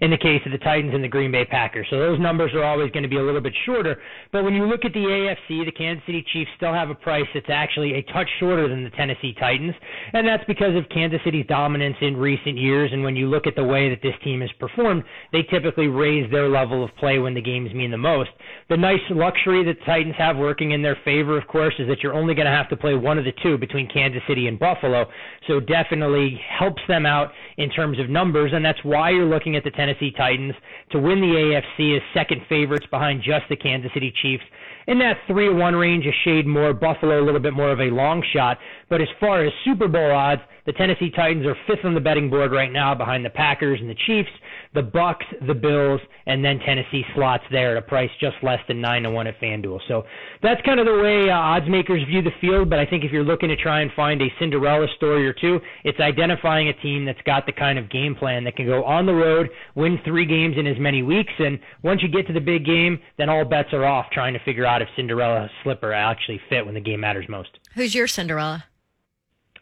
in 0.00 0.10
the 0.10 0.18
case 0.18 0.40
of 0.46 0.52
the 0.52 0.58
Titans 0.58 0.94
and 0.94 1.02
the 1.02 1.08
Green 1.08 1.30
Bay 1.32 1.44
Packers, 1.44 1.86
so 1.90 1.98
those 1.98 2.20
numbers 2.20 2.52
are 2.54 2.64
always 2.64 2.90
going 2.90 3.02
to 3.02 3.08
be 3.08 3.18
a 3.18 3.22
little 3.22 3.40
bit 3.40 3.54
shorter. 3.64 4.00
But 4.32 4.44
when 4.44 4.54
you 4.54 4.66
look 4.66 4.84
at 4.84 4.92
the 4.92 5.00
AFC, 5.00 5.64
the 5.64 5.72
Kansas 5.72 6.04
City 6.06 6.24
Chiefs 6.32 6.50
still 6.56 6.72
have 6.72 6.90
a 6.90 6.94
price 6.94 7.26
that's 7.34 7.46
actually 7.48 7.94
a 7.94 8.02
touch 8.12 8.28
shorter 8.38 8.68
than 8.68 8.84
the 8.84 8.90
Tennessee 8.90 9.34
Titans, 9.38 9.74
and 10.12 10.26
that's 10.26 10.44
because 10.46 10.76
of 10.76 10.88
Kansas 10.88 11.20
City's 11.24 11.46
dominance 11.46 11.96
in 12.00 12.16
recent 12.16 12.56
years. 12.56 12.90
And 12.92 13.02
when 13.02 13.16
you 13.16 13.28
look 13.28 13.46
at 13.46 13.56
the 13.56 13.64
way 13.64 13.88
that 13.88 14.02
this 14.02 14.14
team 14.22 14.40
has 14.40 14.50
performed, 14.58 15.02
they 15.32 15.42
typically 15.42 15.88
raise 15.88 16.30
their 16.30 16.48
level 16.48 16.84
of 16.84 16.94
play 16.96 17.18
when 17.18 17.34
the 17.34 17.40
games 17.40 17.72
mean 17.72 17.90
the 17.90 17.96
most. 17.96 18.30
The 18.68 18.76
nice 18.76 19.00
luxury 19.10 19.64
that 19.64 19.78
the 19.78 19.84
Titans 19.84 20.14
have 20.18 20.36
working 20.36 20.72
in 20.72 20.82
their 20.82 20.98
favor, 21.04 21.38
of 21.38 21.46
course, 21.46 21.74
is 21.78 21.88
that 21.88 22.02
you're 22.02 22.14
only 22.14 22.34
going 22.34 22.46
to 22.46 22.52
have 22.52 22.68
to 22.70 22.76
play 22.76 22.94
one 22.94 23.18
of 23.18 23.24
the 23.24 23.32
two 23.42 23.58
between 23.58 23.88
Kansas 23.88 24.22
City 24.28 24.46
and 24.46 24.58
Buffalo. 24.58 25.06
So 25.46 25.60
definitely 25.60 26.40
helps 26.58 26.82
them 26.88 27.06
out 27.06 27.30
in 27.56 27.70
terms 27.70 27.98
of 27.98 28.10
numbers, 28.10 28.52
and 28.54 28.64
that's 28.64 28.82
why 28.82 29.10
you're 29.10 29.24
looking 29.26 29.56
at 29.56 29.64
the 29.64 29.70
Tennessee 29.70 30.12
Titans 30.16 30.54
to 30.90 30.98
win 30.98 31.20
the 31.20 31.60
AFC 31.78 31.96
as 31.96 32.02
second 32.12 32.42
favorites 32.48 32.86
behind 32.90 33.22
just 33.22 33.44
the 33.48 33.56
Kansas 33.56 33.90
City 33.94 34.12
Chiefs. 34.22 34.44
In 34.86 34.98
that 35.00 35.16
3 35.26 35.48
to 35.48 35.52
1 35.52 35.74
range, 35.74 36.06
a 36.06 36.12
shade 36.24 36.46
more, 36.46 36.72
Buffalo 36.72 37.20
a 37.20 37.24
little 37.24 37.40
bit 37.40 37.54
more 37.54 37.72
of 37.72 37.80
a 37.80 37.84
long 37.84 38.22
shot. 38.32 38.58
But 38.88 39.00
as 39.00 39.08
far 39.18 39.44
as 39.44 39.52
Super 39.64 39.88
Bowl 39.88 40.12
odds, 40.12 40.42
the 40.66 40.72
Tennessee 40.72 41.10
Titans 41.14 41.46
are 41.46 41.56
fifth 41.66 41.84
on 41.84 41.94
the 41.94 42.00
betting 42.00 42.28
board 42.28 42.50
right 42.50 42.72
now 42.72 42.92
behind 42.94 43.24
the 43.24 43.30
Packers 43.30 43.80
and 43.80 43.88
the 43.88 43.96
Chiefs, 44.06 44.28
the 44.74 44.82
Bucs, 44.82 45.24
the 45.46 45.54
Bills, 45.54 46.00
and 46.26 46.44
then 46.44 46.58
Tennessee 46.58 47.04
slots 47.14 47.44
there 47.52 47.76
at 47.76 47.76
a 47.76 47.86
price 47.86 48.10
just 48.20 48.36
less 48.42 48.58
than 48.66 48.80
9 48.80 49.04
to 49.04 49.10
1 49.10 49.26
at 49.28 49.40
FanDuel. 49.40 49.78
So 49.86 50.02
that's 50.42 50.60
kind 50.62 50.80
of 50.80 50.86
the 50.86 50.98
way 51.00 51.30
uh, 51.30 51.34
odds 51.34 51.66
makers 51.68 52.02
view 52.08 52.20
the 52.20 52.32
field, 52.40 52.68
but 52.68 52.80
I 52.80 52.86
think 52.86 53.04
if 53.04 53.12
you're 53.12 53.24
looking 53.24 53.48
to 53.48 53.56
try 53.56 53.80
and 53.80 53.92
find 53.94 54.20
a 54.20 54.26
Cinderella 54.40 54.86
story 54.96 55.26
or 55.26 55.32
two, 55.32 55.60
it's 55.84 56.00
identifying 56.00 56.68
a 56.68 56.72
team 56.74 57.04
that's 57.04 57.22
got 57.22 57.46
the 57.46 57.52
kind 57.52 57.78
of 57.78 57.88
game 57.88 58.16
plan 58.16 58.42
that 58.44 58.56
can 58.56 58.66
go 58.66 58.84
on 58.84 59.06
the 59.06 59.14
road, 59.14 59.48
win 59.76 59.98
three 60.04 60.26
games 60.26 60.56
in 60.58 60.66
as 60.66 60.78
many 60.80 61.02
weeks, 61.02 61.32
and 61.38 61.60
once 61.84 62.02
you 62.02 62.08
get 62.08 62.26
to 62.26 62.32
the 62.32 62.40
big 62.40 62.66
game, 62.66 62.98
then 63.18 63.28
all 63.28 63.44
bets 63.44 63.68
are 63.72 63.84
off 63.84 64.06
trying 64.12 64.32
to 64.32 64.40
figure 64.44 64.66
out 64.66 64.75
if 64.82 64.88
Cinderella 64.96 65.50
slipper 65.62 65.92
actually 65.92 66.40
fit 66.48 66.64
when 66.64 66.74
the 66.74 66.80
game 66.80 67.00
matters 67.00 67.26
most. 67.28 67.50
Who's 67.74 67.94
your 67.94 68.06
Cinderella? 68.06 68.64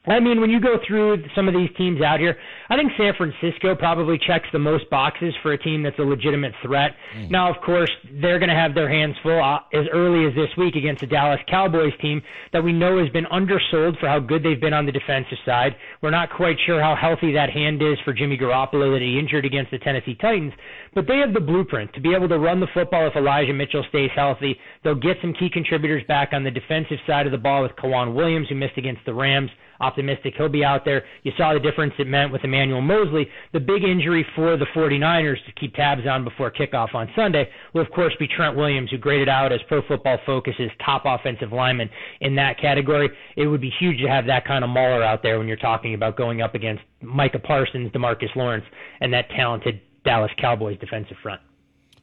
I 0.07 0.21
mean, 0.21 0.39
when 0.39 0.51
you 0.51 0.61
go 0.61 0.77
through 0.87 1.25
some 1.35 1.49
of 1.49 1.55
these 1.55 1.71
teams 1.79 2.03
out 2.03 2.21
here, 2.21 2.37
I 2.69 2.77
think 2.77 2.93
San 2.99 3.15
Francisco 3.17 3.75
probably 3.75 4.19
checks 4.19 4.47
the 4.53 4.59
most 4.59 4.91
boxes 4.91 5.33
for 5.43 5.53
a 5.53 5.59
team 5.59 5.83
that's 5.83 5.99
a 5.99 6.03
legitimate 6.03 6.53
threat. 6.63 6.95
Now, 7.31 7.49
of 7.51 7.57
course, 7.63 7.89
they're 8.21 8.39
going 8.39 8.51
to 8.51 8.55
have 8.55 8.75
their 8.75 8.91
hands 8.91 9.17
full 9.23 9.43
uh, 9.43 9.61
as 9.73 9.87
early 9.95 10.27
as 10.27 10.35
this 10.35 10.51
week 10.59 10.75
against 10.77 11.01
the 11.01 11.07
Dallas 11.07 11.41
Cowboys 11.49 11.95
team 12.03 12.21
that 12.53 12.63
we 12.63 12.71
know 12.71 12.99
has 12.99 13.09
been 13.11 13.25
undersold 13.27 13.97
for 13.99 14.07
how 14.07 14.19
good 14.21 14.43
they've 14.43 14.61
been 14.61 14.75
on 14.75 14.85
the 14.85 14.93
defensive 14.93 15.39
side. 15.47 15.75
We're 16.03 16.11
not 16.11 16.29
quite 16.29 16.57
sure 16.67 16.83
how 16.83 16.95
healthy 16.95 17.33
that 17.33 17.49
hand 17.49 17.81
is 17.81 17.97
for 18.05 18.13
Jimmy 18.13 18.37
Garoppolo 18.37 18.95
that 18.95 19.01
he 19.01 19.19
injured 19.19 19.47
against 19.47 19.71
the 19.71 19.79
Tennessee 19.79 20.17
Titans, 20.21 20.53
but 20.95 21.07
they 21.07 21.19
have 21.19 21.35
the 21.35 21.41
blueprint 21.41 21.93
to 21.95 22.01
be 22.01 22.15
able 22.15 22.29
to 22.29 22.39
run 22.39 22.61
the 22.61 22.67
football 22.75 23.07
if 23.07 23.17
Elijah 23.17 23.53
Mitchell 23.53 23.85
stays 23.89 24.11
healthy. 24.15 24.57
They'll 24.83 24.95
get 24.95 25.17
some 25.21 25.35
key 25.35 25.51
contributors 25.51 26.03
back 26.09 26.31
on 26.33 26.45
the 26.45 26.51
defensive 26.51 26.99
side 27.07 27.27
of 27.27 27.33
the 27.33 27.39
ball 27.39 27.63
with 27.63 27.73
K'Waun 27.73 28.15
Williams, 28.15 28.49
who 28.49 28.55
missed 28.55 28.79
against 28.79 29.05
the 29.07 29.15
Rams 29.15 29.51
optimistic 29.81 30.35
he'll 30.37 30.49
be 30.49 30.65
out 30.65 30.85
there. 30.85 31.05
You 31.23 31.33
saw 31.37 31.53
the 31.53 31.61
difference 31.61 31.95
it 31.99 32.07
meant 32.07 32.33
with 32.33 32.45
Emmanuel 32.45 32.81
Moseley. 32.81 33.27
The 33.53 33.61
big 33.61 33.85
injury 33.85 34.27
for 34.35 34.57
the 34.57 34.67
49ers 34.75 35.45
to 35.47 35.53
keep 35.61 35.75
tabs 35.75 36.03
on 36.09 36.25
before 36.25 36.51
kickoff 36.51 36.95
on 36.95 37.09
Sunday 37.17 37.49
will, 37.73 37.83
of 37.83 37.91
course, 37.91 38.15
be 38.19 38.27
Trent 38.27 38.57
Williams, 38.57 38.91
who 38.91 38.99
graded 38.99 39.29
out 39.29 39.53
as 39.53 39.61
Pro 39.69 39.83
Football 39.87 40.19
Focus's 40.27 40.71
top 40.85 41.03
offensive 41.05 41.53
lineman 41.53 41.91
in 42.21 42.35
that 42.37 42.59
category. 42.61 43.11
It 43.37 43.47
would 43.47 43.61
be 43.61 43.73
huge 43.79 44.01
to 44.01 44.09
have 44.09 44.27
that 44.27 44.47
kind 44.47 44.65
of 44.65 44.71
mauler 44.71 45.03
out 45.03 45.23
there 45.23 45.39
when 45.39 45.49
you're 45.49 45.57
talking 45.57 45.95
about 45.95 46.17
going 46.17 46.43
up 46.43 46.55
against 46.55 46.83
Micah 47.01 47.39
Parsons, 47.39 47.93
Demarcus 47.93 48.35
Lawrence, 48.35 48.65
and 49.01 49.13
that 49.13 49.29
talented 49.31 49.81
Dallas 50.05 50.31
Cowboys 50.39 50.79
defensive 50.79 51.17
front. 51.23 51.41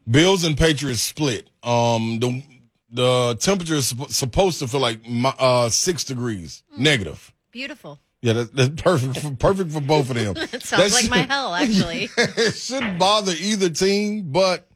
Bills 0.10 0.44
and 0.44 0.58
Patriots 0.58 1.02
split. 1.02 1.50
Um, 1.64 2.20
the 2.20 2.44
the 2.90 3.38
temperature 3.40 3.76
is 3.76 3.94
supposed 4.10 4.60
to 4.60 4.68
feel 4.68 4.80
like 4.82 5.08
mi- 5.08 5.32
uh 5.40 5.70
six 5.70 6.04
degrees 6.04 6.64
negative. 6.78 7.32
Beautiful. 7.52 8.00
Yeah, 8.22 8.34
that, 8.34 8.56
that's 8.56 8.82
perfect. 8.82 9.18
For, 9.20 9.32
perfect 9.32 9.72
for 9.72 9.82
both 9.82 10.10
of 10.12 10.16
them. 10.16 10.36
It 10.54 10.62
sounds 10.64 10.94
like 10.94 11.10
my 11.10 11.20
hell, 11.20 11.56
actually. 11.64 12.10
it 12.18 12.56
shouldn't 12.56 13.00
bother 13.00 13.34
either 13.40 13.70
team, 13.70 14.32
but 14.32 14.68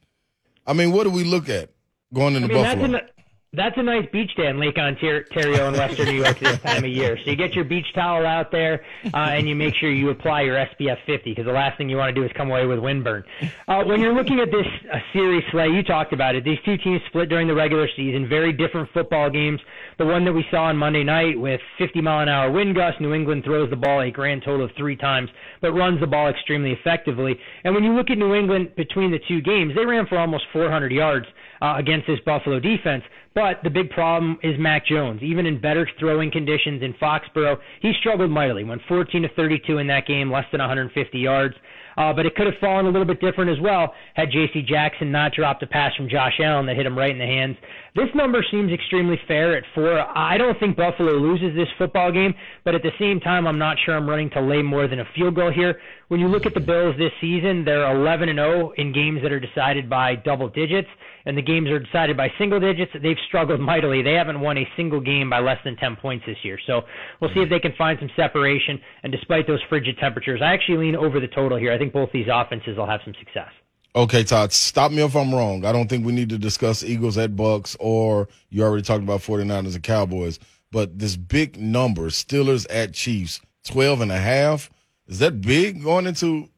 I 0.65 0.73
mean, 0.73 0.91
what 0.91 1.03
do 1.03 1.11
we 1.11 1.23
look 1.23 1.47
at 1.49 1.69
going 2.13 2.35
into 2.35 2.51
I 2.57 2.75
mean, 2.75 2.91
Buffalo? 2.91 3.07
That's 3.55 3.77
a, 3.77 3.83
nice 3.83 4.05
beach 4.11 4.35
day 4.35 4.47
in 4.47 4.59
Lake 4.59 4.77
Ontario 4.77 5.67
in 5.67 5.73
Western 5.73 6.07
New 6.07 6.21
York 6.23 6.39
this 6.39 6.59
time 6.59 6.83
of 6.83 6.89
year. 6.89 7.17
So 7.23 7.29
you 7.29 7.35
get 7.35 7.53
your 7.53 7.63
beach 7.63 7.85
towel 7.93 8.25
out 8.25 8.51
there, 8.51 8.83
uh, 9.13 9.17
and 9.17 9.47
you 9.47 9.55
make 9.55 9.75
sure 9.75 9.89
you 9.89 10.09
apply 10.09 10.41
your 10.41 10.55
SPF 10.55 10.97
50 11.05 11.31
because 11.31 11.45
the 11.45 11.51
last 11.51 11.77
thing 11.77 11.87
you 11.87 11.97
want 11.97 12.13
to 12.13 12.19
do 12.19 12.25
is 12.25 12.31
come 12.35 12.49
away 12.49 12.65
with 12.65 12.79
windburn. 12.79 13.23
Uh, 13.67 13.83
when 13.83 14.01
you're 14.01 14.13
looking 14.13 14.39
at 14.39 14.51
this 14.51 14.65
uh, 14.91 14.97
series 15.13 15.43
slate, 15.51 15.71
you 15.71 15.83
talked 15.83 16.11
about 16.11 16.35
it. 16.35 16.43
These 16.43 16.57
two 16.65 16.77
teams 16.77 17.01
split 17.07 17.29
during 17.29 17.47
the 17.47 17.53
regular 17.53 17.87
season, 17.95 18.27
very 18.27 18.51
different 18.51 18.89
football 18.93 19.29
games. 19.29 19.61
The 19.99 20.05
one 20.05 20.25
that 20.25 20.33
we 20.33 20.45
saw 20.51 20.65
on 20.65 20.77
Monday 20.77 21.03
night 21.03 21.39
with 21.39 21.61
50 21.77 22.01
mile 22.01 22.21
an 22.21 22.29
hour 22.29 22.51
wind 22.51 22.75
gusts, 22.75 22.99
New 22.99 23.13
England 23.13 23.43
throws 23.45 23.69
the 23.69 23.77
ball 23.77 24.01
a 24.01 24.11
grand 24.11 24.43
total 24.43 24.65
of 24.65 24.71
three 24.77 24.97
times, 24.97 25.29
but 25.61 25.71
runs 25.73 25.99
the 26.01 26.07
ball 26.07 26.27
extremely 26.27 26.71
effectively. 26.71 27.39
And 27.63 27.73
when 27.73 27.83
you 27.83 27.93
look 27.93 28.09
at 28.09 28.17
New 28.17 28.33
England 28.33 28.75
between 28.75 29.11
the 29.11 29.19
two 29.27 29.41
games, 29.41 29.73
they 29.75 29.85
ran 29.85 30.07
for 30.07 30.17
almost 30.17 30.45
400 30.51 30.91
yards 30.91 31.27
uh, 31.65 31.77
against 31.77 32.07
this 32.07 32.19
Buffalo 32.25 32.59
defense. 32.59 33.03
But 33.33 33.57
the 33.63 33.69
big 33.69 33.89
problem 33.89 34.37
is 34.43 34.53
Mac 34.59 34.85
Jones. 34.85 35.21
Even 35.23 35.45
in 35.45 35.59
better 35.59 35.89
throwing 35.99 36.31
conditions 36.31 36.81
in 36.83 36.93
Foxborough, 36.93 37.57
he 37.81 37.91
struggled 37.99 38.31
mightily. 38.31 38.63
Went 38.63 38.81
14 38.87 39.23
to 39.23 39.29
32 39.35 39.79
in 39.79 39.87
that 39.87 40.05
game, 40.07 40.31
less 40.31 40.45
than 40.51 40.59
150 40.59 41.17
yards. 41.17 41.55
Uh, 41.97 42.11
but 42.11 42.25
it 42.25 42.35
could 42.35 42.45
have 42.45 42.55
fallen 42.59 42.85
a 42.85 42.89
little 42.89 43.05
bit 43.05 43.21
different 43.21 43.49
as 43.49 43.59
well 43.61 43.93
had 44.15 44.29
J.C. 44.29 44.61
Jackson 44.67 45.11
not 45.11 45.31
dropped 45.31 45.63
a 45.63 45.67
pass 45.67 45.95
from 45.95 46.09
Josh 46.09 46.33
Allen 46.43 46.65
that 46.65 46.75
hit 46.75 46.85
him 46.85 46.97
right 46.97 47.11
in 47.11 47.17
the 47.17 47.25
hands. 47.25 47.55
This 47.95 48.09
number 48.13 48.43
seems 48.51 48.71
extremely 48.73 49.17
fair 49.27 49.55
at 49.55 49.63
four. 49.73 49.99
I 49.99 50.37
don't 50.37 50.59
think 50.59 50.75
Buffalo 50.75 51.13
loses 51.13 51.55
this 51.55 51.69
football 51.77 52.11
game, 52.11 52.33
but 52.65 52.75
at 52.75 52.83
the 52.83 52.91
same 52.99 53.21
time, 53.21 53.47
I'm 53.47 53.57
not 53.57 53.77
sure 53.85 53.95
I'm 53.95 54.09
running 54.09 54.29
to 54.31 54.41
lay 54.41 54.61
more 54.61 54.89
than 54.89 54.99
a 54.99 55.05
field 55.15 55.35
goal 55.35 55.51
here. 55.51 55.79
When 56.09 56.19
you 56.19 56.27
look 56.27 56.45
at 56.45 56.53
the 56.53 56.59
Bills 56.59 56.95
this 56.97 57.13
season, 57.21 57.63
they're 57.63 57.89
11 57.95 58.27
and 58.27 58.39
0 58.39 58.73
in 58.75 58.91
games 58.91 59.21
that 59.23 59.31
are 59.31 59.39
decided 59.39 59.89
by 59.89 60.15
double 60.15 60.49
digits 60.49 60.89
and 61.25 61.37
the 61.37 61.41
games 61.41 61.69
are 61.69 61.79
decided 61.79 62.15
by 62.15 62.29
single 62.37 62.59
digits, 62.59 62.91
they've 63.01 63.17
struggled 63.27 63.59
mightily. 63.59 64.01
They 64.01 64.13
haven't 64.13 64.39
won 64.39 64.57
a 64.57 64.67
single 64.75 64.99
game 64.99 65.29
by 65.29 65.39
less 65.39 65.57
than 65.63 65.75
10 65.75 65.95
points 65.97 66.25
this 66.25 66.37
year. 66.43 66.59
So 66.67 66.81
we'll 67.19 67.33
see 67.33 67.41
if 67.41 67.49
they 67.49 67.59
can 67.59 67.73
find 67.77 67.97
some 67.99 68.09
separation. 68.15 68.79
And 69.03 69.11
despite 69.11 69.47
those 69.47 69.61
frigid 69.67 69.97
temperatures, 69.97 70.41
I 70.43 70.53
actually 70.53 70.77
lean 70.77 70.95
over 70.95 71.19
the 71.19 71.27
total 71.27 71.57
here. 71.57 71.73
I 71.73 71.77
think 71.77 71.93
both 71.93 72.11
these 72.11 72.27
offenses 72.31 72.77
will 72.77 72.87
have 72.87 73.01
some 73.03 73.13
success. 73.19 73.49
Okay, 73.95 74.25
Todd, 74.25 74.51
stop 74.51 74.91
me 74.91 75.01
if 75.01 75.15
I'm 75.15 75.33
wrong. 75.33 75.63
I 75.63 75.71
don't 75.71 75.89
think 75.89 76.05
we 76.05 76.11
need 76.11 76.29
to 76.29 76.37
discuss 76.37 76.83
Eagles 76.83 77.17
at 77.17 77.35
Bucs 77.35 77.77
or 77.79 78.27
you 78.49 78.61
already 78.61 78.83
talked 78.83 79.03
about 79.03 79.21
49ers 79.21 79.75
and 79.75 79.83
Cowboys, 79.83 80.37
but 80.69 80.99
this 80.99 81.15
big 81.15 81.57
number, 81.57 82.09
Steelers 82.09 82.67
at 82.69 82.93
Chiefs, 82.93 83.39
12 83.63 84.01
and 84.01 84.11
a 84.11 84.19
half, 84.19 84.69
is 85.07 85.19
that 85.19 85.39
big 85.39 85.81
going 85.81 86.07
into 86.07 86.49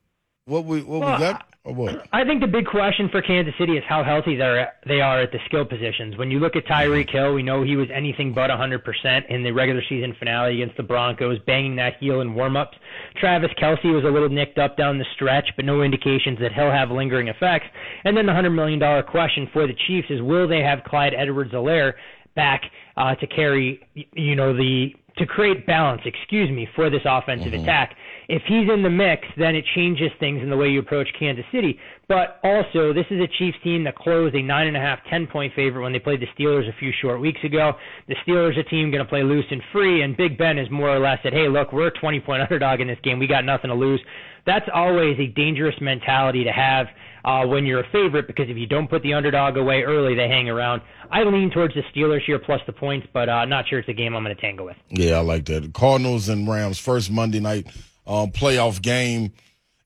what 0.46 0.66
we 0.66 0.82
what 0.82 1.02
well, 1.02 1.14
we 1.14 1.20
got? 1.20 1.48
Or 1.68 1.74
what? 1.74 2.08
I 2.14 2.24
think 2.24 2.40
the 2.40 2.48
big 2.48 2.66
question 2.66 3.10
for 3.12 3.22
Kansas 3.22 3.54
City 3.60 3.74
is 3.74 3.84
how 3.90 4.02
healthy 4.02 4.38
they're 4.38 4.72
they 4.88 5.02
are 5.02 5.20
at 5.20 5.34
the 5.34 5.40
skill 5.48 5.66
positions. 5.66 6.16
When 6.16 6.32
you 6.32 6.40
look 6.40 6.56
at 6.56 6.66
Tyreek 6.66 7.10
Hill, 7.12 7.34
we 7.34 7.44
know 7.44 7.62
he 7.62 7.76
was 7.76 7.90
anything 7.94 8.34
but 8.34 8.50
100% 8.50 9.30
in 9.30 9.44
the 9.44 9.52
regular 9.52 9.82
season 9.90 10.16
finale 10.18 10.62
against 10.62 10.78
the 10.78 10.84
Broncos, 10.84 11.40
banging 11.46 11.76
that 11.76 11.98
heel 12.00 12.22
in 12.22 12.36
warmups. 12.36 12.76
Travis 13.20 13.52
Kelce 13.62 13.94
was 13.94 14.06
a 14.06 14.08
little 14.08 14.30
nicked 14.30 14.58
up 14.58 14.78
down 14.78 14.98
the 14.98 15.06
stretch, 15.16 15.50
but 15.58 15.66
no 15.66 15.82
indications 15.82 16.40
that 16.40 16.54
he'll 16.54 16.72
have 16.72 16.90
lingering 16.90 17.28
effects. 17.28 17.66
And 18.06 18.16
then 18.16 18.26
the 18.26 18.32
$100 18.32 18.56
million 18.56 18.80
question 19.04 19.50
for 19.52 19.68
the 19.68 19.76
Chiefs 19.88 20.08
is 20.10 20.22
will 20.22 20.48
they 20.48 20.62
have 20.62 20.86
Clyde 20.86 21.14
Edwards-Helaire 21.18 21.96
back 22.34 22.62
uh, 22.96 23.16
to 23.16 23.28
carry, 23.28 23.82
you 24.14 24.36
know, 24.38 24.56
the 24.56 24.94
to 25.18 25.26
create 25.26 25.66
balance, 25.66 26.02
excuse 26.06 26.50
me, 26.50 26.68
for 26.76 26.90
this 26.90 27.02
offensive 27.06 27.52
mm-hmm. 27.52 27.64
attack. 27.64 27.96
If 28.28 28.42
he's 28.46 28.68
in 28.70 28.84
the 28.84 28.90
mix, 28.90 29.26
then 29.38 29.56
it 29.56 29.64
changes 29.74 30.12
things 30.20 30.42
in 30.44 30.50
the 30.50 30.58
way 30.58 30.68
you 30.68 30.80
approach 30.80 31.08
Kansas 31.18 31.46
City. 31.52 31.80
But 32.10 32.40
also, 32.44 32.92
this 32.92 33.06
is 33.10 33.22
a 33.22 33.28
Chiefs 33.40 33.58
team 33.64 33.86
that 33.86 33.96
closed 33.96 34.36
a 34.36 34.42
nine 34.42 34.68
and 34.68 34.76
a 34.76 34.82
half, 34.82 35.00
ten 35.10 35.28
point 35.28 35.54
favorite 35.56 35.84
when 35.84 35.94
they 35.94 36.00
played 36.00 36.20
the 36.20 36.28
Steelers 36.38 36.68
a 36.68 36.78
few 36.78 36.92
short 37.02 37.22
weeks 37.22 37.40
ago. 37.46 37.74
The 38.08 38.16
Steelers, 38.26 38.60
a 38.60 38.64
team 38.64 38.92
going 38.92 39.04
to 39.04 39.10
play 39.10 39.24
loose 39.24 39.46
and 39.50 39.62
free, 39.72 40.02
and 40.02 40.16
Big 40.18 40.38
Ben 40.38 40.58
is 40.58 40.70
more 40.70 40.90
or 40.90 41.00
less 41.00 41.20
said, 41.24 41.34
"Hey, 41.34 41.48
look, 41.48 41.72
we're 41.72 41.88
a 41.88 42.00
20 42.00 42.20
point 42.20 42.42
underdog 42.42 42.82
in 42.82 42.88
this 42.88 43.00
game. 43.02 43.20
We 43.20 43.28
got 43.28 43.46
nothing 43.46 43.70
to 43.70 43.76
lose." 43.76 44.02
That's 44.46 44.68
always 44.74 45.20
a 45.20 45.28
dangerous 45.28 45.76
mentality 45.82 46.46
to 46.46 46.52
have 46.52 46.88
uh, 47.26 47.46
when 47.46 47.66
you're 47.66 47.82
a 47.82 47.90
favorite 47.92 48.28
because 48.28 48.50
if 48.50 48.56
you 48.56 48.66
don't 48.66 48.90
put 48.90 49.04
the 49.04 49.14
underdog 49.14 49.58
away 49.58 49.84
early, 49.84 50.16
they 50.16 50.30
hang 50.30 50.50
around. 50.50 50.82
I 51.12 51.24
lean 51.24 51.52
towards 51.52 51.74
the 51.74 51.82
Steelers 51.94 52.24
here 52.26 52.40
plus 52.40 52.62
the 52.66 52.74
points, 52.74 53.08
but 53.14 53.28
uh, 53.28 53.44
not 53.46 53.68
sure 53.68 53.80
it's 53.80 53.90
a 53.90 53.94
game 53.94 54.16
I'm 54.16 54.24
going 54.24 54.36
to 54.36 54.42
tangle 54.42 54.66
with. 54.66 54.78
Yeah, 54.90 55.18
I 55.18 55.20
like 55.20 55.46
that. 55.46 55.74
Cardinals 55.74 56.30
and 56.30 56.48
Rams 56.48 56.80
first 56.80 57.12
Monday 57.12 57.42
night 57.42 57.68
um, 58.08 58.32
playoff 58.32 58.82
game. 58.82 59.34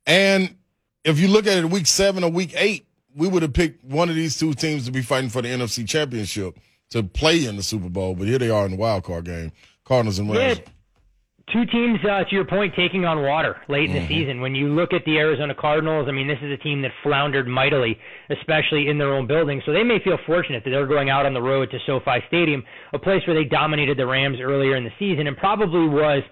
And 0.06 0.56
if 1.04 1.20
you 1.20 1.28
look 1.28 1.48
at 1.48 1.58
it, 1.58 1.66
week 1.66 1.88
seven 1.88 2.24
or 2.24 2.30
week 2.30 2.54
eight, 2.56 2.86
we 3.16 3.28
would 3.28 3.42
have 3.42 3.54
picked 3.54 3.84
one 3.84 4.10
of 4.10 4.16
these 4.16 4.38
two 4.38 4.54
teams 4.54 4.86
to 4.86 4.92
be 4.92 5.02
fighting 5.02 5.30
for 5.30 5.42
the 5.42 5.50
NFC 5.50 5.88
Championship 5.88 6.58
to 6.92 7.04
play 7.04 7.46
in 7.46 7.58
the 7.58 7.64
Super 7.64 7.90
Bowl. 7.90 8.16
But 8.16 8.28
here 8.28 8.38
they 8.38 8.50
are 8.50 8.66
in 8.66 8.72
the 8.72 8.78
wild 8.78 9.04
card 9.04 9.26
game, 9.26 9.52
Cardinals 9.84 10.20
and 10.20 10.30
Rams. 10.30 10.60
Yeah 10.60 10.72
two 11.52 11.66
teams, 11.66 12.00
uh, 12.06 12.24
to 12.24 12.36
your 12.36 12.46
point, 12.46 12.74
taking 12.76 13.06
on 13.06 13.22
water 13.24 13.58
late 13.68 13.90
in 13.90 13.94
the 13.94 14.00
mm-hmm. 14.00 14.08
season. 14.08 14.42
When 14.42 14.56
you 14.56 14.70
look 14.70 14.94
at 14.94 15.04
the 15.06 15.18
Arizona 15.18 15.54
Cardinals, 15.54 16.08
I 16.08 16.12
mean, 16.12 16.28
this 16.28 16.38
is 16.42 16.52
a 16.52 16.58
team 16.58 16.82
that 16.84 16.92
floundered 17.04 17.48
mightily, 17.48 17.98
especially 18.30 18.88
in 18.88 18.98
their 18.98 19.14
own 19.14 19.28
building. 19.28 19.62
So 19.66 19.74
they 19.74 19.84
may 19.84 20.00
feel 20.04 20.18
fortunate 20.26 20.64
that 20.64 20.70
they're 20.70 20.88
going 20.88 21.10
out 21.10 21.26
on 21.26 21.34
the 21.34 21.42
road 21.42 21.70
to 21.72 21.80
SoFi 21.86 22.24
Stadium, 22.28 22.64
a 22.94 23.00
place 23.00 23.22
where 23.28 23.36
they 23.36 23.48
dominated 23.48 23.98
the 23.98 24.06
Rams 24.06 24.40
earlier 24.42 24.76
in 24.76 24.84
the 24.84 24.94
season, 24.98 25.28
and 25.28 25.36
probably 25.36 25.88
was 25.88 26.24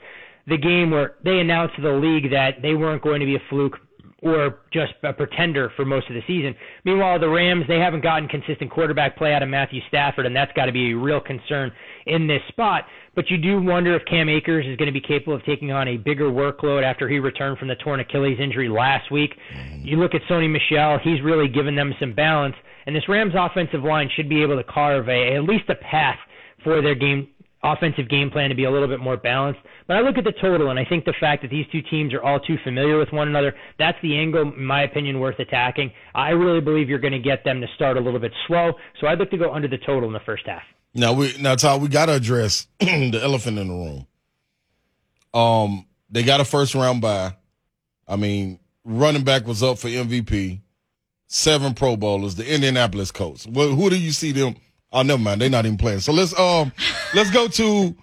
the 0.50 0.58
game 0.58 0.92
where 0.92 1.16
they 1.24 1.40
announced 1.40 1.76
to 1.76 1.82
the 1.82 1.92
league 1.92 2.32
that 2.32 2.62
they 2.62 2.74
weren't 2.74 3.02
going 3.02 3.20
to 3.20 3.26
be 3.26 3.36
a 3.36 3.42
fluke 3.50 3.78
or 4.22 4.60
just 4.74 4.94
a 5.04 5.14
pretender 5.14 5.72
for 5.76 5.86
most 5.86 6.08
of 6.10 6.14
the 6.14 6.22
season. 6.28 6.54
Meanwhile, 6.84 7.20
the 7.20 7.30
Rams, 7.30 7.66
they 7.68 7.80
haven't 7.80 8.02
gotten 8.02 8.28
consistent 8.28 8.70
quarterback 8.70 9.18
play 9.18 9.34
out 9.34 9.44
of 9.44 9.50
Matthew 9.50 9.80
Stafford, 9.88 10.26
and 10.26 10.36
that's 10.36 10.52
got 10.54 10.66
to 10.66 10.72
be 10.72 10.92
a 10.92 10.98
real 10.98 11.22
concern 11.22 11.72
in 12.06 12.28
this 12.28 12.42
spot. 12.50 12.86
But 13.16 13.30
you 13.30 13.38
do 13.38 13.62
wonder 13.62 13.96
if 13.96 14.04
Cam 14.06 14.28
Akers 14.30 14.66
is 14.66 14.76
going 14.78 14.88
to 14.88 14.94
be 14.94 15.02
capable 15.02 15.36
of 15.36 15.46
taking 15.46 15.72
on 15.72 15.88
a 15.88 15.98
bigger 15.98 16.30
workload 16.30 16.84
after 16.84 17.08
he 17.08 17.20
returned 17.20 17.58
from 17.58 17.68
the 17.68 17.76
torn 17.76 18.00
Achilles 18.00 18.40
injury 18.42 18.70
last 18.70 19.12
week. 19.12 19.32
Mm-hmm. 19.56 19.86
You 19.86 19.98
look 19.98 20.14
at 20.14 20.22
Sony 20.30 20.50
Michel, 20.50 21.00
he's 21.02 21.22
really 21.22 21.48
given 21.48 21.76
them 21.76 21.94
some 22.00 22.14
balance, 22.14 22.56
and 22.86 22.96
this 22.96 23.08
Rams 23.08 23.34
offensive 23.38 23.84
line 23.84 24.10
should 24.16 24.28
be 24.28 24.42
able 24.42 24.58
to 24.58 24.64
carve 24.64 25.08
a, 25.08 25.36
at 25.36 25.44
least 25.44 25.70
a 25.70 25.76
path 25.76 26.18
for 26.64 26.82
their 26.82 26.96
game 26.96 27.30
offensive 27.63 28.10
game 28.10 28.30
plan 28.30 28.50
to 28.50 28.56
be 28.56 28.63
a 28.63 28.72
little 28.72 28.88
bit 28.88 29.00
more 29.00 29.17
balanced. 29.17 29.60
But 29.88 29.98
I 29.98 30.02
look 30.02 30.17
at 30.17 30.24
the 30.24 30.34
total, 30.41 30.69
and 30.69 30.80
I 30.80 30.86
think 30.86 31.06
the 31.06 31.13
fact 31.19 31.41
that 31.41 31.52
these 31.52 31.65
two 31.72 31.82
teams 31.82 32.13
are 32.13 32.22
all 32.22 32.39
too 32.39 32.58
familiar 32.63 32.98
with 32.98 33.12
one 33.12 33.28
another, 33.28 33.54
that's 33.78 33.98
the 34.02 34.17
angle, 34.17 34.54
in 34.54 34.63
my 34.63 34.84
opinion, 34.84 35.19
worth 35.19 35.39
attacking. 35.39 35.91
I 36.15 36.30
really 36.30 36.62
believe 36.62 36.89
you're 36.89 37.00
going 37.00 37.13
to 37.13 37.19
get 37.19 37.43
them 37.43 37.62
to 37.62 37.67
start 37.76 37.98
a 37.98 38.00
little 38.00 38.19
bit 38.19 38.32
slow, 38.48 38.74
so 39.00 39.08
I'd 39.08 39.17
look 39.17 39.32
to 39.32 39.38
go 39.38 39.54
under 39.54 39.67
the 39.67 39.78
total 39.78 40.08
in 40.08 40.13
the 40.13 40.22
first 40.26 40.45
half. 40.45 40.63
Now 40.93 41.13
we 41.13 41.36
now 41.39 41.56
Todd, 41.56 41.82
we 41.84 41.88
got 41.88 42.08
to 42.08 42.13
address 42.13 42.67
the 42.80 43.19
elephant 43.22 43.60
in 43.60 43.67
the 43.67 43.74
room. 43.74 44.08
Um, 45.34 45.86
they 46.10 46.24
got 46.24 46.41
a 46.41 46.45
first 46.45 46.74
round 46.74 47.02
bye. 47.02 47.36
I 48.08 48.15
mean, 48.15 48.60
running 48.84 49.24
back 49.24 49.45
was 49.45 49.62
up 49.62 49.78
for 49.78 49.88
MVP. 49.88 50.62
Seven 51.28 51.76
Pro 51.76 51.95
Bowlers, 51.95 52.36
the 52.36 52.52
Indianapolis 52.52 53.12
Colts. 53.12 53.45
Well, 53.45 53.69
who 53.69 53.91
do 53.91 54.00
you 54.00 54.10
see 54.10 54.32
them? 54.32 54.56
Oh, 54.91 55.04
never 55.04 55.21
mind. 55.21 55.41
They're 55.41 55.49
not 55.49 55.65
even 55.65 55.78
playing. 55.78 55.99
So 55.99 56.12
let's 56.12 56.38
um 56.39 56.71
let's 57.13 57.30
go 57.32 57.47
to 57.47 57.95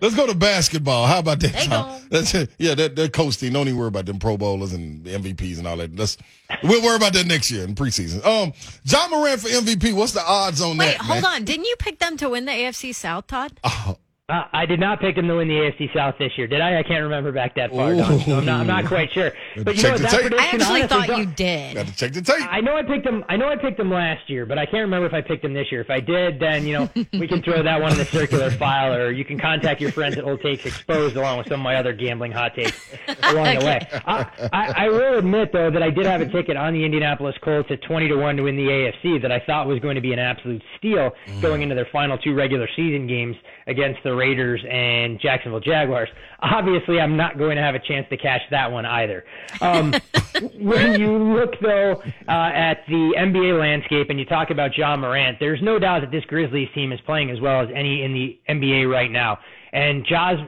let's 0.00 0.14
go 0.14 0.26
to 0.26 0.34
basketball. 0.34 1.06
How 1.06 1.20
about 1.20 1.40
that? 1.40 1.52
They 1.52 2.16
That's 2.16 2.34
it. 2.34 2.50
Yeah, 2.58 2.74
that 2.74 2.96
that 2.96 3.12
coach 3.12 3.38
team. 3.38 3.52
Don't 3.54 3.66
even 3.68 3.78
worry 3.78 3.88
about 3.88 4.06
them 4.06 4.18
Pro 4.18 4.36
Bowlers 4.36 4.72
and 4.72 5.04
MVPs 5.04 5.58
and 5.58 5.66
all 5.66 5.76
that. 5.78 5.96
Let's 5.96 6.16
we'll 6.62 6.82
worry 6.82 6.96
about 6.96 7.14
that 7.14 7.26
next 7.26 7.50
year 7.50 7.64
in 7.64 7.74
preseason. 7.74 8.24
Um, 8.24 8.52
Ja 8.84 9.08
Morant 9.08 9.40
for 9.40 9.48
MVP. 9.48 9.94
What's 9.94 10.12
the 10.12 10.22
odds 10.24 10.60
on 10.60 10.76
Wait, 10.76 10.86
that? 10.86 11.00
Wait, 11.00 11.00
hold 11.00 11.22
man? 11.22 11.32
on. 11.32 11.44
Didn't 11.44 11.64
you 11.64 11.76
pick 11.78 11.98
them 11.98 12.16
to 12.18 12.28
win 12.30 12.44
the 12.44 12.52
AFC 12.52 12.94
South, 12.94 13.26
Todd? 13.26 13.58
Oh, 13.64 13.96
uh, 14.30 14.44
I 14.54 14.64
did 14.64 14.80
not 14.80 15.00
pick 15.00 15.16
them 15.16 15.28
to 15.28 15.34
win 15.34 15.48
the 15.48 15.54
AFC 15.54 15.92
South 15.92 16.14
this 16.18 16.32
year, 16.38 16.46
did 16.46 16.62
I? 16.62 16.78
I 16.78 16.82
can't 16.82 17.02
remember 17.02 17.30
back 17.30 17.56
that 17.56 17.70
far, 17.70 17.94
Dawn, 17.94 18.20
so 18.20 18.38
I'm 18.38 18.46
not, 18.46 18.60
I'm 18.60 18.66
not 18.66 18.86
quite 18.86 19.12
sure. 19.12 19.32
But 19.62 19.76
you 19.76 19.82
know 19.82 19.98
that 19.98 20.10
prediction, 20.10 20.38
I 20.38 20.46
actually 20.46 20.82
honestly, 20.82 21.06
thought 21.06 21.18
you 21.18 21.26
did. 21.26 21.74
Got 21.74 21.86
to 21.88 21.94
check 21.94 22.12
the 22.14 22.22
tape. 22.22 22.36
I 22.50 22.62
know 22.62 22.74
I 22.74 22.84
picked 22.84 23.04
them. 23.04 23.22
I 23.28 23.36
know 23.36 23.50
I 23.50 23.56
picked 23.56 23.76
them 23.76 23.90
last 23.90 24.30
year, 24.30 24.46
but 24.46 24.56
I 24.56 24.64
can't 24.64 24.80
remember 24.80 25.06
if 25.06 25.12
I 25.12 25.20
picked 25.20 25.42
them 25.42 25.52
this 25.52 25.70
year. 25.70 25.82
If 25.82 25.90
I 25.90 26.00
did, 26.00 26.40
then 26.40 26.66
you 26.66 26.72
know 26.72 26.90
we 27.12 27.28
can 27.28 27.42
throw 27.42 27.62
that 27.62 27.82
one 27.82 27.92
in 27.92 27.98
the 27.98 28.06
circular 28.06 28.50
file, 28.50 28.94
or 28.94 29.10
you 29.10 29.26
can 29.26 29.38
contact 29.38 29.82
your 29.82 29.92
friends 29.92 30.16
at 30.16 30.24
Old 30.24 30.40
Takes 30.40 30.64
Exposed, 30.64 31.16
along 31.16 31.36
with 31.36 31.48
some 31.48 31.60
of 31.60 31.64
my 31.64 31.76
other 31.76 31.92
gambling 31.92 32.32
hot 32.32 32.54
takes 32.54 32.94
along 33.24 33.58
the 33.58 33.66
way. 33.66 33.86
I, 34.06 34.26
I, 34.54 34.84
I 34.86 34.88
will 34.88 35.18
admit 35.18 35.52
though 35.52 35.70
that 35.70 35.82
I 35.82 35.90
did 35.90 36.06
have 36.06 36.22
a 36.22 36.30
ticket 36.30 36.56
on 36.56 36.72
the 36.72 36.82
Indianapolis 36.82 37.36
Colts 37.42 37.68
at 37.70 37.82
twenty 37.82 38.08
to 38.08 38.16
one 38.16 38.36
to 38.36 38.44
win 38.44 38.56
the 38.56 38.68
AFC 38.68 39.20
that 39.20 39.30
I 39.30 39.40
thought 39.40 39.66
was 39.66 39.80
going 39.80 39.96
to 39.96 40.00
be 40.00 40.14
an 40.14 40.18
absolute 40.18 40.62
steal 40.78 41.10
mm. 41.26 41.42
going 41.42 41.60
into 41.60 41.74
their 41.74 41.88
final 41.92 42.16
two 42.16 42.32
regular 42.32 42.66
season 42.74 43.06
games 43.06 43.36
against 43.66 44.02
the 44.02 44.13
Raiders 44.14 44.64
and 44.68 45.20
Jacksonville 45.20 45.60
Jaguars. 45.60 46.08
Obviously, 46.40 47.00
I'm 47.00 47.16
not 47.16 47.38
going 47.38 47.56
to 47.56 47.62
have 47.62 47.74
a 47.74 47.78
chance 47.78 48.06
to 48.10 48.16
cash 48.16 48.42
that 48.50 48.70
one 48.70 48.86
either. 48.86 49.24
Um, 49.60 49.94
when 50.58 51.00
you 51.00 51.16
look, 51.16 51.54
though, 51.60 52.02
uh, 52.28 52.50
at 52.54 52.84
the 52.88 53.14
NBA 53.18 53.58
landscape 53.58 54.10
and 54.10 54.18
you 54.18 54.24
talk 54.26 54.50
about 54.50 54.76
Ja 54.76 54.96
Morant, 54.96 55.38
there's 55.40 55.62
no 55.62 55.78
doubt 55.78 56.00
that 56.00 56.10
this 56.10 56.24
Grizzlies 56.24 56.68
team 56.74 56.92
is 56.92 57.00
playing 57.06 57.30
as 57.30 57.40
well 57.40 57.60
as 57.60 57.68
any 57.74 58.02
in 58.02 58.12
the 58.12 58.38
NBA 58.48 58.90
right 58.90 59.10
now. 59.10 59.38
And 59.72 60.06
Ja's 60.06 60.38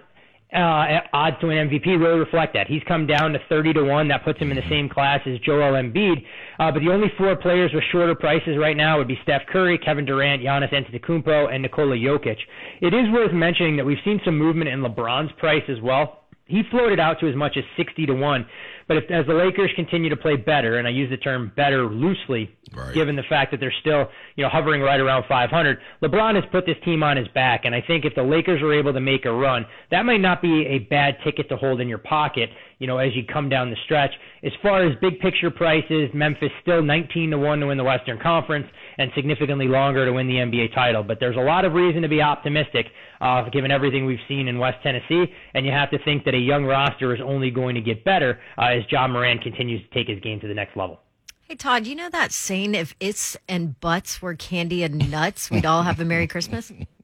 uh, 0.57 1.01
odds 1.13 1.37
to 1.41 1.49
win 1.49 1.69
MVP 1.69 1.87
really 1.87 2.19
reflect 2.19 2.55
that. 2.55 2.67
He's 2.67 2.83
come 2.89 3.07
down 3.07 3.33
to 3.33 3.39
30 3.49 3.75
to 3.75 3.85
1. 3.85 4.09
That 4.09 4.25
puts 4.25 4.39
him 4.39 4.51
in 4.51 4.57
the 4.57 4.69
same 4.69 4.89
class 4.89 5.21
as 5.27 5.39
Joel 5.41 5.75
Embiid. 5.75 6.25
Uh, 6.59 6.73
but 6.73 6.81
the 6.81 6.91
only 6.91 7.09
four 7.19 7.37
players 7.37 7.71
with 7.75 7.85
shorter 7.93 8.15
prices 8.15 8.57
right 8.59 8.77
now 8.77 8.99
would 8.99 9.09
be 9.09 9.19
Steph 9.23 9.43
Curry, 9.53 9.79
Kevin 9.79 10.07
Durant, 10.07 10.43
Giannis 10.43 10.73
Antetokounmpo, 10.73 11.53
and 11.53 11.63
Nikola 11.63 11.97
Jokic. 11.97 12.39
It 12.81 12.95
is 12.95 13.13
worth 13.13 13.33
mentioning 13.33 13.77
that 13.77 13.85
we've 13.85 13.99
seen 14.05 14.21
some 14.25 14.39
movement 14.39 14.71
in 14.71 14.81
LeBron's 14.81 15.33
price 15.39 15.65
as 15.69 15.81
well. 15.83 16.26
He 16.47 16.63
floated 16.71 17.01
out 17.01 17.19
to 17.21 17.29
as 17.29 17.35
much 17.35 17.57
as 17.57 17.65
60 17.77 18.07
to 18.07 18.15
1. 18.15 18.47
But 18.87 18.99
if, 18.99 19.11
as 19.11 19.27
the 19.27 19.35
Lakers 19.35 19.71
continue 19.75 20.09
to 20.11 20.17
play 20.17 20.37
better, 20.37 20.79
and 20.79 20.87
I 20.87 20.91
use 20.91 21.11
the 21.11 21.17
term 21.17 21.51
better 21.57 21.87
loosely, 21.87 22.51
Right. 22.73 22.95
given 22.95 23.17
the 23.17 23.25
fact 23.25 23.51
that 23.51 23.59
they're 23.59 23.75
still, 23.81 24.09
you 24.37 24.45
know, 24.45 24.49
hovering 24.49 24.81
right 24.81 25.01
around 25.01 25.25
500, 25.29 25.79
LeBron 26.03 26.37
has 26.37 26.45
put 26.53 26.65
this 26.65 26.77
team 26.85 27.03
on 27.03 27.17
his 27.17 27.27
back. 27.29 27.65
And 27.65 27.75
I 27.75 27.81
think 27.81 28.05
if 28.05 28.15
the 28.15 28.23
Lakers 28.23 28.63
are 28.63 28.73
able 28.73 28.93
to 28.93 29.01
make 29.01 29.25
a 29.25 29.33
run, 29.33 29.67
that 29.91 30.05
might 30.05 30.21
not 30.21 30.41
be 30.41 30.67
a 30.67 30.79
bad 30.79 31.17
ticket 31.25 31.49
to 31.49 31.57
hold 31.57 31.81
in 31.81 31.89
your 31.89 31.99
pocket, 31.99 32.51
you 32.79 32.87
know, 32.87 32.99
as 32.99 33.15
you 33.15 33.25
come 33.25 33.49
down 33.49 33.71
the 33.71 33.77
stretch. 33.85 34.13
As 34.43 34.53
far 34.63 34.85
as 34.85 34.97
big 35.01 35.19
picture 35.21 35.51
prices, 35.51 36.11
Memphis 36.13 36.51
still 36.63 36.83
19 36.83 37.31
to 37.31 37.39
1 37.39 37.61
to 37.61 37.67
win 37.67 37.79
the 37.79 37.85
Western 37.85 38.19
Conference 38.19 38.67
and 38.99 39.11
significantly 39.15 39.67
longer 39.67 40.05
to 40.05 40.13
win 40.13 40.27
the 40.27 40.35
NBA 40.35 40.75
title. 40.75 41.03
But 41.03 41.19
there's 41.19 41.37
a 41.37 41.41
lot 41.41 41.65
of 41.65 41.73
reason 41.73 42.03
to 42.03 42.09
be 42.09 42.21
optimistic, 42.21 42.87
uh, 43.21 43.49
given 43.51 43.71
everything 43.71 44.05
we've 44.05 44.19
seen 44.29 44.49
in 44.49 44.59
West 44.59 44.79
Tennessee. 44.83 45.25
And 45.55 45.65
you 45.65 45.73
have 45.73 45.91
to 45.91 45.99
think 46.05 46.25
that 46.25 46.35
a 46.35 46.39
young 46.39 46.65
roster 46.65 47.15
is 47.15 47.21
only 47.25 47.51
going 47.51 47.75
to 47.75 47.81
get 47.81 48.05
better 48.05 48.41
uh, 48.59 48.67
as 48.67 48.85
John 48.87 49.13
Moran 49.13 49.39
continues 49.39 49.83
to 49.83 49.95
take 49.95 50.09
his 50.09 50.21
game 50.21 50.41
to 50.41 50.49
the 50.49 50.55
next 50.55 50.77
level. 50.77 51.01
Hey, 51.49 51.55
Todd, 51.55 51.87
you 51.87 51.95
know 51.95 52.11
that 52.11 52.33
saying, 52.33 52.75
if 52.75 52.95
it's 52.99 53.37
and 53.49 53.79
butts 53.79 54.21
were 54.21 54.35
candy 54.35 54.83
and 54.83 55.11
nuts, 55.11 55.49
we'd 55.49 55.65
all 55.65 55.85
have 55.85 56.01
a 56.01 56.05
Merry 56.05 56.27
Christmas? 56.27 56.73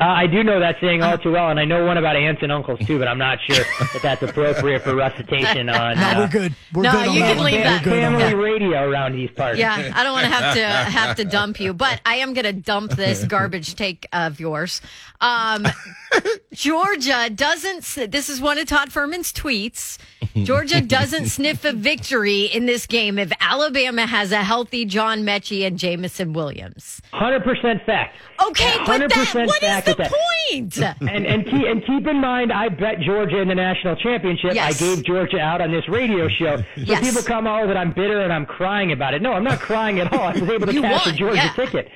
Uh, 0.00 0.04
I 0.04 0.26
do 0.26 0.42
know 0.42 0.58
that 0.60 0.76
saying 0.80 1.02
all 1.02 1.18
too 1.18 1.32
well, 1.32 1.50
and 1.50 1.60
I 1.60 1.66
know 1.66 1.84
one 1.84 1.98
about 1.98 2.16
aunts 2.16 2.42
and 2.42 2.50
uncles 2.50 2.78
too, 2.86 2.98
but 2.98 3.06
I'm 3.06 3.18
not 3.18 3.38
sure 3.46 3.60
if 3.80 4.00
that's 4.02 4.22
appropriate 4.22 4.80
for 4.82 4.94
recitation 4.96 5.68
on 5.68 5.96
No, 6.00 6.02
uh, 6.02 6.18
we're 6.20 6.28
good. 6.28 6.54
We're 6.72 6.82
No, 6.84 6.92
good 6.92 7.12
you 7.14 7.20
that 7.20 7.28
can 7.28 7.36
one. 7.36 7.44
leave 7.46 7.54
We're 7.56 7.64
that. 7.64 7.84
good 7.84 7.90
family 7.90 8.22
that. 8.22 8.36
radio 8.36 8.88
around 8.88 9.12
these 9.12 9.30
parts. 9.32 9.58
Yeah, 9.58 9.92
I 9.94 10.02
don't 10.02 10.12
want 10.14 10.24
to 10.24 10.32
have 10.32 10.54
to 10.54 10.66
have 10.90 11.16
to 11.16 11.24
dump 11.24 11.60
you, 11.60 11.74
but 11.74 12.00
I 12.06 12.16
am 12.16 12.32
going 12.32 12.46
to 12.46 12.52
dump 12.54 12.92
this 12.92 13.24
garbage 13.24 13.74
take 13.74 14.06
of 14.14 14.40
yours. 14.40 14.80
Um, 15.20 15.66
Georgia 16.52 17.28
doesn't. 17.34 18.10
This 18.10 18.28
is 18.28 18.40
one 18.40 18.58
of 18.58 18.66
Todd 18.66 18.88
Fuhrman's 18.90 19.32
tweets. 19.32 19.98
Georgia 20.44 20.80
doesn't 20.80 21.26
sniff 21.26 21.64
a 21.64 21.72
victory 21.72 22.42
in 22.44 22.66
this 22.66 22.86
game 22.86 23.18
if 23.18 23.32
Alabama 23.40 24.06
has 24.06 24.32
a 24.32 24.42
healthy 24.42 24.84
John 24.84 25.22
Metchie 25.22 25.66
and 25.66 25.78
Jameson 25.78 26.32
Williams. 26.32 27.00
hundred 27.12 27.42
percent 27.44 27.84
fact. 27.84 28.16
Okay, 28.48 28.74
but 28.86 28.98
that 28.98 29.10
100% 29.10 29.46
what 29.46 29.62
is 29.62 29.84
the 29.84 29.94
point? 29.96 30.78
And 31.10 31.26
and 31.26 31.44
keep, 31.44 31.66
and 31.66 31.84
keep 31.86 32.06
in 32.06 32.20
mind, 32.20 32.52
I 32.52 32.68
bet 32.68 33.00
Georgia 33.00 33.40
in 33.40 33.48
the 33.48 33.54
national 33.54 33.96
championship. 33.96 34.54
Yes. 34.54 34.76
I 34.80 34.84
gave 34.94 35.04
Georgia 35.04 35.38
out 35.40 35.60
on 35.60 35.70
this 35.72 35.88
radio 35.88 36.28
show. 36.28 36.56
So 36.58 36.64
Yes. 36.76 37.00
people 37.08 37.22
come 37.22 37.46
out 37.46 37.66
that 37.66 37.76
I'm 37.76 37.92
bitter 37.92 38.20
and 38.22 38.32
I'm 38.32 38.46
crying 38.46 38.92
about 38.92 39.14
it. 39.14 39.22
No, 39.22 39.32
I'm 39.32 39.44
not 39.44 39.60
crying 39.60 40.00
at 40.00 40.12
all. 40.12 40.20
I 40.20 40.32
was 40.32 40.42
able 40.48 40.66
to 40.66 40.72
You 40.74 40.80
cash 40.82 41.06
won, 41.06 41.14
a 41.14 41.18
Georgia 41.18 41.36
yeah. 41.36 41.52
ticket. 41.52 41.88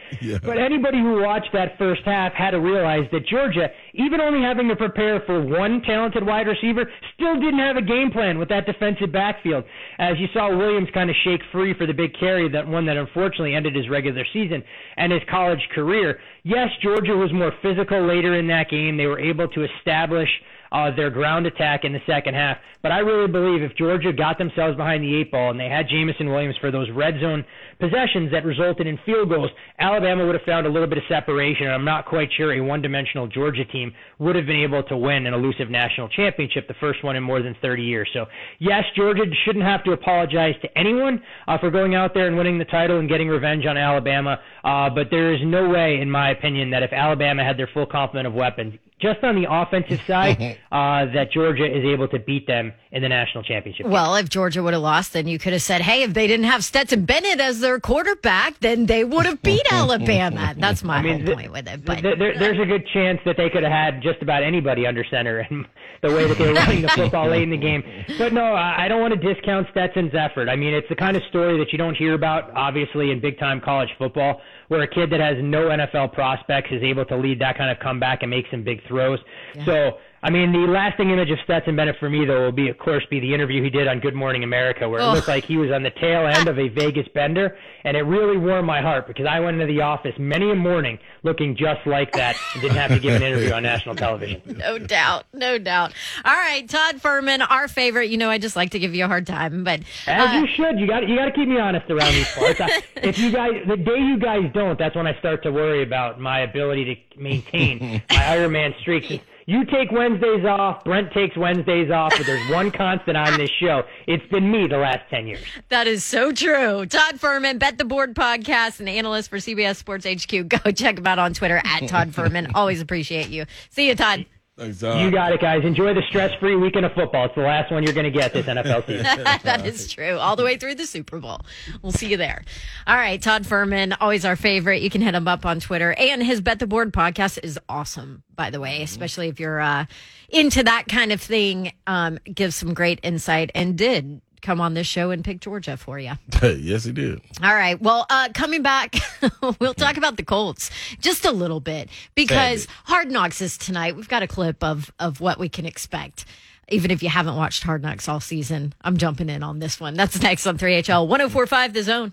But 0.43 0.59
anybody 0.59 0.99
who 0.99 1.21
watched 1.23 1.53
that 1.53 1.79
first 1.79 2.03
half 2.05 2.33
had 2.35 2.51
to 2.53 2.61
realize 2.61 3.07
that 3.13 3.27
Georgia, 3.27 3.71
even 3.95 4.21
only 4.21 4.43
having 4.43 4.69
to 4.69 4.77
prepare 4.77 5.21
for 5.21 5.41
one 5.41 5.81
talented 5.83 6.27
wide 6.27 6.47
receiver, 6.47 6.91
still 7.15 7.35
didn't 7.35 7.61
have 7.61 7.77
a 7.77 7.83
game 7.83 8.11
plan 8.11 8.39
with 8.39 8.49
that 8.49 8.67
defensive 8.67 9.13
backfield. 9.13 9.65
As 9.99 10.19
you 10.19 10.27
saw 10.33 10.55
Williams 10.55 10.89
kind 10.93 11.11
of 11.11 11.17
shake 11.25 11.41
free 11.53 11.75
for 11.75 11.87
the 11.87 11.93
big 11.93 12.13
carry, 12.19 12.49
that 12.51 12.67
one 12.67 12.87
that 12.87 12.97
unfortunately 12.97 13.55
ended 13.55 13.75
his 13.75 13.89
regular 13.89 14.25
season 14.33 14.63
and 14.97 15.13
his 15.13 15.23
college 15.31 15.69
career. 15.75 16.19
Yes, 16.43 16.69
Georgia 16.83 17.15
was 17.17 17.33
more 17.33 17.53
physical 17.63 18.07
later 18.07 18.39
in 18.39 18.49
that 18.49 18.69
game. 18.69 18.97
They 18.97 19.07
were 19.07 19.21
able 19.21 19.49
to 19.49 19.65
establish 19.65 20.29
uh, 20.75 20.91
their 20.95 21.09
ground 21.09 21.47
attack 21.47 21.85
in 21.85 21.93
the 21.93 22.01
second 22.05 22.35
half. 22.35 22.59
But 22.83 22.91
I 22.93 22.99
really 22.99 23.31
believe 23.31 23.63
if 23.63 23.77
Georgia 23.77 24.13
got 24.13 24.39
themselves 24.39 24.77
behind 24.77 25.05
the 25.05 25.15
eight 25.15 25.31
ball 25.31 25.51
and 25.51 25.59
they 25.59 25.69
had 25.69 25.89
Jameson 25.89 26.29
Williams 26.29 26.57
for 26.61 26.71
those 26.71 26.91
red 26.91 27.15
zone 27.21 27.45
possessions 27.79 28.31
that 28.33 28.45
resulted 28.45 28.87
in 28.87 28.99
field 29.07 29.31
goals, 29.31 29.51
Alabama 29.79 30.27
would 30.27 30.35
have 30.35 30.45
found 30.45 30.67
a 30.67 30.69
little 30.69 30.89
bit 30.89 30.99
of 30.99 31.05
separation. 31.09 31.67
And 31.67 31.75
I'm 31.75 31.85
not 31.85 32.07
quite 32.07 32.29
sure 32.37 32.53
a 32.53 32.61
one 32.61 32.83
dimensional 32.83 33.29
Georgia 33.29 33.65
team 33.65 33.93
would 34.19 34.35
have 34.37 34.47
been 34.47 34.61
able 34.61 34.83
to 34.83 34.97
win 34.97 35.27
an 35.27 35.33
elusive 35.33 35.71
national 35.71 36.09
championship, 36.09 36.67
the 36.67 36.75
first 36.81 37.05
one 37.05 37.15
in 37.15 37.23
more 37.23 37.41
than 37.41 37.57
30 37.63 37.83
years. 37.83 38.09
So, 38.13 38.27
yes, 38.59 38.83
Georgia 38.97 39.23
shouldn't 39.45 39.65
have 39.65 39.85
to 39.85 39.93
apologize 39.93 40.55
to 40.63 40.79
anyone 40.79 41.23
uh, 41.47 41.57
for 41.57 41.71
going 41.71 41.95
out 41.95 42.15
there 42.15 42.27
and 42.27 42.37
winning 42.37 42.59
the 42.59 42.65
title 42.67 42.99
and 42.99 43.09
getting 43.09 43.29
revenge 43.29 43.65
on 43.65 43.79
Alabama. 43.79 44.41
Uh, 44.65 44.91
but 44.91 45.07
there 45.11 45.33
is 45.33 45.41
no 45.45 45.69
way, 45.69 46.01
in 46.01 46.11
my 46.11 46.31
opinion, 46.31 46.71
that 46.71 46.83
if 46.83 46.93
Alabama 46.93 47.45
had 47.45 47.57
their 47.57 47.69
full 47.73 47.87
complement 47.87 48.27
of 48.27 48.35
weapons, 48.35 48.75
just 49.05 49.23
on 49.23 49.35
the 49.41 49.47
offensive 49.51 50.01
side, 50.07 50.41
uh, 50.73 51.05
that 51.13 51.27
Georgia 51.33 51.65
is 51.67 51.85
able 51.85 52.09
to 52.09 52.19
beat 52.19 52.47
them 52.47 52.73
in 52.93 53.03
the 53.03 53.09
national 53.09 53.43
championship. 53.45 53.85
game. 53.85 53.93
Well, 53.93 54.15
if 54.17 54.29
Georgia 54.29 54.63
would 54.63 54.73
have 54.73 54.83
lost, 54.83 55.13
then 55.13 55.27
you 55.29 55.39
could 55.39 55.53
have 55.53 55.63
said, 55.63 55.83
hey, 55.83 56.03
if 56.03 56.15
they 56.15 56.27
didn't 56.27 56.47
have 56.47 56.65
Stetson 56.65 57.05
Bennett 57.05 57.41
as 57.41 57.61
their 57.61 57.79
quarterback, 57.81 58.59
then 58.61 58.87
they 58.87 59.05
would 59.05 59.27
have 59.27 59.43
beat 59.43 59.67
Alabama. 59.71 60.55
That's 60.57 60.83
my 60.83 61.03
mean, 61.03 61.17
whole 61.19 61.27
th- 61.27 61.37
point 61.37 61.53
with 61.53 61.69
it. 61.69 61.85
But 61.85 62.01
Th- 62.01 62.19
there, 62.19 62.39
there's 62.39 62.61
a 62.61 62.67
good 62.67 62.87
chance 62.93 63.21
that 63.27 63.37
they 63.37 63.51
could 63.51 63.63
have 63.63 63.73
had 63.73 64.03
just 64.03 64.23
about 64.23 64.43
anybody 64.43 64.87
under 64.87 65.05
center 65.11 65.41
and 65.41 65.67
the 66.03 66.09
way 66.15 66.27
that 66.29 66.39
they 66.39 66.47
were 66.49 66.55
running 66.55 66.83
the 66.83 66.89
football 66.89 67.29
late 67.29 67.43
in 67.43 67.51
the 67.51 67.57
game. 67.57 67.83
But 68.19 68.33
no, 68.33 68.45
I 68.55 68.85
I 68.85 68.89
don't 68.89 69.01
want 69.01 69.15
to 69.21 69.35
discount 69.35 69.67
Stetson's 69.71 70.13
effort. 70.15 70.49
I 70.49 70.57
mean, 70.57 70.75
it's 70.75 70.89
the 70.89 70.97
kind 70.97 71.17
of 71.17 71.23
story 71.31 71.59
that 71.59 71.73
you 71.73 71.79
don't 71.79 71.95
hear 71.97 72.13
about, 72.15 72.51
obviously, 72.55 73.11
in 73.11 73.21
big 73.21 73.39
time 73.39 73.61
college 73.61 73.89
football, 73.99 74.41
where 74.69 74.83
a 74.83 74.89
kid 74.89 75.11
that 75.11 75.21
has 75.21 75.37
no 75.41 75.69
NFL 75.69 76.13
prospects 76.13 76.69
is 76.71 76.83
able 76.83 77.05
to 77.07 77.17
lead 77.17 77.41
that 77.41 77.57
kind 77.57 77.71
of 77.71 77.79
comeback 77.81 78.23
and 78.23 78.31
make 78.31 78.47
some 78.51 78.63
big 78.63 78.81
throws. 78.87 79.19
So, 79.65 79.99
I 80.23 80.31
mean, 80.31 80.53
the 80.53 80.71
lasting 80.71 81.11
image 81.11 81.31
of 81.31 81.39
Stetson 81.45 81.77
Bennett 81.77 81.97
for 82.01 82.09
me, 82.09 82.25
though, 82.25 82.45
will 82.45 82.53
be, 82.53 82.69
of 82.69 82.79
course, 82.79 83.05
be 83.11 83.21
the 83.21 83.35
interview 83.35 83.63
he 83.63 83.71
did 83.71 83.87
on 83.87 84.01
Good 84.01 84.15
Morning 84.15 84.43
America, 84.43 84.89
where 84.89 85.01
it 85.01 85.05
oh. 85.05 85.13
looked 85.13 85.29
like 85.29 85.45
he 85.45 85.57
was 85.57 85.71
on 85.71 85.83
the 85.83 85.91
tail 85.91 86.27
end 86.27 86.49
of 86.49 86.59
a 86.59 86.69
Vegas 86.75 87.07
bender, 87.15 87.57
and 87.85 87.97
it 87.97 88.03
really 88.03 88.39
warmed 88.39 88.67
my 88.67 88.81
heart 88.81 89.07
because 89.07 89.27
I 89.27 89.41
went 89.41 89.61
into 89.61 89.73
the 89.73 89.83
office 89.83 90.15
many 90.19 90.51
a 90.51 90.55
morning 90.55 90.99
looking 91.25 91.57
just 91.57 91.85
like 91.87 92.13
that 92.13 92.37
and 92.53 92.63
didn't 92.63 92.77
have 92.77 92.91
to 92.91 93.01
give 93.01 93.15
an 93.15 93.23
interview 93.23 93.53
on 93.53 93.65
national 93.65 93.97
television. 93.97 94.41
no 94.59 94.79
doubt, 94.79 95.25
no 95.33 95.59
doubt. 95.59 95.93
All 96.25 96.33
right, 96.35 96.69
Todd 96.69 96.97
Fuhrman, 96.97 97.45
our 97.49 97.67
favorite. 97.67 98.11
You 98.11 98.19
know, 98.19 98.31
I 98.31 98.39
just 98.39 98.55
like 98.55 98.71
to 98.71 98.79
give 98.79 98.95
you 98.95 99.05
a 99.05 99.09
hard 99.09 99.27
time, 99.27 99.65
but 99.65 99.81
As 100.07 100.31
uh, 100.31 100.35
you 100.35 100.47
should. 100.47 100.79
You 100.79 100.87
got 100.87 101.09
you 101.09 101.17
got 101.17 101.25
to 101.25 101.33
keep 101.33 101.49
me 101.49 101.59
honest 101.59 101.91
around 101.91 102.13
these 102.13 102.31
parts. 102.33 102.61
I, 102.61 102.83
if 102.97 103.19
you 103.19 103.33
guys, 103.33 103.63
the 103.67 103.77
day 103.77 103.99
you 103.99 104.19
guys 104.19 104.51
don't, 104.55 104.79
that's 104.79 104.95
when 104.95 105.07
I 105.07 105.19
start 105.19 105.43
to 105.45 105.51
worry 105.51 105.83
about 105.83 106.21
my 106.21 106.41
ability 106.41 106.85
to 106.85 107.21
maintain 107.21 108.03
my 108.11 108.25
Iron 108.27 108.53
Man 108.53 108.75
streak. 108.81 109.23
You 109.47 109.67
take 109.67 109.93
Wednesdays 109.93 110.43
off. 110.47 110.85
Brent 110.85 111.13
takes 111.13 111.37
Wednesdays 111.37 111.91
off. 111.91 112.15
But 112.17 112.25
there's 112.25 112.51
one 112.51 112.71
constant 112.71 113.15
on 113.19 113.39
this 113.39 113.51
show. 113.61 113.83
It's 114.07 114.25
been 114.31 114.51
me 114.51 114.67
the 114.67 114.79
last 114.79 115.01
ten 115.11 115.27
years. 115.27 115.45
that 115.69 115.87
is 115.87 116.03
so 116.03 116.33
true. 116.33 116.87
Todd 116.87 117.17
Fuhrman, 117.17 117.59
Bet 117.59 117.77
the 117.77 117.85
Board 117.85 118.15
podcast, 118.15 118.81
and 118.81 118.89
analyst 118.89 119.29
for 119.29 119.37
CBS 119.37 119.77
Sports 119.77 120.07
HQ. 120.07 120.49
Go 120.49 120.71
check 120.71 120.97
him 120.99 121.07
out 121.07 121.14
on 121.19 121.35
Twitter 121.35 121.61
at 121.65 121.81
Todd 121.89 122.11
Fuhrman. 122.13 122.51
Always 122.55 122.81
appreciate 122.81 123.29
you. 123.29 123.47
See 123.71 123.89
you, 123.89 123.95
Todd. 123.95 124.27
Thanks, 124.57 124.79
Todd. 124.79 125.01
You 125.01 125.11
got 125.11 125.33
it, 125.33 125.41
guys. 125.41 125.65
Enjoy 125.65 125.95
the 125.95 126.03
stress-free 126.09 126.55
weekend 126.55 126.87
of 126.87 126.93
football. 126.93 127.25
It's 127.25 127.35
the 127.35 127.41
last 127.41 127.73
one 127.73 127.83
you're 127.83 127.93
going 127.93 128.05
to 128.05 128.17
get 128.17 128.33
this 128.33 128.47
NFL 128.47 128.87
season. 128.87 129.03
that 129.25 129.67
is 129.67 129.93
true. 129.93 130.17
All 130.17 130.37
the 130.37 130.45
way 130.45 130.57
through 130.57 130.77
the 130.77 130.87
Super 130.87 131.19
Bowl. 131.19 131.41
We'll 131.83 131.91
see 131.91 132.07
you 132.07 132.17
there. 132.17 132.45
All 132.87 132.95
right. 132.95 133.21
Todd 133.21 133.43
Fuhrman, 133.43 133.97
always 134.01 134.25
our 134.25 134.37
favorite. 134.37 134.81
You 134.81 134.91
can 134.91 135.01
hit 135.01 135.15
him 135.15 135.27
up 135.27 135.45
on 135.45 135.59
Twitter. 135.59 135.93
And 135.95 136.23
his 136.23 136.41
Bet 136.41 136.61
the 136.61 136.69
Board 136.69 136.93
podcast 136.93 137.41
is 137.43 137.59
awesome, 137.69 138.23
by 138.37 138.51
the 138.51 138.61
way, 138.61 138.83
especially 138.83 139.27
if 139.27 139.41
you're 139.41 139.61
uh, 139.61 139.87
into 140.29 140.63
that 140.63 140.87
kind 140.87 141.11
of 141.11 141.21
thing. 141.21 141.73
Um, 141.89 142.21
gives 142.33 142.55
some 142.55 142.75
great 142.75 143.01
insight 143.03 143.51
and 143.57 143.77
did 143.77 144.21
come 144.45 144.61
on 144.61 144.75
this 144.75 144.87
show 144.87 145.11
and 145.11 145.25
pick 145.25 145.41
Georgia 145.41 145.77
for 145.77 145.99
you. 145.99 146.13
yes, 146.43 146.85
he 146.85 146.93
did. 146.93 147.21
All 147.43 147.55
right. 147.55 147.81
Well, 147.81 148.07
uh, 148.09 148.29
coming 148.35 148.63
back, 148.63 148.95
we'll 149.59 149.75
talk 149.75 149.97
about 149.97 150.17
the 150.17 150.23
Colts 150.23 150.71
just 151.01 151.25
a 151.25 151.33
little 151.33 151.61
bit 151.61 151.89
because 152.15 152.63
Sadly. 152.63 152.77
Hard 152.85 153.11
Knocks 153.11 153.41
is 153.41 153.59
tonight. 153.59 153.97
We've 153.97 154.09
got 154.09 154.23
a 154.23 154.29
clip 154.29 154.63
of 154.63 154.93
of 155.01 155.21
what 155.21 155.39
we 155.41 155.49
can 155.49 155.67
expect. 155.67 156.25
Even 156.69 156.91
if 156.91 157.03
you 157.03 157.09
haven't 157.09 157.37
watched 157.37 157.63
Hard 157.65 157.83
Knocks 157.83 158.09
all 158.09 158.21
season, 158.21 158.73
I'm 158.83 158.97
jumping 158.97 159.29
in 159.29 159.43
on 159.43 159.59
this 159.59 159.81
one. 159.81 159.95
That's 159.95 160.21
next 160.23 160.47
on 160.47 160.57
3HL 160.57 161.09
1045 161.09 161.73
The 161.75 161.83
Zone. 161.83 162.13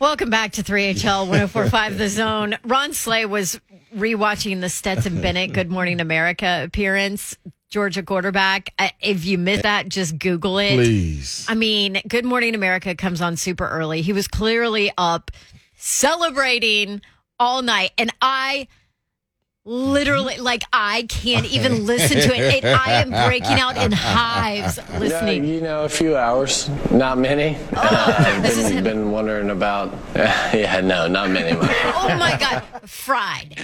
Welcome 0.00 0.30
back 0.30 0.52
to 0.52 0.62
3HL 0.62 1.28
1045 1.28 1.98
The 1.98 2.08
Zone. 2.08 2.56
Ron 2.64 2.94
Slay 2.94 3.26
was 3.26 3.60
rewatching 3.94 4.62
the 4.62 4.70
Stetson 4.70 5.20
Bennett 5.22 5.52
Good 5.52 5.70
Morning 5.70 6.00
America 6.00 6.62
appearance, 6.64 7.36
Georgia 7.68 8.02
quarterback. 8.02 8.72
Uh, 8.78 8.88
If 9.02 9.26
you 9.26 9.36
missed 9.36 9.64
that, 9.64 9.90
just 9.90 10.18
Google 10.18 10.56
it. 10.58 10.76
Please. 10.76 11.44
I 11.50 11.54
mean, 11.54 12.00
Good 12.08 12.24
Morning 12.24 12.54
America 12.54 12.94
comes 12.94 13.20
on 13.20 13.36
super 13.36 13.68
early. 13.68 14.00
He 14.00 14.14
was 14.14 14.26
clearly 14.26 14.90
up 14.96 15.30
celebrating 15.76 17.02
all 17.38 17.60
night. 17.60 17.90
And 17.98 18.10
I 18.22 18.68
Literally, 19.66 20.38
like 20.38 20.62
I 20.72 21.02
can't 21.10 21.44
even 21.44 21.84
listen 21.84 22.16
to 22.16 22.34
it. 22.34 22.64
it. 22.64 22.64
I 22.64 22.92
am 23.02 23.10
breaking 23.28 23.60
out 23.60 23.76
in 23.76 23.92
hives 23.94 24.78
Yeah, 24.78 24.98
listening. 24.98 25.44
you 25.44 25.60
know, 25.60 25.84
a 25.84 25.88
few 25.88 26.16
hours, 26.16 26.70
not 26.90 27.18
many. 27.18 27.58
Oh, 27.76 28.14
I've 28.18 28.42
this 28.42 28.56
is 28.56 28.64
been, 28.70 28.78
him. 28.78 28.84
been 28.84 29.10
wondering 29.10 29.50
about. 29.50 29.92
yeah, 30.16 30.80
no, 30.80 31.06
not 31.08 31.28
many. 31.30 31.50
Oh 32.02 32.16
my 32.18 32.38
god, 32.40 32.62
fried. 32.88 33.54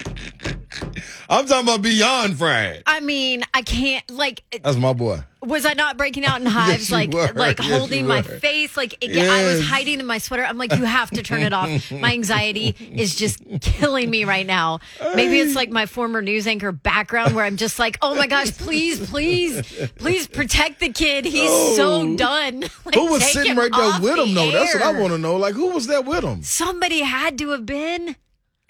I'm 1.30 1.46
talking 1.46 1.64
about 1.66 1.80
beyond 1.82 2.36
fried. 2.38 2.82
I 2.86 3.00
mean, 3.00 3.42
I 3.54 3.62
can't 3.62 4.08
like. 4.10 4.42
That's 4.62 4.76
my 4.76 4.92
boy. 4.92 5.20
Was 5.46 5.64
I 5.64 5.74
not 5.74 5.96
breaking 5.96 6.24
out 6.24 6.40
in 6.40 6.46
hives, 6.46 6.90
you 6.90 6.96
like 6.96 7.12
were. 7.12 7.32
like 7.34 7.58
Yes, 7.58 7.78
holding 7.78 8.00
you 8.00 8.08
my 8.08 8.22
face, 8.22 8.76
like 8.76 8.96
it, 9.00 9.16
I 9.16 9.44
was 9.44 9.64
hiding 9.64 10.00
in 10.00 10.06
my 10.06 10.18
sweater. 10.18 10.44
I'm 10.44 10.58
like, 10.58 10.72
you 10.74 10.84
have 10.84 11.10
to 11.10 11.22
turn 11.22 11.42
it 11.42 11.52
off. 11.52 11.90
My 11.90 12.12
anxiety 12.12 12.74
is 12.78 13.14
just 13.14 13.42
killing 13.60 14.10
me 14.10 14.24
right 14.24 14.46
now. 14.46 14.80
Maybe 15.14 15.38
it's 15.38 15.54
like 15.54 15.70
my 15.70 15.86
former 15.86 16.20
news 16.20 16.46
anchor 16.46 16.72
background, 16.72 17.34
where 17.34 17.44
I'm 17.44 17.56
just 17.56 17.78
like, 17.78 17.98
oh 18.02 18.14
my 18.14 18.26
gosh, 18.26 18.52
please, 18.56 19.08
please, 19.08 19.62
please 19.96 20.26
protect 20.26 20.80
the 20.80 20.90
kid. 20.90 21.24
He's 21.24 21.76
so 21.76 22.02
oh. 22.02 22.16
done. 22.16 22.64
Like, 22.86 22.94
Who 22.94 23.10
was 23.10 23.32
sitting 23.32 23.56
right 23.56 23.72
there 23.72 24.00
with 24.00 24.14
the 24.14 24.26
him, 24.26 24.34
though? 24.34 24.50
That's 24.52 24.74
what 24.74 24.82
I 24.82 24.92
want 24.92 25.12
to 25.12 25.18
know. 25.18 25.36
Like, 25.36 25.54
who 25.54 25.70
was 25.70 25.88
there 25.88 26.02
with 26.02 26.22
him? 26.22 26.42
Somebody 26.44 27.00
had 27.00 27.36
to 27.38 27.50
have 27.50 27.66
been. 27.66 28.14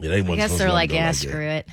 Yeah, 0.00 0.10
they 0.10 0.18
I 0.20 0.36
guess 0.36 0.56
they're 0.56 0.72
like, 0.72 0.90
yeah, 0.90 1.12
screw 1.12 1.40
it. 1.40 1.68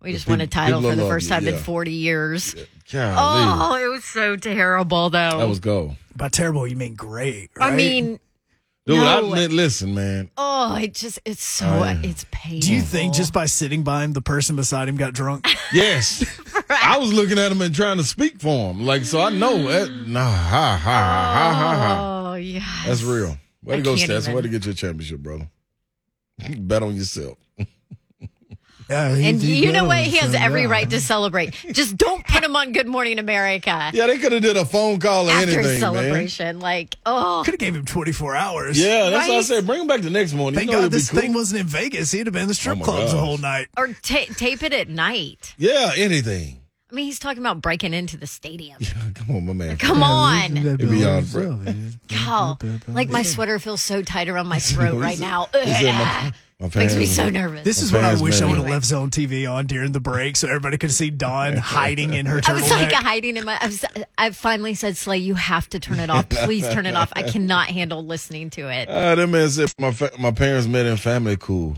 We 0.00 0.12
just 0.12 0.28
won 0.28 0.40
a 0.40 0.46
title 0.46 0.82
for 0.82 0.94
the 0.96 1.06
first 1.06 1.26
you, 1.26 1.30
time 1.30 1.46
in 1.46 1.56
40 1.56 1.92
years. 1.92 2.56
Golly. 2.92 3.80
Oh, 3.80 3.84
it 3.84 3.88
was 3.88 4.04
so 4.04 4.36
terrible, 4.36 5.10
though. 5.10 5.38
that 5.38 5.48
was 5.48 5.58
gold. 5.60 5.96
By 6.14 6.28
terrible, 6.28 6.66
you 6.66 6.76
mean 6.76 6.94
great. 6.94 7.50
I 7.60 7.70
mean, 7.72 8.20
Dude, 8.86 8.98
I 9.00 9.20
No. 9.20 9.30
mean, 9.34 9.56
listen, 9.56 9.94
man. 9.96 10.30
oh, 10.38 10.76
it 10.76 10.94
just, 10.94 11.18
it's 11.24 11.42
so, 11.44 11.66
Oh, 11.66 11.82
yeah. 11.84 12.00
it's 12.04 12.24
painful. 12.30 12.60
do 12.60 12.72
you 12.72 12.80
think 12.82 13.14
just 13.14 13.32
by 13.32 13.46
sitting 13.46 13.82
by 13.82 14.04
him, 14.04 14.12
the 14.12 14.20
person 14.22 14.54
beside 14.54 14.88
him 14.88 14.96
got 14.96 15.12
drunk? 15.12 15.46
Yes. 15.72 16.24
I 16.70 16.96
was 16.98 17.12
looking 17.12 17.38
at 17.40 17.50
him 17.50 17.60
and 17.60 17.74
trying 17.74 17.96
to 17.96 18.04
speak 18.04 18.40
for 18.40 18.70
him. 18.70 18.86
Like, 18.86 19.04
so 19.04 19.20
I 19.20 19.30
know 19.30 19.66
that. 19.66 19.90
Nah, 20.06 20.20
ha, 20.30 20.80
ha, 20.80 20.80
ha, 20.80 21.54
ha, 21.54 21.74
ha. 21.76 22.30
Oh, 22.30 22.34
yeah. 22.36 22.64
That's 22.86 23.02
real. 23.02 23.36
Way 23.64 23.74
I 23.74 23.76
to 23.78 23.82
go, 23.82 23.90
can't 23.96 24.04
Stetson. 24.06 24.32
Way 24.34 24.42
to 24.42 24.48
get 24.48 24.64
your 24.64 24.74
championship, 24.74 25.18
brother. 25.18 25.48
Bet 26.58 26.84
on 26.84 26.94
yourself. 26.94 27.36
Yeah, 28.88 29.14
he- 29.16 29.28
And 29.28 29.42
he 29.42 29.64
you 29.66 29.72
know 29.72 29.80
does, 29.80 29.88
what? 29.88 29.98
He 29.98 30.16
has 30.18 30.32
so, 30.32 30.38
every 30.38 30.62
yeah. 30.62 30.68
right 30.70 30.88
to 30.90 31.00
celebrate. 31.00 31.54
Just 31.72 31.96
don't 31.96 32.24
put 32.26 32.44
him 32.44 32.54
on 32.54 32.72
Good 32.72 32.86
Morning 32.86 33.18
America 33.18 33.90
Yeah, 33.94 34.06
they 34.06 34.18
could 34.18 34.30
have 34.32 34.42
did 34.42 34.56
a 34.56 34.64
phone 34.64 35.00
call 35.00 35.28
or 35.28 35.32
after 35.32 35.50
anything, 35.50 35.64
man. 35.64 35.80
celebration. 35.80 36.60
Like, 36.60 36.94
oh, 37.04 37.42
Could 37.44 37.54
have 37.54 37.58
gave 37.60 37.74
him 37.74 37.84
24 37.84 38.36
hours. 38.36 38.78
Yeah, 38.78 39.10
that's 39.10 39.26
what 39.28 39.34
I 39.34 39.36
Right? 39.38 39.44
said. 39.44 39.66
Bring 39.66 39.80
him 39.80 39.86
back 39.88 40.02
the 40.02 40.10
next 40.10 40.34
morning. 40.34 40.56
Thank 40.58 40.70
you 40.70 40.76
know 40.76 40.82
God 40.82 40.92
this 40.92 41.10
cool. 41.10 41.20
thing 41.20 41.32
wasn't 41.34 41.62
in 41.62 41.66
Vegas. 41.66 42.12
He'd 42.12 42.26
have 42.26 42.32
been 42.32 42.42
in 42.42 42.48
the 42.48 42.54
strip 42.54 42.76
Oh 42.76 42.78
my 42.78 42.84
clubs 42.84 43.12
the 43.12 43.18
whole 43.18 43.38
night. 43.38 43.66
or 43.76 43.88
ta 43.88 44.24
tape 44.36 44.62
it 44.62 44.72
at 44.72 44.88
night. 44.88 45.54
Yeah, 45.58 45.92
anything. 45.96 46.60
I 46.90 46.94
mean, 46.94 47.06
he's 47.06 47.18
talking 47.18 47.42
about 47.42 47.60
breaking 47.60 47.94
into 47.94 48.16
the 48.16 48.28
stadium. 48.28 48.78
Come 49.14 49.34
on, 49.36 49.46
my 49.46 49.52
man. 49.52 49.76
Come 49.76 50.02
on. 50.04 50.76
beyond 50.76 51.26
Fred. 51.26 51.98
God, 52.08 52.62
like 52.88 53.08
my 53.08 53.22
sweater 53.22 53.58
feels 53.58 53.82
so 53.82 54.02
tight 54.02 54.28
around 54.28 54.46
my 54.46 54.58
throat 54.60 54.94
right 55.00 55.18
now. 55.18 55.48
Ugh. 55.54 55.66
my, 55.66 56.32
my 56.60 56.70
Makes 56.74 56.94
me 56.94 57.06
so 57.06 57.28
nervous. 57.28 57.64
This 57.64 57.82
is 57.82 57.92
what 57.92 58.04
I 58.04 58.10
fans 58.10 58.22
wish 58.22 58.40
I 58.40 58.44
mad. 58.44 58.50
would 58.50 58.58
have 58.60 58.70
left 58.70 58.84
Zone 58.86 59.10
TV 59.10 59.50
on 59.52 59.66
during 59.66 59.90
the 59.90 59.98
break 60.00 60.36
so 60.36 60.46
everybody 60.46 60.78
could 60.78 60.92
see 60.92 61.10
Dawn 61.10 61.56
hiding 61.56 62.14
in 62.14 62.24
her 62.26 62.40
I 62.46 62.52
was 62.52 62.70
like 62.70 62.88
turtleneck. 62.88 62.92
hiding 62.92 63.36
in 63.36 63.44
my. 63.44 63.58
I, 63.60 63.66
was, 63.66 63.84
I 64.16 64.30
finally 64.30 64.74
said, 64.74 64.96
"Slay, 64.96 65.18
you 65.18 65.34
have 65.34 65.68
to 65.70 65.80
turn 65.80 65.98
it 65.98 66.08
off. 66.08 66.28
Please 66.28 66.68
turn 66.68 66.86
it 66.86 66.94
off. 66.94 67.12
I 67.16 67.24
cannot 67.24 67.66
handle 67.66 68.06
listening 68.06 68.48
to 68.50 68.68
it." 68.68 68.88
Ah, 68.88 69.16
that 69.16 69.26
man 69.26 69.50
said 69.50 69.72
my 69.80 69.90
fa- 69.90 70.12
my 70.20 70.30
parents 70.30 70.68
met 70.68 70.86
in 70.86 70.96
family 70.96 71.36
cool. 71.36 71.76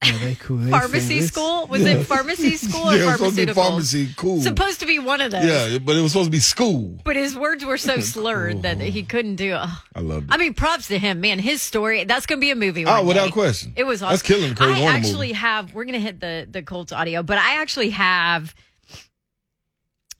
Pharmacy 0.00 1.22
school 1.22 1.66
was 1.66 1.84
it 1.84 2.04
pharmacy 2.04 2.56
school 2.56 2.88
or 2.88 2.94
yeah, 2.94 3.02
it 3.02 3.06
was 3.06 3.14
supposed 3.14 3.36
to 3.36 3.46
be 3.46 3.52
pharmaceutical? 3.52 3.62
pharmacy 3.62 4.14
cool. 4.16 4.40
Supposed 4.40 4.80
to 4.80 4.86
be 4.86 4.98
one 5.00 5.20
of 5.20 5.32
those. 5.32 5.44
yeah, 5.44 5.78
but 5.78 5.96
it 5.96 6.00
was 6.00 6.12
supposed 6.12 6.28
to 6.28 6.30
be 6.30 6.38
school. 6.38 6.98
But 7.04 7.16
his 7.16 7.36
words 7.36 7.64
were 7.64 7.78
so 7.78 7.98
slurred 8.00 8.62
that 8.62 8.80
he 8.80 9.02
couldn't 9.02 9.36
do 9.36 9.54
it. 9.54 9.68
I 9.94 10.00
loved 10.00 10.30
it. 10.30 10.34
I 10.34 10.36
mean, 10.36 10.54
props 10.54 10.88
to 10.88 10.98
him, 10.98 11.20
man. 11.20 11.40
His 11.40 11.62
story, 11.62 12.04
that's 12.04 12.26
going 12.26 12.38
to 12.38 12.40
be 12.40 12.50
a 12.52 12.54
movie. 12.56 12.86
Oh, 12.86 13.04
without 13.04 13.26
day. 13.26 13.30
question. 13.32 13.72
It 13.76 13.84
was 13.84 14.02
awesome. 14.02 14.12
That's 14.12 14.22
killing 14.22 14.54
Kurt 14.54 14.68
I 14.76 14.80
Warner 14.80 14.96
actually 14.96 15.28
movie. 15.28 15.38
have, 15.38 15.74
we're 15.74 15.84
going 15.84 15.94
to 15.94 16.00
hit 16.00 16.20
the, 16.20 16.46
the 16.48 16.62
Colts 16.62 16.92
audio, 16.92 17.22
but 17.24 17.38
I 17.38 17.60
actually 17.60 17.90
have 17.90 18.54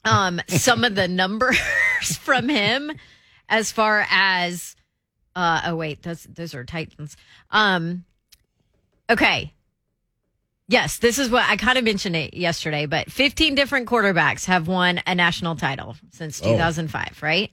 um 0.05 0.41
some 0.47 0.83
of 0.83 0.95
the 0.95 1.07
numbers 1.07 1.57
from 2.19 2.49
him 2.49 2.91
as 3.47 3.71
far 3.71 4.05
as, 4.11 4.75
uh, 5.35 5.61
oh, 5.67 5.75
wait, 5.77 6.03
those, 6.03 6.23
those 6.23 6.53
are 6.53 6.63
Titans. 6.65 7.15
Um, 7.49 8.03
okay. 9.09 9.53
Yes, 10.69 10.99
this 10.99 11.17
is 11.17 11.31
what 11.31 11.43
I 11.49 11.57
kind 11.57 11.79
of 11.79 11.83
mentioned 11.83 12.15
it 12.15 12.35
yesterday, 12.35 12.85
but 12.85 13.11
15 13.11 13.55
different 13.55 13.89
quarterbacks 13.89 14.45
have 14.45 14.67
won 14.67 15.01
a 15.07 15.15
national 15.15 15.55
title 15.55 15.95
since 16.11 16.39
Oh. 16.43 16.51
2005, 16.51 17.23
right? 17.23 17.51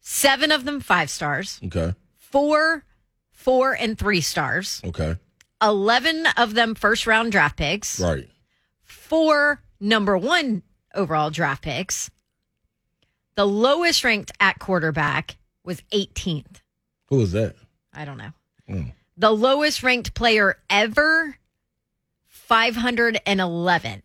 Seven 0.00 0.50
of 0.50 0.64
them 0.64 0.80
five 0.80 1.10
stars, 1.10 1.60
Okay, 1.64 1.94
four, 2.16 2.84
four, 3.32 3.72
and 3.74 3.98
three 3.98 4.20
stars. 4.22 4.80
okay, 4.84 5.16
11 5.62 6.26
of 6.38 6.54
them 6.54 6.74
first 6.74 7.06
round 7.06 7.32
draft 7.32 7.56
picks, 7.58 8.00
right. 8.00 8.28
four 8.82 9.62
number 9.78 10.16
one 10.16 10.62
overall 10.94 11.30
draft 11.30 11.62
picks. 11.62 12.10
The 13.34 13.46
lowest 13.46 14.04
ranked 14.04 14.32
at 14.40 14.58
quarterback 14.58 15.36
was 15.64 15.82
18th. 15.92 16.62
Who 17.08 17.16
was 17.16 17.32
that? 17.32 17.56
I 17.92 18.04
don't 18.06 18.18
know. 18.18 18.32
Mm. 18.70 18.92
The 19.16 19.30
lowest 19.32 19.82
ranked 19.82 20.14
player 20.14 20.58
ever, 20.70 21.36
511th. 22.54 24.02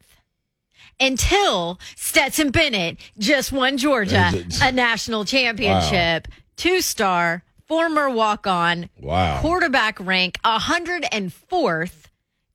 Until 1.00 1.80
Stetson 1.96 2.50
Bennett 2.52 2.98
just 3.18 3.52
won 3.52 3.78
Georgia 3.78 4.32
a 4.62 4.72
national 4.72 5.24
championship, 5.24 6.28
two 6.58 6.82
star, 6.82 7.44
former 7.68 8.10
walk 8.10 8.48
on, 8.48 8.90
Wow. 9.00 9.40
quarterback 9.42 10.00
rank 10.00 10.38
104th, 10.44 12.06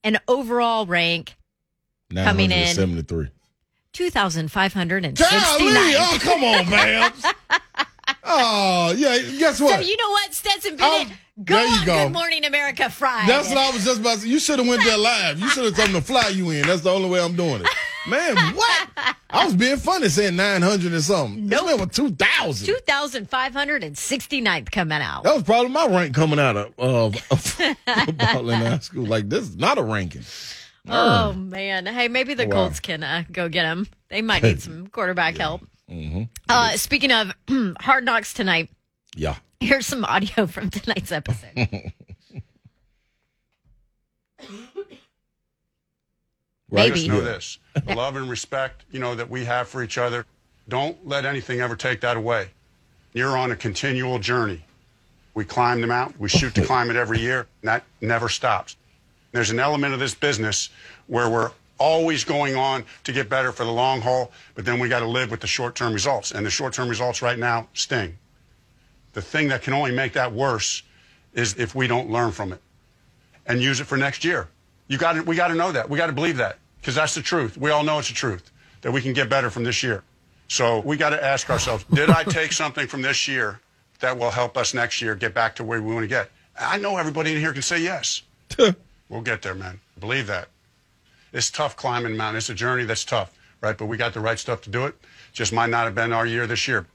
and 0.03 0.19
overall 0.29 0.85
rank 0.85 1.37
coming 2.15 2.51
in. 2.51 2.75
73. 2.75 3.29
2,569. 3.93 5.15
Golly, 5.15 5.95
oh, 5.97 6.19
come 6.21 6.45
on, 6.45 6.69
man. 6.69 7.13
oh, 8.25 8.93
yeah, 8.97 9.17
guess 9.39 9.61
what? 9.61 9.77
So 9.77 9.81
you 9.81 9.97
know 9.97 10.11
what, 10.11 10.35
Stetson 10.35 10.77
Bennett? 10.77 11.09
Oh, 11.11 11.17
go 11.43 11.55
there 11.57 11.67
you 11.81 11.87
go. 11.87 12.05
Good 12.05 12.13
Morning 12.13 12.45
America 12.45 12.89
Friday. 12.91 13.27
That's 13.29 13.49
what 13.49 13.59
I 13.59 13.71
was 13.71 13.85
just 13.85 14.01
about 14.01 14.15
to 14.17 14.21
say. 14.21 14.29
You 14.29 14.39
should 14.39 14.59
have 14.59 14.69
went 14.69 14.85
there 14.85 14.97
live. 14.99 15.41
You 15.41 15.49
should 15.51 15.65
have 15.65 15.75
told 15.77 15.89
them 15.89 16.01
to 16.01 16.07
fly 16.07 16.29
you 16.29 16.51
in. 16.51 16.67
That's 16.67 16.83
the 16.83 16.91
only 16.91 17.09
way 17.09 17.21
I'm 17.21 17.35
doing 17.37 17.63
it. 17.63 17.69
Man, 18.07 18.37
what? 18.55 18.89
I 19.31 19.45
was 19.47 19.55
being 19.55 19.79
funny 19.79 20.11
saying 20.11 20.37
900 20.37 20.93
and 20.93 21.03
something. 21.03 21.49
This 21.49 21.59
Nope. 21.59 21.71
man 21.71 21.81
was 21.89 21.97
2,000. 21.97 22.75
2,569th 22.77 24.71
coming 24.71 24.99
out. 25.01 25.25
That 25.25 25.35
was 25.35 25.43
probably 25.43 25.71
my 25.71 25.87
rank 25.87 26.15
coming 26.15 26.39
out 26.39 26.57
of, 26.57 26.75
of, 26.79 27.15
of 27.31 27.41
football 27.41 28.51
in 28.51 28.61
high 28.61 28.79
school. 28.81 29.07
Like, 29.07 29.29
this 29.31 29.45
is 29.45 29.57
not 29.57 29.79
a 29.79 29.83
ranking. 29.83 30.23
Oh 30.87 31.33
man! 31.33 31.87
Hey, 31.87 32.09
maybe 32.09 32.35
the 32.35 32.45
Wow. 32.47 32.53
Colts 32.67 32.79
can 32.79 33.03
uh, 33.03 33.25
go 33.33 33.49
get 33.49 33.65
him. 33.65 33.87
They 34.11 34.21
might 34.21 34.43
need 34.43 34.61
some 34.61 34.87
quarterback 34.89 35.39
help. 35.39 35.63
Uh, 36.47 36.77
speaking 36.77 37.11
of 37.11 37.33
Hard 37.81 38.05
Knocks 38.05 38.35
tonight, 38.35 38.69
Yeah. 39.17 39.37
Here's 39.65 39.87
some 39.87 40.05
audio 40.05 40.47
from 40.47 40.71
tonight's 40.71 41.13
episode. 41.13 41.93
Right? 46.71 46.89
Maybe. 46.89 47.07
Just 47.07 47.09
know 47.09 47.21
this 47.21 47.59
the 47.87 47.95
love 47.95 48.17
and 48.17 48.29
respect, 48.29 48.85
you 48.91 48.99
know, 48.99 49.15
that 49.15 49.31
we 49.31 49.45
have 49.45 49.69
for 49.69 49.85
each 49.85 49.97
other. 49.97 50.27
Don't 50.69 51.07
let 51.07 51.25
anything 51.25 51.61
ever 51.61 51.77
take 51.77 52.01
that 52.01 52.17
away. 52.17 52.49
You're 53.13 53.37
on 53.37 53.53
a 53.53 53.57
continual 53.57 54.19
journey. 54.19 54.65
We 55.35 55.45
climb 55.45 55.81
the 55.81 55.87
mountain, 55.87 56.17
we 56.19 56.29
shoot 56.29 56.53
to 56.57 56.65
climb 56.65 56.91
it 56.91 56.97
every 56.97 57.21
year, 57.21 57.47
and 57.63 57.69
that 57.69 57.85
never 58.01 58.29
stops. 58.29 58.77
There's 59.31 59.51
an 59.51 59.61
element 59.61 59.95
of 59.95 60.01
this 60.01 60.15
business 60.15 60.71
where 61.07 61.29
we're 61.31 61.53
always 61.79 62.25
going 62.25 62.57
on 62.57 62.85
to 63.05 63.13
get 63.13 63.29
better 63.29 63.53
for 63.53 63.65
the 63.65 63.73
long 63.73 64.01
haul, 64.01 64.33
but 64.55 64.65
then 64.65 64.81
we 64.81 64.89
got 64.89 65.01
to 65.01 65.07
live 65.07 65.31
with 65.31 65.41
the 65.41 65.47
short 65.47 65.77
term 65.77 65.93
results. 65.93 66.33
And 66.33 66.45
the 66.45 66.51
short 66.51 66.73
term 66.73 66.89
results 66.89 67.23
right 67.23 67.39
now 67.39 67.69
sting. 67.75 68.17
The 69.15 69.23
thing 69.23 69.49
that 69.49 69.63
can 69.63 69.73
only 69.73 69.93
make 69.93 70.13
that 70.13 70.33
worse 70.33 70.83
is 71.33 71.55
if 71.57 71.75
we 71.75 71.87
don't 71.87 72.11
learn 72.11 72.33
from 72.33 72.53
it 72.53 72.61
and 73.47 73.63
use 73.63 73.81
it 73.81 73.85
for 73.85 73.97
next 73.97 74.25
year. 74.25 74.49
You 74.89 74.99
got 74.99 75.15
to, 75.15 75.23
we 75.23 75.37
got 75.37 75.49
to 75.49 75.55
know 75.55 75.73
that. 75.73 75.89
We 75.89 75.97
got 75.97 76.07
to 76.07 76.13
believe 76.13 76.37
that 76.37 76.59
because 76.81 76.95
that's 76.95 77.15
the 77.15 77.23
truth. 77.23 77.57
We 77.57 77.71
all 77.71 77.83
know 77.83 77.99
it's 77.99 78.09
the 78.09 78.15
truth 78.15 78.51
that 78.83 78.93
we 78.93 79.01
can 79.01 79.13
get 79.13 79.31
better 79.31 79.51
from 79.51 79.65
this 79.65 79.83
year. 79.83 80.03
So 80.49 80.81
we 80.81 80.97
got 80.97 81.11
to 81.11 81.25
ask 81.25 81.49
ourselves, 81.49 81.85
did 81.93 82.11
I 82.11 82.23
take 82.25 82.53
something 82.53 82.87
from 82.87 83.03
this 83.03 83.27
year 83.27 83.61
that 84.01 84.19
will 84.19 84.31
help 84.31 84.57
us 84.59 84.75
next 84.75 85.01
year 85.01 85.15
get 85.15 85.33
back 85.33 85.57
to 85.57 85.65
where 85.65 85.81
we 85.81 85.95
want 85.95 86.05
to 86.05 86.09
get? 86.09 86.31
I 86.59 86.79
know 86.79 86.99
everybody 86.99 87.33
in 87.33 87.41
here 87.41 87.53
can 87.53 87.63
say 87.63 87.81
yes. 87.81 88.23
we'll 89.09 89.23
get 89.23 89.43
there, 89.43 89.55
man. 89.55 89.81
Believe 89.99 90.27
that. 90.27 90.49
It's 91.33 91.51
tough 91.51 91.77
climbing 91.77 92.17
mountain. 92.17 92.37
It's 92.37 92.51
a 92.51 92.55
journey 92.55 92.85
that's 92.85 93.05
tough, 93.05 93.37
right? 93.61 93.77
But 93.77 93.87
we 93.87 93.97
got 93.97 94.13
the 94.15 94.21
right 94.21 94.39
stuff 94.39 94.61
to 94.63 94.71
do 94.71 94.87
it. 94.87 94.95
Just 95.33 95.53
might 95.53 95.71
not 95.71 95.85
have 95.85 95.95
been 95.95 96.13
our 96.13 96.27
year 96.27 96.47
this 96.47 96.69
year. 96.69 96.87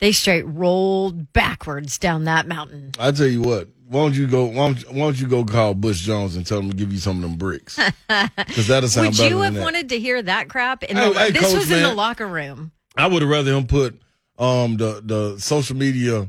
They 0.00 0.12
straight 0.12 0.42
rolled 0.46 1.32
backwards 1.32 1.98
down 1.98 2.24
that 2.24 2.48
mountain. 2.48 2.92
I 2.98 3.10
tell 3.12 3.26
you 3.26 3.42
what. 3.42 3.68
Why 3.88 4.00
don't 4.02 4.14
you 4.14 4.26
go? 4.28 4.44
Why 4.44 4.72
don't, 4.72 4.92
why 4.92 5.00
don't 5.00 5.20
you 5.20 5.26
go 5.26 5.44
call 5.44 5.74
Butch 5.74 5.96
Jones 5.98 6.36
and 6.36 6.46
tell 6.46 6.60
him 6.60 6.70
to 6.70 6.76
give 6.76 6.92
you 6.92 6.98
some 6.98 7.16
of 7.16 7.22
them 7.22 7.36
bricks? 7.38 7.78
Because 8.36 8.66
that'll 8.68 8.88
sound 8.88 9.08
Would 9.08 9.16
better 9.18 9.28
you 9.34 9.40
have 9.42 9.54
that. 9.54 9.60
wanted 9.62 9.88
to 9.90 9.98
hear 9.98 10.22
that 10.22 10.48
crap? 10.48 10.82
In 10.84 10.96
Hey, 10.96 11.12
the, 11.12 11.18
hey, 11.18 11.30
this 11.32 11.42
Coach, 11.42 11.54
was 11.54 11.70
in 11.70 11.82
the 11.82 11.92
locker 11.94 12.26
room. 12.26 12.70
I 12.96 13.06
would 13.08 13.22
have 13.22 13.30
rather 13.30 13.52
him 13.54 13.66
put 13.66 14.00
um 14.38 14.76
the 14.78 15.02
the 15.04 15.38
social 15.38 15.76
media 15.76 16.28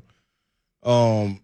um 0.84 1.40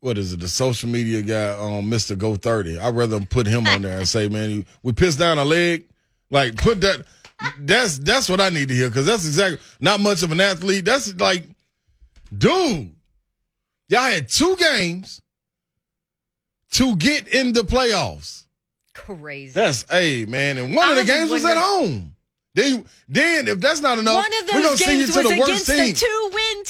what 0.00 0.18
is 0.18 0.32
it 0.32 0.40
the 0.40 0.48
social 0.48 0.88
media 0.88 1.22
guy 1.22 1.50
um 1.50 1.90
Mr. 1.90 2.16
Go 2.18 2.34
Thirty. 2.36 2.78
I'd 2.78 2.94
rather 2.96 3.16
him 3.16 3.26
put 3.26 3.46
him 3.46 3.66
on 3.66 3.82
there 3.82 3.98
and 3.98 4.08
say, 4.08 4.28
man, 4.28 4.50
you, 4.50 4.64
we 4.82 4.92
pissed 4.92 5.18
down 5.18 5.38
a 5.38 5.44
leg. 5.44 5.84
Like 6.30 6.56
put 6.56 6.80
that. 6.80 7.04
That's 7.58 7.98
that's 7.98 8.28
what 8.28 8.40
I 8.40 8.48
need 8.48 8.68
to 8.68 8.74
hear 8.74 8.88
because 8.88 9.06
that's 9.06 9.26
exactly 9.26 9.58
not 9.80 10.00
much 10.00 10.22
of 10.22 10.30
an 10.32 10.40
athlete. 10.40 10.84
That's 10.84 11.14
like, 11.16 11.44
dude, 12.36 12.94
y'all 13.88 14.00
had 14.02 14.28
two 14.28 14.56
games 14.56 15.20
to 16.72 16.96
get 16.96 17.28
in 17.28 17.52
the 17.52 17.62
playoffs. 17.62 18.44
Crazy. 18.94 19.52
That's 19.52 19.84
hey 19.90 20.24
man, 20.26 20.58
and 20.58 20.74
one 20.74 20.88
I 20.88 20.90
of 20.92 20.96
the 20.98 21.04
games 21.04 21.30
was 21.30 21.44
at 21.44 21.56
home. 21.56 22.12
Then, 22.56 22.84
then 23.08 23.48
if 23.48 23.58
that's 23.58 23.80
not 23.80 23.98
enough, 23.98 24.14
One 24.14 24.26
of 24.26 24.46
we're 24.46 24.52
gonna 24.52 24.62
those 24.68 24.78
send 24.84 24.98
you 25.00 25.06
games 25.06 25.14
to 25.16 25.22
was 25.24 25.28
the 25.32 25.38
worst 25.40 25.68
against 25.68 25.68
a 25.70 25.74
team. 25.74 25.94
two-win 25.96 26.64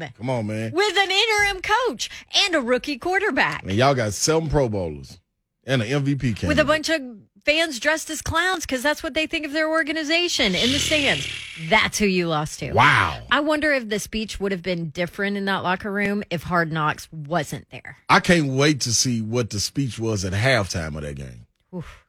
team 0.00 0.04
Come 0.18 0.28
on, 0.28 0.48
man. 0.48 0.72
with 0.72 0.96
an 0.98 1.08
interim 1.08 1.62
coach 1.62 2.10
and 2.46 2.56
a 2.56 2.60
rookie 2.60 2.98
quarterback 2.98 3.62
And 3.62 3.70
y'all 3.74 3.94
got 3.94 4.12
seven 4.12 4.48
Pro 4.50 4.68
Bowlers 4.68 5.20
and 5.62 5.82
an 5.82 5.88
MVP 6.04 6.20
candidate. 6.34 6.48
with 6.48 6.58
a 6.58 6.64
bunch 6.64 6.88
of 6.88 7.00
fans 7.44 7.78
dressed 7.80 8.10
as 8.10 8.22
clowns 8.22 8.64
because 8.66 8.82
that's 8.82 9.02
what 9.02 9.14
they 9.14 9.26
think 9.26 9.44
of 9.46 9.52
their 9.52 9.68
organization 9.70 10.54
in 10.54 10.72
the 10.72 10.78
stands. 10.78 11.26
That's 11.68 11.98
who 11.98 12.06
you 12.06 12.28
lost 12.28 12.60
to. 12.60 12.72
Wow. 12.72 13.22
I 13.30 13.40
wonder 13.40 13.72
if 13.72 13.88
the 13.88 13.98
speech 13.98 14.40
would 14.40 14.52
have 14.52 14.62
been 14.62 14.90
different 14.90 15.36
in 15.36 15.44
that 15.46 15.62
locker 15.62 15.90
room 15.90 16.22
if 16.30 16.42
Hard 16.44 16.72
Knocks 16.72 17.08
wasn't 17.12 17.68
there. 17.70 17.96
I 18.08 18.20
can't 18.20 18.48
wait 18.48 18.80
to 18.82 18.92
see 18.92 19.20
what 19.20 19.50
the 19.50 19.60
speech 19.60 19.98
was 19.98 20.24
at 20.24 20.32
halftime 20.32 20.96
of 20.96 21.02
that 21.02 21.16
game. 21.16 21.46
Oof. 21.74 22.04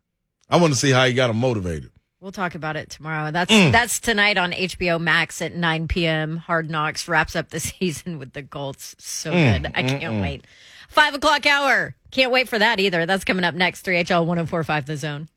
I 0.49 0.57
want 0.57 0.73
to 0.73 0.79
see 0.79 0.91
how 0.91 1.05
he 1.05 1.13
got 1.13 1.29
him 1.29 1.37
motivated. 1.37 1.91
We'll 2.19 2.31
talk 2.31 2.53
about 2.53 2.75
it 2.75 2.89
tomorrow. 2.91 3.31
That's 3.31 3.51
Mm. 3.51 3.71
that's 3.71 3.99
tonight 3.99 4.37
on 4.37 4.51
HBO 4.53 4.99
Max 5.01 5.41
at 5.41 5.55
9 5.55 5.87
p.m. 5.87 6.37
Hard 6.37 6.69
Knocks 6.69 7.07
wraps 7.07 7.35
up 7.35 7.49
the 7.49 7.59
season 7.59 8.19
with 8.19 8.33
the 8.33 8.43
Colts. 8.43 8.95
So 8.99 9.31
Mm, 9.31 9.63
good. 9.63 9.71
I 9.73 9.81
can't 9.83 10.21
wait. 10.21 10.45
Five 10.91 11.13
o'clock 11.15 11.45
hour. 11.45 11.95
Can't 12.11 12.33
wait 12.33 12.49
for 12.49 12.59
that 12.59 12.81
either. 12.81 13.05
That's 13.05 13.23
coming 13.23 13.45
up 13.45 13.55
next. 13.55 13.85
3HL 13.85 14.25
1045 14.25 14.85
The 14.85 14.97
Zone. 14.97 15.29